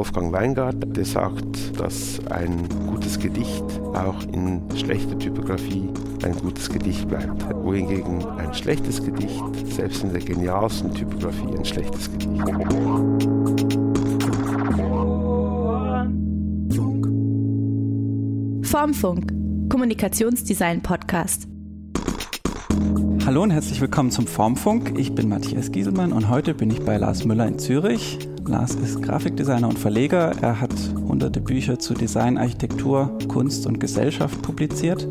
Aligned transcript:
Wolfgang 0.00 0.32
Weingart, 0.32 0.96
der 0.96 1.04
sagt, 1.04 1.78
dass 1.78 2.20
ein 2.30 2.66
gutes 2.86 3.18
Gedicht 3.18 3.62
auch 3.92 4.22
in 4.32 4.62
schlechter 4.74 5.18
Typografie 5.18 5.90
ein 6.24 6.34
gutes 6.36 6.70
Gedicht 6.70 7.06
bleibt. 7.06 7.44
Wohingegen 7.62 8.24
ein 8.38 8.54
schlechtes 8.54 9.04
Gedicht 9.04 9.44
selbst 9.66 10.02
in 10.02 10.10
der 10.14 10.22
genialsten 10.22 10.94
Typografie 10.94 11.54
ein 11.54 11.64
schlechtes 11.66 12.10
Gedicht. 12.12 12.42
Formfunk, 18.66 19.34
Kommunikationsdesign 19.68 20.80
Podcast. 20.80 21.46
Hallo 23.26 23.42
und 23.42 23.50
herzlich 23.50 23.82
willkommen 23.82 24.10
zum 24.10 24.26
Formfunk. 24.26 24.98
Ich 24.98 25.14
bin 25.14 25.28
Matthias 25.28 25.70
Gieselmann 25.70 26.12
und 26.12 26.30
heute 26.30 26.54
bin 26.54 26.70
ich 26.70 26.80
bei 26.80 26.96
Lars 26.96 27.26
Müller 27.26 27.46
in 27.46 27.58
Zürich. 27.58 28.29
Lars 28.50 28.74
ist 28.74 29.00
Grafikdesigner 29.00 29.68
und 29.68 29.78
Verleger. 29.78 30.32
Er 30.42 30.60
hat 30.60 30.74
hunderte 30.96 31.40
Bücher 31.40 31.78
zu 31.78 31.94
Design, 31.94 32.36
Architektur, 32.36 33.16
Kunst 33.28 33.64
und 33.64 33.78
Gesellschaft 33.78 34.42
publiziert. 34.42 35.06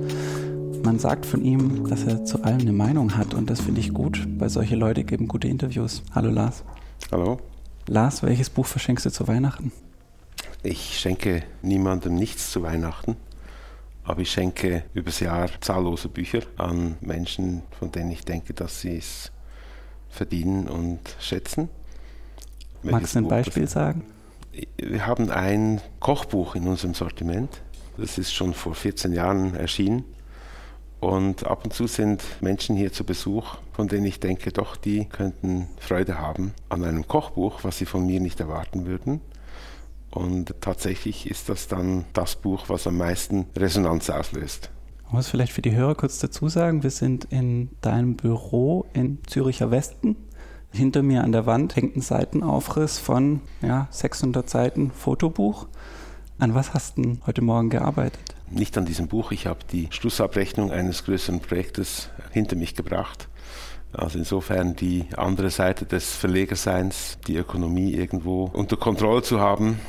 Man 0.84 1.00
sagt 1.00 1.26
von 1.26 1.42
ihm, 1.42 1.88
dass 1.88 2.04
er 2.04 2.26
zu 2.26 2.44
allem 2.44 2.60
eine 2.60 2.74
Meinung 2.74 3.16
hat 3.16 3.34
und 3.34 3.50
das 3.50 3.62
finde 3.62 3.80
ich 3.80 3.94
gut, 3.94 4.28
weil 4.38 4.50
solche 4.50 4.76
Leute 4.76 5.06
geben 5.06 5.30
gute 5.30 5.48
Interviews. 5.48 6.04
Hallo 6.14 6.30
Lars. 6.30 6.66
Hallo. 7.14 7.40
Lars, 7.88 8.24
welches 8.24 8.50
Buch 8.50 8.66
verschenkst 8.66 9.06
du 9.06 9.10
zu 9.10 9.26
Weihnachten? 9.30 9.72
Ich 10.62 11.00
schenke 11.00 11.44
niemandem 11.62 12.16
nichts 12.16 12.52
zu 12.52 12.62
Weihnachten. 12.62 13.16
Aber 14.04 14.20
ich 14.20 14.32
schenke 14.32 14.84
übers 14.94 15.22
Jahr 15.22 15.50
zahllose 15.62 16.10
Bücher 16.10 16.42
an 16.58 16.98
Menschen, 17.00 17.62
von 17.80 17.90
denen 17.90 18.12
ich 18.12 18.26
denke, 18.26 18.54
dass 18.54 18.82
sie 18.82 18.98
es 18.98 19.32
verdienen 20.10 20.68
und 20.68 21.00
schätzen. 21.22 21.70
Magst 22.84 23.16
du 23.16 23.20
ein 23.20 23.28
Beispiel 23.28 23.68
sagen? 23.68 24.04
Wir 24.78 25.06
haben 25.06 25.30
ein 25.30 25.82
Kochbuch 26.00 26.56
in 26.56 26.68
unserem 26.68 26.94
Sortiment. 26.94 27.62
Das 27.98 28.18
ist 28.18 28.34
schon 28.34 28.54
vor 28.54 28.76
14 28.76 29.14
Jahren 29.14 29.56
erschienen. 29.56 30.06
Und 31.00 31.46
ab 31.46 31.64
und 31.64 31.74
zu 31.74 31.88
sind 31.88 32.22
Menschen 32.42 32.76
hier 32.76 32.92
zu 32.92 33.06
Besuch, 33.06 33.56
von 33.72 33.88
denen 33.88 34.06
ich 34.06 34.20
denke, 34.20 34.52
doch, 34.52 34.76
die 34.76 35.06
könnten 35.06 35.70
Freude 35.80 36.20
haben 36.20 36.54
an 36.68 36.84
einem 36.84 37.08
Kochbuch, 37.08 37.64
was 37.64 37.78
sie 37.78 37.86
von 37.86 38.06
mir 38.06 38.20
nicht 38.20 38.40
erwarten 38.40 38.86
würden. 38.86 39.22
Und 40.12 40.56
tatsächlich 40.60 41.30
ist 41.30 41.50
das 41.50 41.68
dann 41.68 42.06
das 42.14 42.36
Buch, 42.36 42.66
was 42.68 42.88
am 42.88 42.98
meisten 42.98 43.46
Resonanz 43.56 44.10
auslöst. 44.10 44.72
Ich 45.06 45.14
muss 45.14 45.30
vielleicht 45.30 45.54
für 45.54 45.62
die 45.62 45.76
Hörer 45.76 45.96
kurz 45.96 46.20
dazu 46.20 46.50
sagen, 46.50 46.84
wir 46.84 46.92
sind 46.92 47.26
in 47.26 47.70
deinem 47.82 48.16
Büro 48.16 48.86
in 48.94 49.20
Züricher 49.26 49.72
Westen. 49.72 50.16
Hinter 50.72 51.02
mir 51.02 51.24
an 51.24 51.32
der 51.32 51.46
Wand 51.46 51.76
hängt 51.76 51.96
ein 51.96 52.02
Seitenaufriss 52.02 53.00
von 53.00 53.42
ja, 53.62 53.88
600 53.90 54.50
Seiten 54.50 54.92
Fotobuch. 54.92 55.68
An 56.38 56.54
was 56.54 56.74
hast 56.74 56.98
du 56.98 57.18
heute 57.26 57.42
Morgen 57.42 57.70
gearbeitet? 57.70 58.36
Nicht 58.50 58.78
an 58.78 58.86
diesem 58.86 59.08
Buch. 59.08 59.32
Ich 59.32 59.48
habe 59.48 59.60
die 59.72 59.88
Schlussabrechnung 59.90 60.72
eines 60.72 61.04
größeren 61.06 61.40
Projektes 61.42 62.10
hinter 62.32 62.56
mich 62.56 62.76
gebracht. 62.76 63.28
Also 63.92 64.20
insofern 64.20 64.76
die 64.76 65.06
andere 65.18 65.50
Seite 65.50 65.86
des 65.86 66.16
Verlegerseins, 66.16 67.18
die 67.28 67.38
Ökonomie 67.38 67.92
irgendwo 67.94 68.46
unter 68.54 68.78
Kontrolle 68.78 69.24
zu 69.24 69.40
haben, 69.40 69.80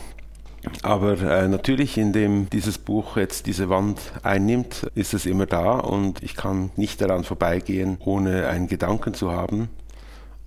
aber 0.82 1.20
äh, 1.22 1.48
natürlich, 1.48 1.96
indem 1.96 2.50
dieses 2.50 2.76
Buch 2.76 3.16
jetzt 3.16 3.46
diese 3.46 3.70
Wand 3.70 3.98
einnimmt, 4.22 4.90
ist 4.94 5.14
es 5.14 5.24
immer 5.24 5.46
da 5.46 5.78
und 5.78 6.22
ich 6.22 6.36
kann 6.36 6.70
nicht 6.76 7.00
daran 7.00 7.24
vorbeigehen, 7.24 7.96
ohne 8.04 8.46
einen 8.48 8.66
Gedanken 8.66 9.14
zu 9.14 9.32
haben 9.32 9.70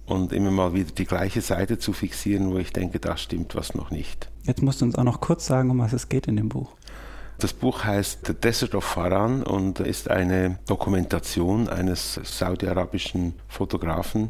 und 0.05 0.33
immer 0.33 0.51
mal 0.51 0.73
wieder 0.73 0.91
die 0.91 1.05
gleiche 1.05 1.41
Seite 1.41 1.77
zu 1.77 1.93
fixieren, 1.93 2.51
wo 2.51 2.57
ich 2.57 2.73
denke, 2.73 2.99
da 2.99 3.17
stimmt 3.17 3.55
was 3.55 3.75
noch 3.75 3.91
nicht. 3.91 4.29
Jetzt 4.43 4.61
musst 4.61 4.81
du 4.81 4.85
uns 4.85 4.95
auch 4.95 5.03
noch 5.03 5.21
kurz 5.21 5.45
sagen, 5.45 5.69
um 5.69 5.79
was 5.79 5.93
es 5.93 6.09
geht 6.09 6.27
in 6.27 6.35
dem 6.35 6.49
Buch. 6.49 6.71
Das 7.39 7.53
Buch 7.53 7.83
heißt 7.83 8.27
The 8.27 8.33
Desert 8.33 8.75
of 8.75 8.83
Faran 8.83 9.43
und 9.43 9.79
ist 9.79 10.09
eine 10.09 10.59
Dokumentation 10.67 11.67
eines 11.67 12.19
saudi-arabischen 12.23 13.33
Fotografen 13.47 14.29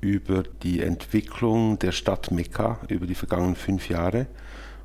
über 0.00 0.42
die 0.62 0.80
Entwicklung 0.80 1.78
der 1.78 1.92
Stadt 1.92 2.30
Mekka 2.30 2.78
über 2.88 3.06
die 3.06 3.14
vergangenen 3.14 3.56
fünf 3.56 3.88
Jahre 3.88 4.26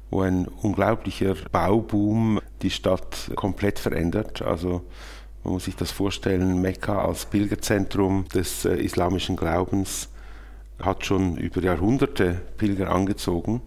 wo 0.10 0.22
ein 0.22 0.48
unglaublicher 0.48 1.36
Bauboom 1.52 2.40
die 2.62 2.70
Stadt 2.70 3.32
komplett 3.36 3.80
verändert. 3.80 4.42
Also 4.42 4.84
man 5.48 5.54
muss 5.54 5.64
sich 5.64 5.78
das 5.78 5.92
vorstellen, 5.92 6.60
Mekka 6.60 7.06
als 7.06 7.26
Pilgerzentrum 7.26 8.26
des 8.34 8.66
äh, 8.66 8.76
islamischen 8.76 9.38
Glaubens 9.38 10.10
hat 10.78 11.06
schon 11.06 11.38
über 11.38 11.64
Jahrhunderte 11.64 12.42
Pilger 12.58 12.92
angezogen. 12.92 13.62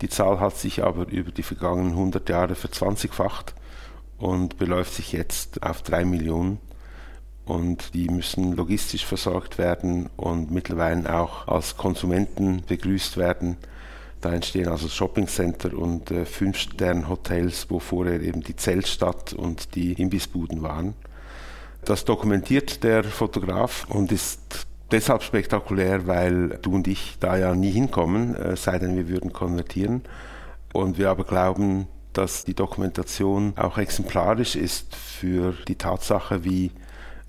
Die 0.00 0.08
Zahl 0.08 0.40
hat 0.40 0.56
sich 0.56 0.82
aber 0.82 1.06
über 1.08 1.30
die 1.30 1.42
vergangenen 1.42 1.90
100 1.90 2.26
Jahre 2.30 2.54
verzwanzigfacht 2.54 3.54
und 4.16 4.56
beläuft 4.56 4.94
sich 4.94 5.12
jetzt 5.12 5.62
auf 5.62 5.82
drei 5.82 6.06
Millionen. 6.06 6.58
Und 7.44 7.92
die 7.92 8.08
müssen 8.08 8.56
logistisch 8.56 9.04
versorgt 9.04 9.58
werden 9.58 10.08
und 10.16 10.50
mittlerweile 10.50 11.14
auch 11.20 11.48
als 11.48 11.76
Konsumenten 11.76 12.62
begrüßt 12.66 13.18
werden. 13.18 13.58
Da 14.22 14.32
entstehen 14.32 14.68
also 14.68 14.88
Shoppingcenter 14.88 15.76
und 15.76 16.10
äh, 16.10 16.24
Fünf-Stern-Hotels, 16.24 17.66
wo 17.68 17.78
vorher 17.78 18.22
eben 18.22 18.40
die 18.40 18.56
Zeltstadt 18.56 19.34
und 19.34 19.74
die 19.74 19.92
Imbissbuden 19.92 20.62
waren. 20.62 20.94
Das 21.86 22.04
dokumentiert 22.04 22.82
der 22.82 23.04
Fotograf 23.04 23.86
und 23.88 24.10
ist 24.10 24.66
deshalb 24.90 25.22
spektakulär, 25.22 26.08
weil 26.08 26.58
du 26.60 26.74
und 26.74 26.88
ich 26.88 27.16
da 27.20 27.36
ja 27.36 27.54
nie 27.54 27.70
hinkommen, 27.70 28.34
äh, 28.34 28.56
sei 28.56 28.80
denn 28.80 28.96
wir 28.96 29.08
würden 29.08 29.32
konvertieren. 29.32 30.02
Und 30.72 30.98
wir 30.98 31.10
aber 31.10 31.22
glauben, 31.22 31.86
dass 32.12 32.44
die 32.44 32.54
Dokumentation 32.54 33.52
auch 33.56 33.78
exemplarisch 33.78 34.56
ist 34.56 34.96
für 34.96 35.54
die 35.68 35.76
Tatsache, 35.76 36.42
wie 36.44 36.72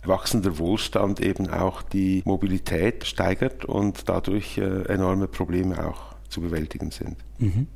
wachsender 0.03 0.57
Wohlstand 0.57 1.19
eben 1.19 1.51
auch 1.51 1.83
die 1.83 2.23
Mobilität 2.25 3.05
steigert 3.05 3.63
und 3.63 4.09
dadurch 4.09 4.57
äh, 4.57 4.85
enorme 4.85 5.27
Probleme 5.27 5.85
auch 5.85 6.15
zu 6.29 6.41
bewältigen 6.41 6.89
sind. 6.89 7.17
Mhm. 7.37 7.67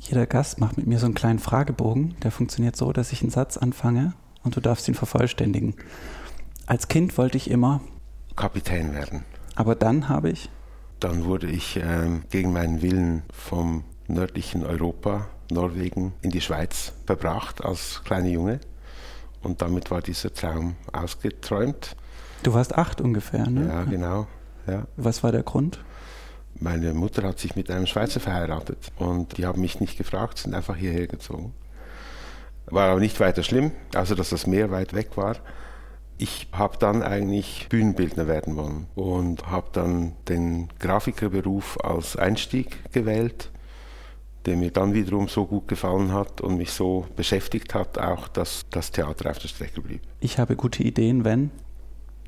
Jeder 0.00 0.26
Gast 0.26 0.58
macht 0.58 0.76
mit 0.76 0.88
mir 0.88 0.98
so 0.98 1.06
einen 1.06 1.14
kleinen 1.14 1.38
Fragebogen, 1.38 2.16
der 2.24 2.32
funktioniert 2.32 2.74
so, 2.74 2.92
dass 2.92 3.12
ich 3.12 3.22
einen 3.22 3.30
Satz 3.30 3.56
anfange 3.56 4.14
und 4.42 4.56
du 4.56 4.60
darfst 4.60 4.88
ihn 4.88 4.94
vervollständigen. 4.94 5.74
Als 6.66 6.88
Kind 6.88 7.16
wollte 7.16 7.36
ich 7.36 7.48
immer 7.48 7.80
Kapitän 8.34 8.92
werden. 8.92 9.24
Aber 9.54 9.76
dann 9.76 10.08
habe 10.08 10.30
ich? 10.30 10.50
Dann 10.98 11.24
wurde 11.24 11.46
ich 11.46 11.80
ähm, 11.80 12.24
gegen 12.30 12.52
meinen 12.52 12.82
Willen 12.82 13.22
vom 13.32 13.84
nördlichen 14.08 14.66
Europa, 14.66 15.28
Norwegen, 15.48 16.12
in 16.22 16.30
die 16.30 16.40
Schweiz 16.40 16.92
verbracht 17.06 17.64
als 17.64 18.02
kleiner 18.04 18.28
Junge. 18.28 18.60
Und 19.42 19.62
damit 19.62 19.92
war 19.92 20.02
dieser 20.02 20.34
Traum 20.34 20.74
ausgeträumt. 20.92 21.94
Du 22.42 22.52
warst 22.52 22.74
acht 22.74 23.00
ungefähr, 23.00 23.48
ne? 23.48 23.68
Ja, 23.68 23.84
genau. 23.84 24.26
Ja. 24.66 24.88
Was 24.96 25.22
war 25.22 25.30
der 25.30 25.44
Grund? 25.44 25.78
Meine 26.58 26.94
Mutter 26.94 27.22
hat 27.22 27.38
sich 27.38 27.54
mit 27.54 27.70
einem 27.70 27.86
Schweizer 27.86 28.18
verheiratet 28.18 28.90
und 28.96 29.38
die 29.38 29.46
haben 29.46 29.60
mich 29.60 29.78
nicht 29.78 29.96
gefragt, 29.96 30.38
sind 30.38 30.54
einfach 30.54 30.74
hierher 30.74 31.06
gezogen. 31.06 31.54
War 32.66 32.90
aber 32.90 33.00
nicht 33.00 33.20
weiter 33.20 33.44
schlimm, 33.44 33.70
außer 33.94 34.16
dass 34.16 34.30
das 34.30 34.48
Meer 34.48 34.72
weit 34.72 34.94
weg 34.94 35.16
war. 35.16 35.36
Ich 36.18 36.48
habe 36.52 36.78
dann 36.78 37.02
eigentlich 37.02 37.66
Bühnenbildner 37.68 38.26
werden 38.26 38.56
wollen 38.56 38.86
und 38.94 39.50
habe 39.50 39.68
dann 39.72 40.12
den 40.28 40.68
Grafikerberuf 40.78 41.78
als 41.84 42.16
Einstieg 42.16 42.92
gewählt, 42.92 43.50
der 44.46 44.56
mir 44.56 44.70
dann 44.70 44.94
wiederum 44.94 45.28
so 45.28 45.44
gut 45.44 45.68
gefallen 45.68 46.12
hat 46.12 46.40
und 46.40 46.56
mich 46.56 46.70
so 46.70 47.06
beschäftigt 47.16 47.74
hat, 47.74 47.98
auch 47.98 48.28
dass 48.28 48.64
das 48.70 48.92
Theater 48.92 49.30
auf 49.30 49.38
der 49.38 49.48
Strecke 49.48 49.82
blieb. 49.82 50.00
Ich 50.20 50.38
habe 50.38 50.56
gute 50.56 50.82
Ideen, 50.82 51.24
wenn? 51.24 51.50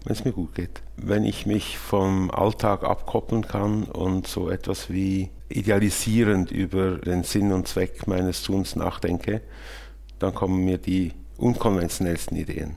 wenn 0.05 0.13
es 0.13 0.25
mir 0.25 0.33
gut 0.33 0.55
geht. 0.55 0.83
Wenn 0.97 1.25
ich 1.25 1.47
mich 1.47 1.79
vom 1.79 2.31
Alltag 2.31 2.85
abkoppeln 2.85 3.47
kann 3.47 3.85
und 3.85 4.27
so 4.27 4.51
etwas 4.51 4.91
wie 4.91 5.31
idealisierend 5.49 6.51
über 6.51 6.97
den 6.97 7.25
Sinn 7.25 7.53
und 7.53 7.69
Zweck 7.69 8.07
meines 8.07 8.43
Tuns 8.43 8.77
nachdenke, 8.77 9.43
dann 10.19 10.35
kommen 10.35 10.65
mir 10.65 10.79
die 10.79 11.13
unkonventionellsten 11.37 12.37
Ideen. 12.37 12.77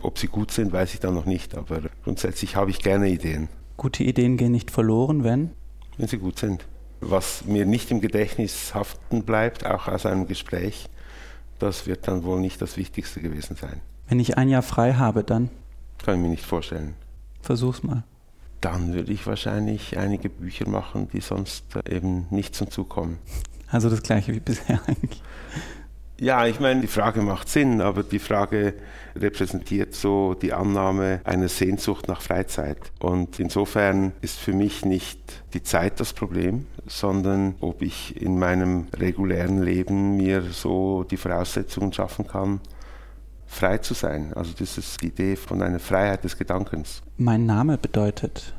Ob 0.00 0.18
sie 0.18 0.28
gut 0.28 0.50
sind, 0.50 0.72
weiß 0.72 0.94
ich 0.94 1.00
dann 1.00 1.14
noch 1.14 1.24
nicht, 1.26 1.54
aber 1.54 1.80
grundsätzlich 2.04 2.56
habe 2.56 2.70
ich 2.70 2.80
gerne 2.80 3.08
Ideen. 3.08 3.48
Gute 3.76 4.04
Ideen 4.04 4.36
gehen 4.36 4.52
nicht 4.52 4.70
verloren, 4.70 5.24
wenn? 5.24 5.50
Wenn 5.98 6.08
sie 6.08 6.18
gut 6.18 6.38
sind. 6.38 6.66
Was 7.00 7.44
mir 7.44 7.66
nicht 7.66 7.90
im 7.90 8.00
Gedächtnis 8.00 8.74
haften 8.74 9.24
bleibt, 9.24 9.66
auch 9.66 9.88
aus 9.88 10.06
einem 10.06 10.26
Gespräch, 10.26 10.88
das 11.58 11.86
wird 11.86 12.08
dann 12.08 12.24
wohl 12.24 12.40
nicht 12.40 12.60
das 12.60 12.76
Wichtigste 12.76 13.20
gewesen 13.20 13.56
sein. 13.56 13.80
Wenn 14.08 14.20
ich 14.20 14.36
ein 14.38 14.48
Jahr 14.48 14.62
frei 14.62 14.94
habe, 14.94 15.24
dann? 15.24 15.50
Kann 16.04 16.16
ich 16.16 16.20
mir 16.20 16.28
nicht 16.28 16.44
vorstellen. 16.44 16.94
Versuch's 17.40 17.82
mal. 17.82 18.04
Dann 18.60 18.94
würde 18.94 19.12
ich 19.12 19.26
wahrscheinlich 19.26 19.98
einige 19.98 20.28
Bücher 20.28 20.68
machen, 20.68 21.08
die 21.12 21.20
sonst 21.20 21.64
eben 21.88 22.26
nicht 22.30 22.54
zum 22.54 22.70
Zug 22.70 22.88
kommen. 22.88 23.18
Also 23.68 23.90
das 23.90 24.02
gleiche 24.02 24.34
wie 24.34 24.40
bisher 24.40 24.80
eigentlich. 24.86 25.22
Ja, 26.18 26.46
ich 26.46 26.60
meine, 26.60 26.80
die 26.80 26.86
Frage 26.86 27.20
macht 27.20 27.48
Sinn, 27.48 27.82
aber 27.82 28.02
die 28.02 28.18
Frage 28.18 28.74
repräsentiert 29.14 29.94
so 29.94 30.34
die 30.34 30.54
Annahme 30.54 31.20
einer 31.24 31.48
Sehnsucht 31.48 32.08
nach 32.08 32.22
Freizeit. 32.22 32.78
Und 33.00 33.38
insofern 33.38 34.12
ist 34.22 34.38
für 34.38 34.54
mich 34.54 34.84
nicht 34.84 35.18
die 35.52 35.62
Zeit 35.62 36.00
das 36.00 36.14
Problem, 36.14 36.66
sondern 36.86 37.54
ob 37.60 37.82
ich 37.82 38.20
in 38.20 38.38
meinem 38.38 38.86
regulären 38.96 39.62
Leben 39.62 40.16
mir 40.16 40.42
so 40.42 41.04
die 41.04 41.18
Voraussetzungen 41.18 41.92
schaffen 41.92 42.26
kann, 42.26 42.60
frei 43.46 43.78
zu 43.78 43.92
sein. 43.92 44.32
Also 44.34 44.52
das 44.58 44.78
ist 44.78 45.02
die 45.02 45.08
Idee 45.08 45.36
von 45.36 45.60
einer 45.60 45.80
Freiheit 45.80 46.24
des 46.24 46.38
Gedankens. 46.38 47.02
Mein 47.18 47.44
Name 47.44 47.76
bedeutet 47.76 48.55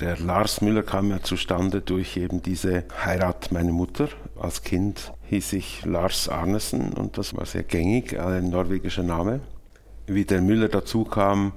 der 0.00 0.18
Lars 0.18 0.62
Müller 0.62 0.82
kam 0.82 1.10
ja 1.10 1.22
zustande 1.22 1.82
durch 1.82 2.16
eben 2.16 2.42
diese 2.42 2.84
Heirat 3.04 3.52
meiner 3.52 3.72
Mutter. 3.72 4.08
Als 4.34 4.62
Kind 4.62 5.12
hieß 5.24 5.52
ich 5.52 5.84
Lars 5.84 6.28
Arnesen 6.28 6.94
und 6.94 7.18
das 7.18 7.36
war 7.36 7.44
sehr 7.44 7.64
gängig, 7.64 8.18
ein 8.18 8.48
norwegischer 8.48 9.02
Name. 9.02 9.40
Wie 10.06 10.24
der 10.24 10.40
Müller 10.40 10.68
dazu 10.68 11.04
kam, 11.04 11.52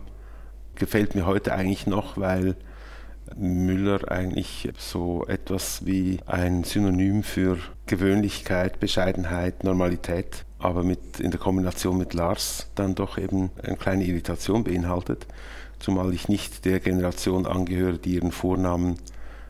gefällt 0.76 1.16
mir 1.16 1.26
heute 1.26 1.54
eigentlich 1.54 1.88
noch, 1.88 2.18
weil 2.18 2.56
Müller 3.38 4.12
eigentlich 4.12 4.70
so 4.78 5.26
etwas 5.28 5.86
wie 5.86 6.20
ein 6.26 6.66
Synonym 6.66 7.24
für 7.24 7.58
Gewöhnlichkeit, 7.86 8.80
Bescheidenheit, 8.80 9.64
Normalität, 9.64 10.46
aber 10.60 10.84
mit, 10.84 11.20
in 11.22 11.32
der 11.32 11.40
Kombination 11.40 11.98
mit 11.98 12.14
Lars 12.14 12.70
dann 12.76 12.94
doch 12.94 13.18
eben 13.18 13.52
eine 13.64 13.78
kleine 13.78 14.04
Irritation 14.04 14.66
beinhaltet 14.66 15.28
zumal 15.84 16.14
ich 16.14 16.30
nicht 16.30 16.64
der 16.64 16.80
Generation 16.80 17.46
angehöre, 17.46 17.98
die 17.98 18.16
ihren 18.16 18.32
Vornamen 18.32 18.96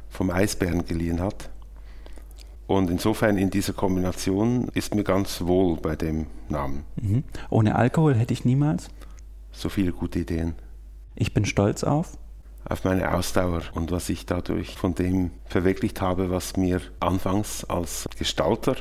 vom 0.09 0.31
Eisbären 0.31 0.85
geliehen 0.85 1.21
hat. 1.21 1.51
Und 2.65 2.89
insofern 2.89 3.37
in 3.37 3.51
dieser 3.51 3.73
Kombination 3.73 4.67
ist 4.73 4.95
mir 4.95 5.03
ganz 5.03 5.41
wohl 5.41 5.77
bei 5.77 5.95
dem 5.95 6.25
Namen. 6.49 6.85
Mhm. 6.95 7.23
Ohne 7.51 7.75
Alkohol 7.75 8.15
hätte 8.15 8.33
ich 8.33 8.45
niemals. 8.45 8.89
So 9.51 9.69
viele 9.69 9.91
gute 9.91 10.19
Ideen. 10.19 10.55
Ich 11.13 11.35
bin 11.35 11.45
stolz 11.45 11.83
auf. 11.83 12.17
Auf 12.65 12.83
meine 12.83 13.13
Ausdauer 13.13 13.61
und 13.75 13.91
was 13.91 14.09
ich 14.09 14.25
dadurch 14.25 14.75
von 14.75 14.95
dem 14.95 15.31
verwirklicht 15.45 16.01
habe, 16.01 16.31
was 16.31 16.57
mir 16.57 16.81
anfangs 16.99 17.63
als 17.65 18.07
Gestalter 18.17 18.77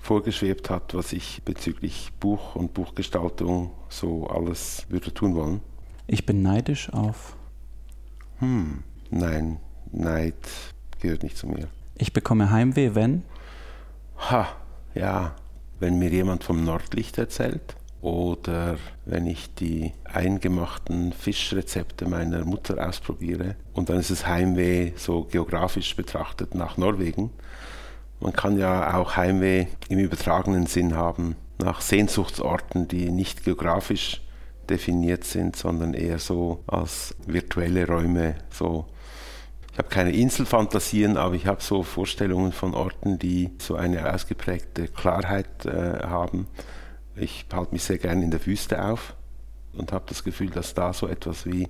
vorgeschwebt 0.00 0.70
hat, 0.70 0.94
was 0.94 1.12
ich 1.12 1.42
bezüglich 1.44 2.12
Buch 2.18 2.54
und 2.54 2.72
Buchgestaltung 2.72 3.72
so 3.90 4.26
alles 4.28 4.86
würde 4.88 5.12
tun 5.12 5.34
wollen. 5.34 5.60
Ich 6.10 6.24
bin 6.24 6.40
neidisch 6.40 6.90
auf. 6.90 7.36
Hm, 8.38 8.82
nein, 9.10 9.58
Neid 9.92 10.34
gehört 11.00 11.22
nicht 11.22 11.36
zu 11.36 11.46
mir. 11.46 11.68
Ich 11.96 12.14
bekomme 12.14 12.50
Heimweh, 12.50 12.94
wenn? 12.94 13.24
Ha, 14.30 14.48
ja, 14.94 15.36
wenn 15.80 15.98
mir 15.98 16.08
jemand 16.08 16.44
vom 16.44 16.64
Nordlicht 16.64 17.18
erzählt 17.18 17.76
oder 18.00 18.78
wenn 19.04 19.26
ich 19.26 19.54
die 19.54 19.92
eingemachten 20.04 21.12
Fischrezepte 21.12 22.08
meiner 22.08 22.46
Mutter 22.46 22.88
ausprobiere 22.88 23.56
und 23.74 23.90
dann 23.90 23.98
ist 23.98 24.10
es 24.10 24.26
Heimweh 24.26 24.92
so 24.96 25.24
geografisch 25.24 25.94
betrachtet 25.94 26.54
nach 26.54 26.78
Norwegen. 26.78 27.30
Man 28.20 28.32
kann 28.32 28.56
ja 28.56 28.96
auch 28.96 29.16
Heimweh 29.16 29.66
im 29.90 29.98
übertragenen 29.98 30.64
Sinn 30.64 30.94
haben 30.94 31.36
nach 31.58 31.82
Sehnsuchtsorten, 31.82 32.88
die 32.88 33.10
nicht 33.10 33.44
geografisch 33.44 34.22
definiert 34.68 35.24
sind, 35.24 35.56
sondern 35.56 35.94
eher 35.94 36.18
so 36.18 36.62
als 36.66 37.14
virtuelle 37.26 37.86
Räume. 37.86 38.36
So, 38.50 38.86
ich 39.72 39.78
habe 39.78 39.88
keine 39.88 40.12
Inselfantasien, 40.12 41.16
aber 41.16 41.34
ich 41.34 41.46
habe 41.46 41.62
so 41.62 41.82
Vorstellungen 41.82 42.52
von 42.52 42.74
Orten, 42.74 43.18
die 43.18 43.50
so 43.58 43.76
eine 43.76 44.12
ausgeprägte 44.12 44.88
Klarheit 44.88 45.66
äh, 45.66 46.00
haben. 46.06 46.46
Ich 47.16 47.46
halte 47.52 47.72
mich 47.72 47.84
sehr 47.84 47.98
gern 47.98 48.22
in 48.22 48.30
der 48.30 48.44
Wüste 48.44 48.84
auf 48.84 49.14
und 49.72 49.92
habe 49.92 50.04
das 50.08 50.24
Gefühl, 50.24 50.50
dass 50.50 50.74
da 50.74 50.92
so 50.92 51.06
etwas 51.06 51.46
wie 51.46 51.68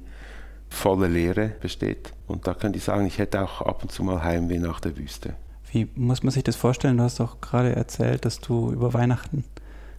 volle 0.68 1.08
Leere 1.08 1.48
besteht. 1.60 2.12
Und 2.26 2.46
da 2.46 2.54
könnte 2.54 2.78
ich 2.78 2.84
sagen, 2.84 3.06
ich 3.06 3.18
hätte 3.18 3.42
auch 3.42 3.62
ab 3.62 3.82
und 3.82 3.92
zu 3.92 4.02
mal 4.02 4.22
Heimweh 4.22 4.58
nach 4.58 4.80
der 4.80 4.96
Wüste. 4.96 5.34
Wie 5.72 5.88
muss 5.94 6.22
man 6.22 6.30
sich 6.30 6.44
das 6.44 6.56
vorstellen? 6.56 6.96
Du 6.96 7.02
hast 7.04 7.20
doch 7.20 7.40
gerade 7.40 7.74
erzählt, 7.74 8.24
dass 8.24 8.40
du 8.40 8.72
über 8.72 8.94
Weihnachten 8.94 9.44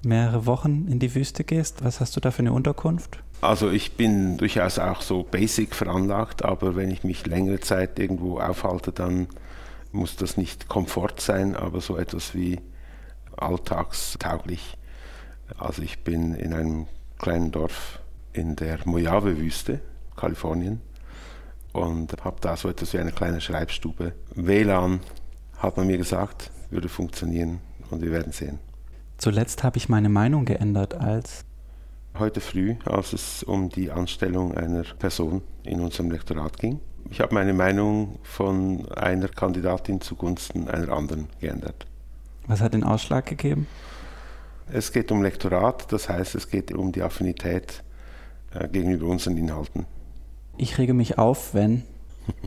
mehrere 0.03 0.45
Wochen 0.45 0.87
in 0.87 0.99
die 0.99 1.13
Wüste 1.15 1.43
gehst. 1.43 1.83
Was 1.83 1.99
hast 1.99 2.15
du 2.15 2.19
da 2.19 2.31
für 2.31 2.39
eine 2.39 2.53
Unterkunft? 2.53 3.21
Also 3.41 3.71
ich 3.71 3.93
bin 3.93 4.37
durchaus 4.37 4.79
auch 4.79 5.01
so 5.01 5.23
basic 5.23 5.73
veranlagt, 5.73 6.43
aber 6.43 6.75
wenn 6.75 6.91
ich 6.91 7.03
mich 7.03 7.25
längere 7.25 7.59
Zeit 7.59 7.97
irgendwo 7.97 8.39
aufhalte, 8.39 8.91
dann 8.91 9.27
muss 9.91 10.17
das 10.17 10.37
nicht 10.37 10.67
Komfort 10.67 11.19
sein, 11.19 11.55
aber 11.55 11.81
so 11.81 11.97
etwas 11.97 12.35
wie 12.35 12.59
alltagstauglich. 13.37 14.77
Also 15.57 15.81
ich 15.81 16.03
bin 16.03 16.35
in 16.35 16.53
einem 16.53 16.87
kleinen 17.17 17.51
Dorf 17.51 17.99
in 18.33 18.55
der 18.55 18.79
Mojave-Wüste, 18.85 19.79
Kalifornien, 20.15 20.81
und 21.71 22.13
habe 22.23 22.37
da 22.41 22.57
so 22.57 22.69
etwas 22.69 22.93
wie 22.93 22.99
eine 22.99 23.11
kleine 23.11 23.41
Schreibstube. 23.41 24.13
WLAN, 24.35 24.99
hat 25.57 25.77
man 25.77 25.87
mir 25.87 25.97
gesagt, 25.97 26.51
würde 26.69 26.89
funktionieren 26.89 27.61
und 27.89 28.01
wir 28.01 28.11
werden 28.11 28.31
sehen. 28.31 28.59
Zuletzt 29.19 29.65
habe 29.65 29.75
ich 29.75 29.89
meine 29.89 30.07
Meinung 30.07 30.45
geändert 30.45 30.93
als 30.93 31.43
heute 32.17 32.39
früh, 32.39 32.77
als 32.85 33.11
es 33.11 33.43
um 33.43 33.67
die 33.67 33.91
Anstellung 33.91 34.55
einer 34.55 34.83
Person 34.97 35.41
in 35.63 35.81
unserem 35.81 36.09
Lektorat 36.09 36.57
ging. 36.57 36.79
Ich 37.11 37.19
habe 37.19 37.33
meine 37.33 37.51
Meinung 37.51 38.17
von 38.23 38.89
einer 38.93 39.27
Kandidatin 39.27 39.99
zugunsten 39.99 40.69
einer 40.69 40.93
anderen 40.93 41.27
geändert. 41.41 41.85
Was 42.47 42.61
hat 42.61 42.73
den 42.73 42.85
Ausschlag 42.85 43.25
gegeben? 43.25 43.67
Es 44.71 44.93
geht 44.93 45.11
um 45.11 45.21
Lektorat, 45.21 45.91
das 45.91 46.07
heißt, 46.07 46.35
es 46.35 46.49
geht 46.49 46.71
um 46.71 46.93
die 46.93 47.01
Affinität 47.01 47.83
äh, 48.53 48.69
gegenüber 48.69 49.07
unseren 49.07 49.35
Inhalten. 49.35 49.85
Ich 50.55 50.77
rege 50.77 50.93
mich 50.93 51.17
auf, 51.17 51.53
wenn. 51.53 51.83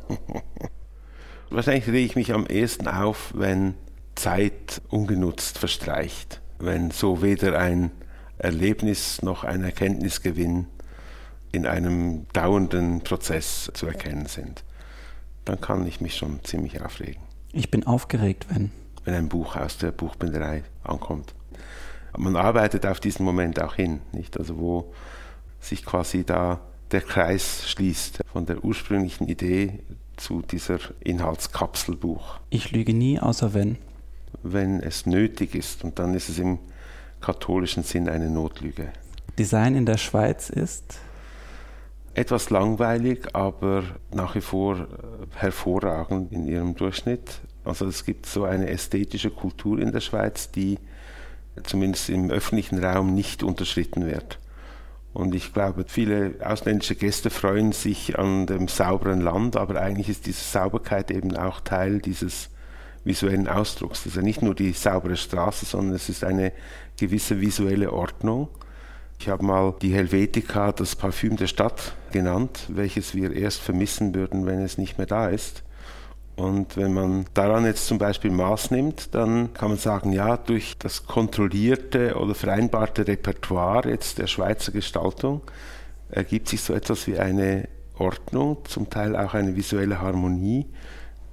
Wahrscheinlich 1.50 1.86
rege 1.86 1.98
ich 1.98 2.16
mich 2.16 2.32
am 2.32 2.46
ehesten 2.46 2.88
auf, 2.88 3.34
wenn 3.36 3.74
Zeit 4.14 4.80
ungenutzt 4.88 5.58
verstreicht 5.58 6.41
wenn 6.62 6.90
so 6.90 7.22
weder 7.22 7.58
ein 7.58 7.90
Erlebnis 8.38 9.20
noch 9.22 9.44
ein 9.44 9.64
Erkenntnisgewinn 9.64 10.66
in 11.50 11.66
einem 11.66 12.26
dauernden 12.32 13.02
Prozess 13.02 13.70
zu 13.74 13.86
erkennen 13.86 14.26
sind, 14.26 14.64
dann 15.44 15.60
kann 15.60 15.86
ich 15.86 16.00
mich 16.00 16.16
schon 16.16 16.42
ziemlich 16.44 16.80
aufregen. 16.80 17.22
Ich 17.52 17.70
bin 17.70 17.86
aufgeregt, 17.86 18.46
wenn. 18.48 18.70
Wenn 19.04 19.14
ein 19.14 19.28
Buch 19.28 19.56
aus 19.56 19.76
der 19.78 19.90
Buchbinderei 19.90 20.62
ankommt. 20.84 21.34
Man 22.16 22.36
arbeitet 22.36 22.86
auf 22.86 23.00
diesen 23.00 23.24
Moment 23.24 23.60
auch 23.60 23.74
hin, 23.74 24.00
nicht? 24.12 24.38
Also 24.38 24.58
wo 24.58 24.92
sich 25.60 25.84
quasi 25.84 26.24
da 26.24 26.60
der 26.92 27.00
Kreis 27.00 27.68
schließt 27.68 28.20
von 28.32 28.46
der 28.46 28.64
ursprünglichen 28.64 29.26
Idee 29.26 29.80
zu 30.16 30.42
dieser 30.42 30.78
Inhaltskapselbuch. 31.00 32.38
Ich 32.50 32.70
lüge 32.70 32.94
nie, 32.94 33.18
außer 33.18 33.54
wenn 33.54 33.78
wenn 34.42 34.80
es 34.80 35.06
nötig 35.06 35.54
ist. 35.54 35.84
Und 35.84 35.98
dann 35.98 36.14
ist 36.14 36.28
es 36.28 36.38
im 36.38 36.58
katholischen 37.20 37.82
Sinn 37.82 38.08
eine 38.08 38.30
Notlüge. 38.30 38.88
Design 39.38 39.74
in 39.74 39.86
der 39.86 39.98
Schweiz 39.98 40.50
ist? 40.50 40.98
Etwas 42.14 42.50
langweilig, 42.50 43.34
aber 43.34 43.84
nach 44.12 44.34
wie 44.34 44.42
vor 44.42 44.76
äh, 44.76 44.86
hervorragend 45.36 46.32
in 46.32 46.46
ihrem 46.46 46.74
Durchschnitt. 46.74 47.40
Also 47.64 47.86
es 47.86 48.04
gibt 48.04 48.26
so 48.26 48.44
eine 48.44 48.68
ästhetische 48.68 49.30
Kultur 49.30 49.78
in 49.78 49.92
der 49.92 50.00
Schweiz, 50.00 50.50
die 50.50 50.78
zumindest 51.62 52.10
im 52.10 52.30
öffentlichen 52.30 52.82
Raum 52.82 53.14
nicht 53.14 53.42
unterschritten 53.42 54.06
wird. 54.06 54.38
Und 55.12 55.34
ich 55.34 55.52
glaube, 55.52 55.84
viele 55.86 56.36
ausländische 56.42 56.94
Gäste 56.94 57.28
freuen 57.28 57.72
sich 57.72 58.18
an 58.18 58.46
dem 58.46 58.68
sauberen 58.68 59.20
Land, 59.20 59.56
aber 59.56 59.80
eigentlich 59.80 60.08
ist 60.08 60.26
diese 60.26 60.42
Sauberkeit 60.42 61.10
eben 61.10 61.36
auch 61.36 61.60
Teil 61.60 61.98
dieses 61.98 62.48
visuellen 63.04 63.48
Ausdrucks. 63.48 64.06
Ja 64.14 64.22
nicht 64.22 64.42
nur 64.42 64.54
die 64.54 64.72
saubere 64.72 65.16
Straße, 65.16 65.66
sondern 65.66 65.94
es 65.94 66.08
ist 66.08 66.24
eine 66.24 66.52
gewisse 66.98 67.40
visuelle 67.40 67.92
Ordnung. 67.92 68.48
Ich 69.18 69.28
habe 69.28 69.44
mal 69.44 69.74
die 69.80 69.94
Helvetica 69.94 70.72
das 70.72 70.96
Parfüm 70.96 71.36
der 71.36 71.46
Stadt 71.46 71.94
genannt, 72.10 72.66
welches 72.68 73.14
wir 73.14 73.32
erst 73.32 73.60
vermissen 73.60 74.14
würden, 74.14 74.46
wenn 74.46 74.60
es 74.60 74.78
nicht 74.78 74.98
mehr 74.98 75.06
da 75.06 75.28
ist. 75.28 75.62
Und 76.34 76.76
wenn 76.76 76.92
man 76.92 77.26
daran 77.34 77.64
jetzt 77.64 77.86
zum 77.86 77.98
Beispiel 77.98 78.30
Maß 78.30 78.70
nimmt, 78.70 79.14
dann 79.14 79.52
kann 79.52 79.68
man 79.68 79.78
sagen, 79.78 80.12
ja, 80.12 80.36
durch 80.36 80.76
das 80.78 81.06
kontrollierte 81.06 82.16
oder 82.16 82.34
vereinbarte 82.34 83.06
Repertoire 83.06 83.90
jetzt 83.90 84.18
der 84.18 84.26
Schweizer 84.26 84.72
Gestaltung 84.72 85.42
ergibt 86.08 86.48
sich 86.48 86.60
so 86.60 86.74
etwas 86.74 87.06
wie 87.06 87.18
eine 87.18 87.68
Ordnung, 87.98 88.58
zum 88.64 88.90
Teil 88.90 89.14
auch 89.16 89.34
eine 89.34 89.56
visuelle 89.56 90.00
Harmonie, 90.00 90.66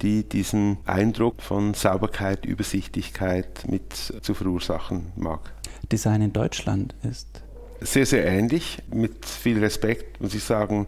die 0.02 0.28
diesen 0.28 0.78
Eindruck 0.86 1.42
von 1.42 1.74
Sauberkeit, 1.74 2.44
Übersichtlichkeit 2.44 3.66
mit 3.68 3.92
zu 3.94 4.34
verursachen 4.34 5.12
mag. 5.16 5.52
Design 5.90 6.22
in 6.22 6.32
Deutschland 6.32 6.94
ist 7.02 7.42
sehr, 7.80 8.06
sehr 8.06 8.26
ähnlich. 8.26 8.82
Mit 8.92 9.24
viel 9.26 9.58
Respekt 9.58 10.20
muss 10.20 10.34
ich 10.34 10.44
sagen, 10.44 10.86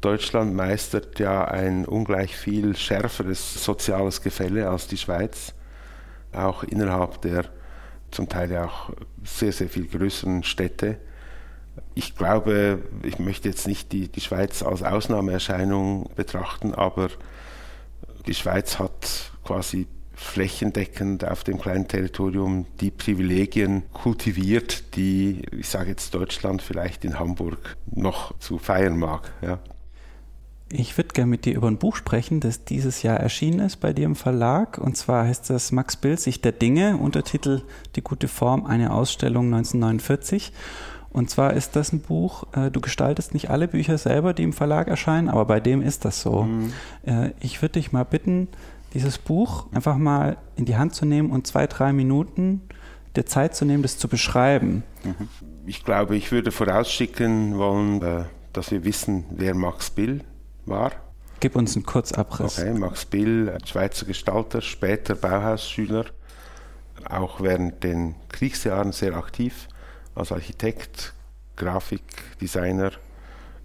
Deutschland 0.00 0.54
meistert 0.54 1.18
ja 1.18 1.44
ein 1.44 1.84
ungleich 1.84 2.36
viel 2.36 2.76
schärferes 2.76 3.64
soziales 3.64 4.22
Gefälle 4.22 4.68
als 4.68 4.86
die 4.86 4.96
Schweiz, 4.96 5.54
auch 6.32 6.62
innerhalb 6.62 7.20
der 7.22 7.46
zum 8.10 8.28
Teil 8.28 8.56
auch 8.56 8.90
sehr, 9.24 9.52
sehr 9.52 9.68
viel 9.68 9.86
größeren 9.86 10.44
Städte. 10.44 10.98
Ich 11.94 12.16
glaube, 12.16 12.80
ich 13.02 13.18
möchte 13.18 13.48
jetzt 13.48 13.66
nicht 13.66 13.92
die, 13.92 14.08
die 14.08 14.20
Schweiz 14.20 14.62
als 14.62 14.82
Ausnahmeerscheinung 14.82 16.10
betrachten, 16.14 16.74
aber 16.74 17.10
die 18.28 18.34
Schweiz 18.34 18.78
hat 18.78 19.32
quasi 19.42 19.86
flächendeckend 20.12 21.24
auf 21.24 21.44
dem 21.44 21.58
kleinen 21.58 21.88
Territorium 21.88 22.66
die 22.80 22.90
Privilegien 22.90 23.84
kultiviert, 23.92 24.96
die, 24.96 25.42
ich 25.52 25.68
sage 25.68 25.90
jetzt 25.90 26.12
Deutschland, 26.14 26.60
vielleicht 26.60 27.04
in 27.04 27.18
Hamburg 27.18 27.76
noch 27.86 28.36
zu 28.38 28.58
feiern 28.58 28.98
mag. 28.98 29.32
Ja. 29.40 29.60
Ich 30.70 30.98
würde 30.98 31.14
gerne 31.14 31.30
mit 31.30 31.46
dir 31.46 31.54
über 31.54 31.68
ein 31.68 31.78
Buch 31.78 31.96
sprechen, 31.96 32.40
das 32.40 32.64
dieses 32.64 33.02
Jahr 33.02 33.18
erschienen 33.18 33.60
ist 33.60 33.76
bei 33.76 33.94
dir 33.94 34.04
im 34.04 34.16
Verlag. 34.16 34.76
Und 34.76 34.96
zwar 34.98 35.26
heißt 35.26 35.48
das 35.48 35.72
Max 35.72 35.96
Bild, 35.96 36.20
Sicht 36.20 36.44
der 36.44 36.52
Dinge, 36.52 36.98
Untertitel 36.98 37.62
Die 37.96 38.02
gute 38.02 38.28
Form, 38.28 38.66
eine 38.66 38.92
Ausstellung 38.92 39.46
1949. 39.46 40.52
Und 41.10 41.30
zwar 41.30 41.54
ist 41.54 41.74
das 41.74 41.92
ein 41.92 42.00
Buch, 42.00 42.46
äh, 42.52 42.70
du 42.70 42.80
gestaltest 42.80 43.32
nicht 43.34 43.50
alle 43.50 43.66
Bücher 43.66 43.98
selber, 43.98 44.34
die 44.34 44.42
im 44.42 44.52
Verlag 44.52 44.88
erscheinen, 44.88 45.28
aber 45.28 45.46
bei 45.46 45.60
dem 45.60 45.82
ist 45.82 46.04
das 46.04 46.20
so. 46.20 46.42
Mhm. 46.42 46.72
Äh, 47.06 47.30
ich 47.40 47.62
würde 47.62 47.74
dich 47.74 47.92
mal 47.92 48.04
bitten, 48.04 48.48
dieses 48.94 49.18
Buch 49.18 49.66
einfach 49.72 49.96
mal 49.96 50.36
in 50.56 50.64
die 50.64 50.76
Hand 50.76 50.94
zu 50.94 51.06
nehmen 51.06 51.30
und 51.30 51.46
zwei, 51.46 51.66
drei 51.66 51.92
Minuten 51.92 52.62
der 53.16 53.26
Zeit 53.26 53.56
zu 53.56 53.64
nehmen, 53.64 53.82
das 53.82 53.98
zu 53.98 54.08
beschreiben. 54.08 54.82
Mhm. 55.04 55.28
Ich 55.66 55.84
glaube, 55.84 56.16
ich 56.16 56.30
würde 56.30 56.52
vorausschicken 56.52 57.56
wollen, 57.58 58.02
äh, 58.02 58.24
dass 58.52 58.70
wir 58.70 58.84
wissen, 58.84 59.24
wer 59.30 59.54
Max 59.54 59.90
Bill 59.90 60.22
war. 60.66 60.92
Gib 61.40 61.56
uns 61.56 61.76
einen 61.76 61.86
Kurzabriss. 61.86 62.58
Okay, 62.58 62.72
Max 62.74 63.04
Bill, 63.04 63.56
Schweizer 63.64 64.06
Gestalter, 64.06 64.60
später 64.60 65.14
Bauhausschüler, 65.14 66.06
auch 67.08 67.40
während 67.40 67.82
den 67.84 68.16
Kriegsjahren 68.28 68.92
sehr 68.92 69.14
aktiv 69.16 69.68
als 70.18 70.32
Architekt, 70.32 71.14
Grafikdesigner, 71.56 72.92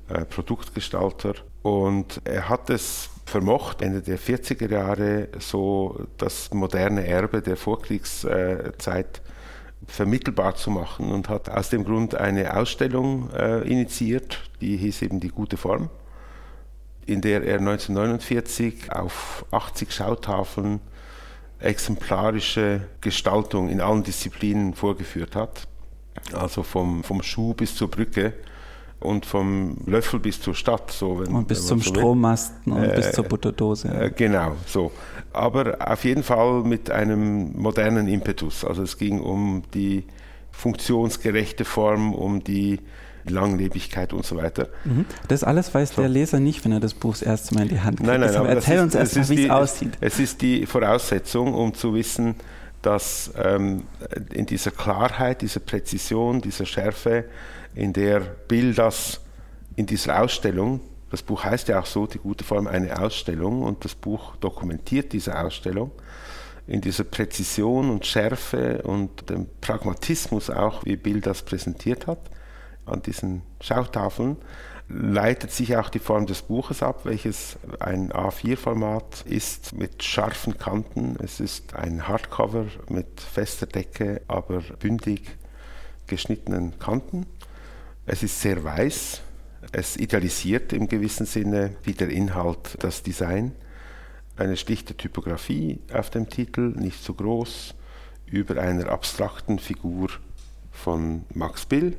äh, 0.09 0.25
Produktgestalter. 0.25 1.35
Und 1.61 2.21
er 2.25 2.49
hat 2.49 2.69
es 2.69 3.09
vermocht, 3.25 3.81
Ende 3.81 4.01
der 4.01 4.19
40er 4.19 4.69
Jahre 4.69 5.29
so 5.39 6.07
das 6.17 6.53
moderne 6.53 7.07
Erbe 7.07 7.41
der 7.41 7.55
Vorkriegszeit 7.55 9.21
vermittelbar 9.87 10.55
zu 10.55 10.71
machen 10.71 11.11
und 11.11 11.29
hat 11.29 11.49
aus 11.49 11.69
dem 11.69 11.83
Grund 11.83 12.15
eine 12.15 12.55
Ausstellung 12.55 13.29
äh, 13.31 13.61
initiiert, 13.61 14.49
die 14.61 14.77
hieß 14.77 15.01
eben 15.03 15.19
die 15.19 15.29
gute 15.29 15.57
Form 15.57 15.89
in 17.05 17.21
der 17.21 17.43
er 17.43 17.59
1949 17.59 18.91
auf 18.91 19.45
80 19.51 19.91
Schautafeln 19.91 20.79
exemplarische 21.59 22.81
Gestaltung 23.01 23.69
in 23.69 23.81
allen 23.81 24.03
Disziplinen 24.03 24.73
vorgeführt 24.73 25.35
hat. 25.35 25.67
Also 26.33 26.63
vom, 26.63 27.03
vom 27.03 27.21
Schuh 27.21 27.53
bis 27.53 27.75
zur 27.75 27.89
Brücke 27.89 28.33
und 28.99 29.25
vom 29.25 29.77
Löffel 29.85 30.19
bis 30.19 30.41
zur 30.41 30.55
Stadt. 30.55 30.91
So, 30.91 31.19
wenn, 31.19 31.33
und 31.33 31.47
bis 31.47 31.67
zum 31.67 31.81
so 31.81 31.93
Strommasten 31.93 32.71
und 32.71 32.83
äh, 32.83 32.95
bis 32.95 33.11
zur 33.11 33.25
Butterdose. 33.25 33.89
Äh, 33.89 34.11
genau, 34.15 34.55
so. 34.65 34.91
Aber 35.33 35.77
auf 35.79 36.03
jeden 36.05 36.23
Fall 36.23 36.63
mit 36.63 36.89
einem 36.89 37.51
modernen 37.59 38.07
Impetus. 38.07 38.63
Also 38.63 38.83
es 38.83 38.97
ging 38.97 39.19
um 39.19 39.63
die 39.73 40.05
funktionsgerechte 40.51 41.65
Form, 41.65 42.13
um 42.13 42.43
die 42.43 42.79
Langlebigkeit 43.25 44.13
und 44.13 44.25
so 44.25 44.37
weiter. 44.37 44.67
Mhm. 44.83 45.05
Das 45.27 45.43
alles 45.43 45.73
weiß 45.73 45.95
so. 45.95 46.01
der 46.01 46.09
Leser 46.09 46.39
nicht, 46.39 46.63
wenn 46.65 46.71
er 46.71 46.79
das 46.79 46.93
Buch 46.93 47.13
das 47.13 47.21
erste 47.21 47.55
Mal 47.55 47.63
in 47.63 47.69
die 47.69 47.79
Hand 47.79 47.97
kriegt. 47.97 48.07
Nein, 48.07 48.19
nein, 48.19 48.29
Deshalb 48.29 48.47
erzähl 48.47 48.79
uns 48.79 48.95
erst 48.95 49.29
wie 49.29 49.45
es 49.45 49.49
aussieht. 49.49 49.97
Es 50.01 50.19
ist 50.19 50.41
die 50.41 50.65
Voraussetzung, 50.65 51.53
um 51.53 51.73
zu 51.73 51.93
wissen, 51.93 52.35
dass 52.83 53.33
ähm, 53.41 53.87
in 54.31 54.45
dieser 54.45 54.71
Klarheit, 54.71 55.41
dieser 55.41 55.59
Präzision, 55.59 56.41
dieser 56.41 56.65
Schärfe, 56.65 57.25
in 57.73 57.93
der 57.93 58.19
Bill 58.19 58.75
das 58.75 59.21
in 59.75 59.87
dieser 59.87 60.21
Ausstellung, 60.21 60.81
das 61.09 61.23
Buch 61.23 61.43
heißt 61.43 61.67
ja 61.67 61.79
auch 61.79 61.85
so, 61.85 62.05
die 62.05 62.19
gute 62.19 62.43
Form, 62.43 62.67
eine 62.67 62.99
Ausstellung, 62.99 63.63
und 63.63 63.83
das 63.85 63.95
Buch 63.95 64.35
dokumentiert 64.37 65.13
diese 65.13 65.39
Ausstellung, 65.39 65.91
in 66.67 66.81
dieser 66.81 67.03
Präzision 67.03 67.89
und 67.89 68.05
Schärfe 68.05 68.81
und 68.83 69.29
dem 69.29 69.47
Pragmatismus 69.61 70.49
auch, 70.49 70.85
wie 70.85 70.95
Bill 70.95 71.21
das 71.21 71.41
präsentiert 71.41 72.07
hat, 72.07 72.19
an 72.85 73.01
diesen 73.01 73.41
Schautafeln 73.61 74.37
leitet 74.93 75.51
sich 75.51 75.75
auch 75.75 75.89
die 75.89 75.99
Form 75.99 76.27
des 76.27 76.43
Buches 76.43 76.83
ab, 76.83 77.01
welches 77.05 77.57
ein 77.79 78.11
A4-Format 78.11 79.25
ist 79.25 79.73
mit 79.73 80.03
scharfen 80.03 80.57
Kanten. 80.57 81.17
Es 81.21 81.39
ist 81.39 81.75
ein 81.75 82.07
Hardcover 82.07 82.67
mit 82.89 83.19
fester 83.19 83.65
Decke, 83.65 84.21
aber 84.27 84.61
bündig 84.79 85.37
geschnittenen 86.07 86.77
Kanten. 86.79 87.25
Es 88.05 88.21
ist 88.21 88.39
sehr 88.41 88.63
weiß. 88.63 89.21
Es 89.71 89.97
idealisiert 89.97 90.73
im 90.73 90.87
gewissen 90.87 91.25
Sinne 91.25 91.75
wie 91.83 91.93
der 91.93 92.09
Inhalt 92.09 92.77
das 92.79 93.01
Design. 93.01 93.53
Eine 94.35 94.57
schlichte 94.57 94.95
Typografie 94.95 95.79
auf 95.91 96.09
dem 96.09 96.29
Titel, 96.29 96.73
nicht 96.75 97.03
so 97.03 97.13
groß, 97.13 97.73
über 98.25 98.61
einer 98.61 98.89
abstrakten 98.89 99.59
Figur 99.59 100.09
von 100.71 101.23
Max 101.33 101.65
Bill, 101.65 101.95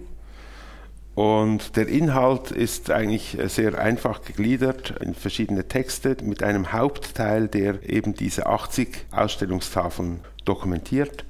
und 1.14 1.76
der 1.76 1.86
Inhalt 1.86 2.50
ist 2.50 2.90
eigentlich 2.90 3.38
sehr 3.46 3.78
einfach 3.78 4.22
gegliedert 4.22 4.94
in 5.00 5.14
verschiedene 5.14 5.68
Texte 5.68 6.16
mit 6.22 6.42
einem 6.42 6.72
Hauptteil, 6.72 7.46
der 7.46 7.88
eben 7.88 8.14
diese 8.14 8.46
80 8.46 9.06
Ausstellungstafeln 9.12 10.20
dokumentiert. 10.44 11.24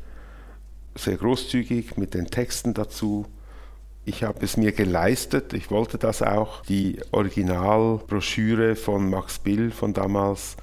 Sehr 0.95 1.17
großzügig 1.17 1.99
mit 1.99 2.15
den 2.15 2.27
Texten 2.27 2.73
dazu. 2.73 3.27
Ich 4.07 4.23
habe 4.23 4.43
es 4.45 4.57
mir 4.57 4.73
geleistet, 4.73 5.53
ich 5.53 5.71
wollte 5.71 5.99
das 5.99 6.23
auch, 6.23 6.63
die 6.63 7.01
Originalbroschüre 7.11 8.77
von 8.77 9.11
Max 9.11 9.39
Bill 9.39 9.71
von 9.71 9.93
damals 9.93 10.57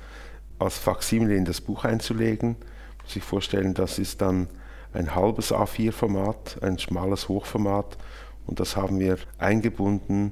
als 0.58 0.78
Faksimile 0.78 1.36
in 1.36 1.46
das 1.46 1.62
Buch 1.62 1.86
einzulegen. 1.86 2.56
Muss 3.04 3.14
sich 3.14 3.24
vorstellen, 3.24 3.74
das 3.74 4.00
ist 4.00 4.22
dann 4.22 4.48
ein 4.94 5.16
halbes 5.16 5.52
A4-Format, 5.52 6.62
ein 6.62 6.80
schmales 6.80 7.30
Hochformat 7.30 7.98
und 8.46 8.60
das 8.60 8.76
haben 8.76 9.00
wir 9.00 9.18
eingebunden, 9.38 10.32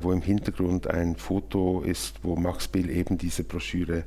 wo 0.00 0.12
im 0.12 0.22
Hintergrund 0.22 0.88
ein 0.88 1.16
Foto 1.16 1.80
ist, 1.80 2.20
wo 2.22 2.36
Max 2.36 2.68
Bill 2.68 2.90
eben 2.90 3.18
diese 3.18 3.44
Broschüre 3.44 4.04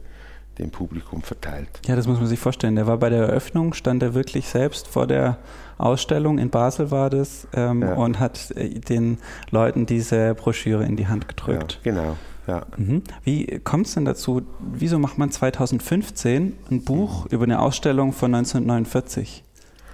dem 0.58 0.72
Publikum 0.72 1.22
verteilt. 1.22 1.68
Ja, 1.86 1.96
das 1.96 2.08
muss 2.08 2.18
man 2.18 2.28
sich 2.28 2.40
vorstellen. 2.40 2.76
Der 2.76 2.88
war 2.88 2.98
bei 2.98 3.10
der 3.10 3.24
Eröffnung, 3.24 3.74
stand 3.74 4.02
er 4.04 4.14
wirklich 4.14 4.48
selbst 4.48 4.88
vor 4.88 5.08
der 5.08 5.38
Ausstellung, 5.78 6.38
in 6.38 6.50
Basel 6.50 6.92
war 6.92 7.10
das, 7.10 7.48
ähm, 7.54 7.82
ja. 7.82 7.94
und 7.96 8.20
hat 8.20 8.52
äh, 8.52 8.70
den 8.80 9.18
Leuten 9.52 9.86
diese 9.86 10.34
Broschüre 10.36 10.86
in 10.86 10.96
die 10.96 11.08
Hand 11.08 11.28
gedrückt. 11.28 11.82
Ja, 11.84 11.92
genau. 11.92 12.18
Ja. 12.48 12.66
Mhm. 12.78 13.02
Wie 13.24 13.60
kommt 13.64 13.88
es 13.88 13.96
denn 13.96 14.06
dazu? 14.06 14.44
Wieso 14.60 15.00
macht 15.00 15.18
man 15.18 15.32
2015 15.32 16.54
ein 16.70 16.84
Buch 16.84 17.26
über 17.28 17.44
eine 17.44 17.60
Ausstellung 17.60 18.14
von 18.14 18.34
1949? 18.34 19.44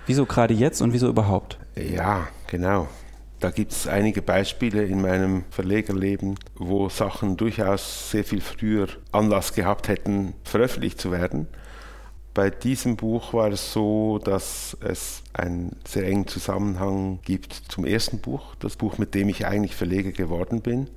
Wieso 0.06 0.26
gerade 0.26 0.54
jetzt 0.54 0.82
und 0.82 0.94
wieso 0.94 1.08
überhaupt? 1.08 1.58
Ja, 1.76 2.28
genau. 2.48 2.88
Da 3.41 3.50
gibt 3.50 3.71
es 3.71 3.88
einige 3.88 4.21
Beispiele 4.21 4.83
in 4.83 5.01
meinem 5.01 5.45
Verlegerleben, 5.50 6.36
wo 6.53 6.89
Sachen 6.89 7.38
durchaus 7.38 8.12
sehr 8.12 8.24
viel 8.24 8.39
früher 8.39 8.88
Anlass 9.12 9.53
gehabt 9.53 9.88
hätten, 9.88 10.36
veröffentlicht 10.43 11.01
zu 11.01 11.12
werden. 11.12 11.48
Bei 12.36 12.51
diesem 12.51 12.98
Buch 12.98 13.33
war 13.33 13.51
es 13.51 13.74
so, 13.74 14.19
dass 14.19 14.77
es 14.81 15.24
einen 15.33 15.75
sehr 15.88 16.05
engen 16.05 16.27
Zusammenhang 16.27 17.17
gibt 17.24 17.53
zum 17.53 17.83
ersten 17.83 18.19
Buch, 18.19 18.53
das 18.60 18.75
Buch, 18.75 19.00
mit 19.00 19.15
dem 19.15 19.27
ich 19.27 19.48
eigentlich 19.48 19.75
Verleger 19.75 20.12
geworden 20.12 20.62
bin. 20.62 20.88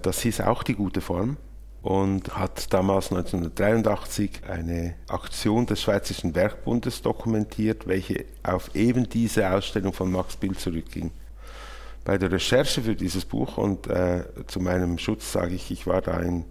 Das 0.00 0.22
hieß 0.22 0.42
auch 0.42 0.62
die 0.62 0.76
gute 0.76 1.00
Form 1.00 1.38
und 1.82 2.36
hat 2.36 2.72
damals 2.72 3.10
1983 3.10 4.42
eine 4.48 4.94
Aktion 5.08 5.66
des 5.66 5.82
Schweizerischen 5.82 6.36
Werkbundes 6.36 7.02
dokumentiert, 7.02 7.88
welche 7.88 8.26
auf 8.44 8.76
eben 8.76 9.08
diese 9.08 9.50
Ausstellung 9.50 9.92
von 9.92 10.12
Max 10.12 10.36
Bill 10.36 10.56
zurückging 10.56 11.10
bei 12.08 12.16
der 12.16 12.32
Recherche 12.32 12.80
für 12.80 12.94
dieses 12.94 13.26
Buch 13.26 13.58
und 13.58 13.86
äh, 13.86 14.24
zu 14.46 14.60
meinem 14.60 14.96
Schutz 14.96 15.30
sage 15.30 15.54
ich, 15.54 15.70
ich 15.70 15.86
war 15.86 16.00
da 16.00 16.18
im 16.20 16.46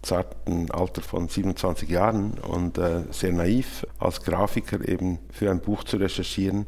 zarten 0.00 0.70
Alter 0.70 1.02
von 1.02 1.28
27 1.28 1.90
Jahren 1.90 2.38
und 2.38 2.78
äh, 2.78 3.02
sehr 3.10 3.34
naiv 3.34 3.86
als 3.98 4.22
Grafiker 4.22 4.88
eben 4.88 5.18
für 5.30 5.50
ein 5.50 5.60
Buch 5.60 5.84
zu 5.84 5.98
recherchieren, 5.98 6.64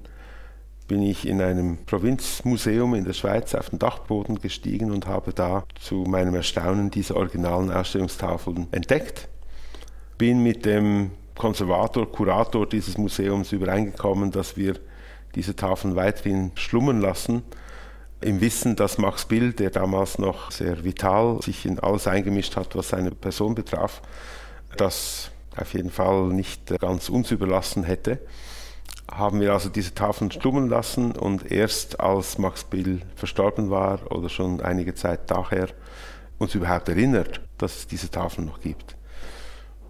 bin 0.88 1.00
ich 1.00 1.26
in 1.26 1.40
einem 1.40 1.86
Provinzmuseum 1.86 2.94
in 2.94 3.04
der 3.04 3.14
Schweiz 3.14 3.54
auf 3.54 3.70
den 3.70 3.78
Dachboden 3.78 4.38
gestiegen 4.38 4.90
und 4.90 5.06
habe 5.06 5.32
da 5.32 5.64
zu 5.80 6.04
meinem 6.06 6.34
Erstaunen 6.34 6.90
diese 6.90 7.16
originalen 7.16 7.72
Ausstellungstafeln 7.72 8.66
entdeckt. 8.72 9.26
Bin 10.18 10.42
mit 10.42 10.66
dem 10.66 11.12
Konservator, 11.34 12.12
Kurator 12.12 12.68
dieses 12.68 12.98
Museums 12.98 13.52
übereingekommen, 13.52 14.32
dass 14.32 14.58
wir 14.58 14.74
diese 15.34 15.56
Tafeln 15.56 15.96
weiterhin 15.96 16.52
schlummern 16.56 17.00
lassen 17.00 17.42
im 18.25 18.40
Wissen, 18.40 18.75
dass 18.75 18.97
Max 18.97 19.26
Bill, 19.26 19.52
der 19.52 19.71
damals 19.71 20.19
noch 20.19 20.50
sehr 20.50 20.83
vital 20.83 21.43
sich 21.43 21.66
in 21.66 21.78
alles 21.78 22.07
eingemischt 22.07 22.57
hat, 22.57 22.75
was 22.75 22.88
seine 22.88 23.11
Person 23.11 23.54
betraf, 23.54 24.00
das 24.76 25.31
auf 25.57 25.75
jeden 25.75 25.90
Fall 25.90 26.28
nicht 26.28 26.66
ganz 26.81 27.09
uns 27.09 27.31
überlassen 27.31 27.85
hätte. 27.85 28.21
haben 29.12 29.40
wir 29.40 29.52
also 29.52 29.69
diese 29.69 29.95
Tafeln 29.95 30.31
stummen 30.31 30.69
lassen 30.69 31.12
und 31.12 31.52
erst 31.52 32.00
als 32.00 32.38
Max 32.38 32.64
Bill 32.64 33.02
verstorben 33.14 33.69
war 33.69 34.11
oder 34.11 34.31
schon 34.31 34.62
einige 34.62 34.95
Zeit 34.95 35.28
nachher 35.28 35.69
uns 36.38 36.54
überhaupt 36.54 36.88
erinnert, 36.88 37.43
dass 37.59 37.76
es 37.76 37.87
diese 37.87 38.11
Tafeln 38.11 38.47
noch 38.47 38.61
gibt. 38.61 38.97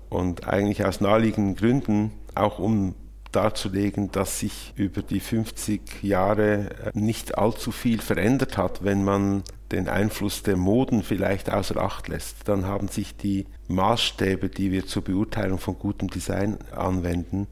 Und 0.08 0.48
eigentlich 0.48 0.84
aus 0.84 1.00
naheliegenden 1.00 1.54
Gründen, 1.54 2.12
auch 2.34 2.58
um 2.58 2.96
darzulegen, 3.34 4.10
dass 4.10 4.40
sich 4.40 4.72
über 4.76 5.02
die 5.02 5.20
50 5.20 6.02
Jahre 6.02 6.70
äh, 6.70 6.90
nicht 6.94 7.36
allzu 7.36 7.72
viel 7.72 8.00
verändert 8.00 8.56
hat, 8.56 8.84
wenn 8.84 9.04
man 9.04 9.42
den 9.72 9.88
Einfluss 9.88 10.42
der 10.42 10.56
Moden 10.56 11.02
vielleicht 11.02 11.50
außer 11.50 11.76
Acht 11.76 12.08
lässt. 12.08 12.48
Dann 12.48 12.66
haben 12.66 12.88
sich 12.88 13.16
die 13.16 13.46
Maßstäbe, 13.68 14.48
die 14.48 14.70
wir 14.70 14.86
zur 14.86 15.02
Beurteilung 15.02 15.58
von 15.58 15.78
gutem 15.78 16.08
Design 16.08 16.58
anwenden, 16.74 17.46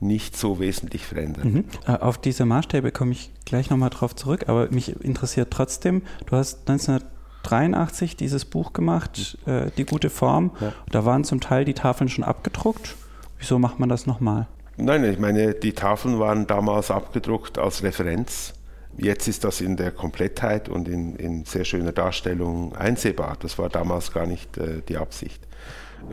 nicht 0.00 0.36
so 0.36 0.58
wesentlich 0.60 1.06
verändert. 1.06 1.44
Mhm. 1.44 1.64
Äh, 1.86 1.92
auf 1.92 2.18
diese 2.18 2.44
Maßstäbe 2.44 2.92
komme 2.92 3.12
ich 3.12 3.30
gleich 3.44 3.70
nochmal 3.70 3.90
drauf 3.90 4.14
zurück, 4.14 4.44
aber 4.48 4.70
mich 4.70 5.00
interessiert 5.00 5.50
trotzdem, 5.50 6.02
du 6.26 6.36
hast 6.36 6.68
1983 6.68 8.16
dieses 8.16 8.44
Buch 8.44 8.72
gemacht, 8.72 9.38
mhm. 9.46 9.52
äh, 9.52 9.70
Die 9.76 9.86
gute 9.86 10.10
Form. 10.10 10.50
Ja. 10.60 10.72
Da 10.90 11.04
waren 11.04 11.24
zum 11.24 11.40
Teil 11.40 11.64
die 11.64 11.74
Tafeln 11.74 12.08
schon 12.08 12.24
abgedruckt. 12.24 12.94
Wieso 13.38 13.58
macht 13.58 13.78
man 13.78 13.88
das 13.88 14.06
nochmal? 14.06 14.46
Nein, 14.78 15.04
ich 15.04 15.18
meine, 15.18 15.54
die 15.54 15.72
Tafeln 15.72 16.18
waren 16.18 16.46
damals 16.46 16.90
abgedruckt 16.90 17.58
als 17.58 17.82
Referenz. 17.82 18.52
Jetzt 18.98 19.26
ist 19.26 19.44
das 19.44 19.62
in 19.62 19.76
der 19.76 19.90
Komplettheit 19.90 20.68
und 20.68 20.86
in, 20.86 21.16
in 21.16 21.44
sehr 21.46 21.64
schöner 21.64 21.92
Darstellung 21.92 22.76
einsehbar. 22.76 23.36
Das 23.40 23.58
war 23.58 23.70
damals 23.70 24.12
gar 24.12 24.26
nicht 24.26 24.58
äh, 24.58 24.82
die 24.86 24.98
Absicht. 24.98 25.42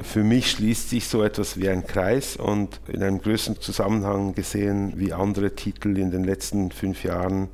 Für 0.01 0.23
mich 0.23 0.51
schließt 0.51 0.89
sich 0.89 1.07
so 1.07 1.23
etwas 1.23 1.57
wie 1.57 1.67
ein 1.67 1.85
Kreis 1.85 2.37
und 2.37 2.79
in 2.87 3.03
einem 3.03 3.21
größeren 3.21 3.59
Zusammenhang 3.59 4.33
gesehen 4.33 4.93
wie 4.95 5.11
andere 5.11 5.55
Titel 5.55 5.97
in 5.97 6.11
den 6.11 6.23
letzten 6.23 6.71
fünf 6.71 7.03
Jahren 7.03 7.49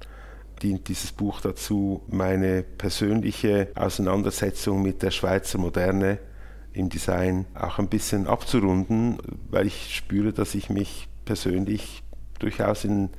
dient 0.61 0.87
dieses 0.89 1.11
Buch 1.11 1.41
dazu, 1.41 2.01
meine 2.07 2.63
persönliche 2.63 3.69
Auseinandersetzung 3.75 4.81
mit 4.81 5.01
der 5.01 5.11
Schweizer 5.11 5.57
Moderne 5.57 6.19
im 6.79 6.89
Design 6.89 7.45
auch 7.53 7.77
ein 7.77 7.87
bisschen 7.87 8.27
abzurunden, 8.27 9.17
weil 9.49 9.67
ich 9.67 9.95
spüre, 9.95 10.33
dass 10.33 10.55
ich 10.55 10.69
mich 10.69 11.07
persönlich 11.25 12.03
durchaus 12.39 12.85
in 12.85 13.09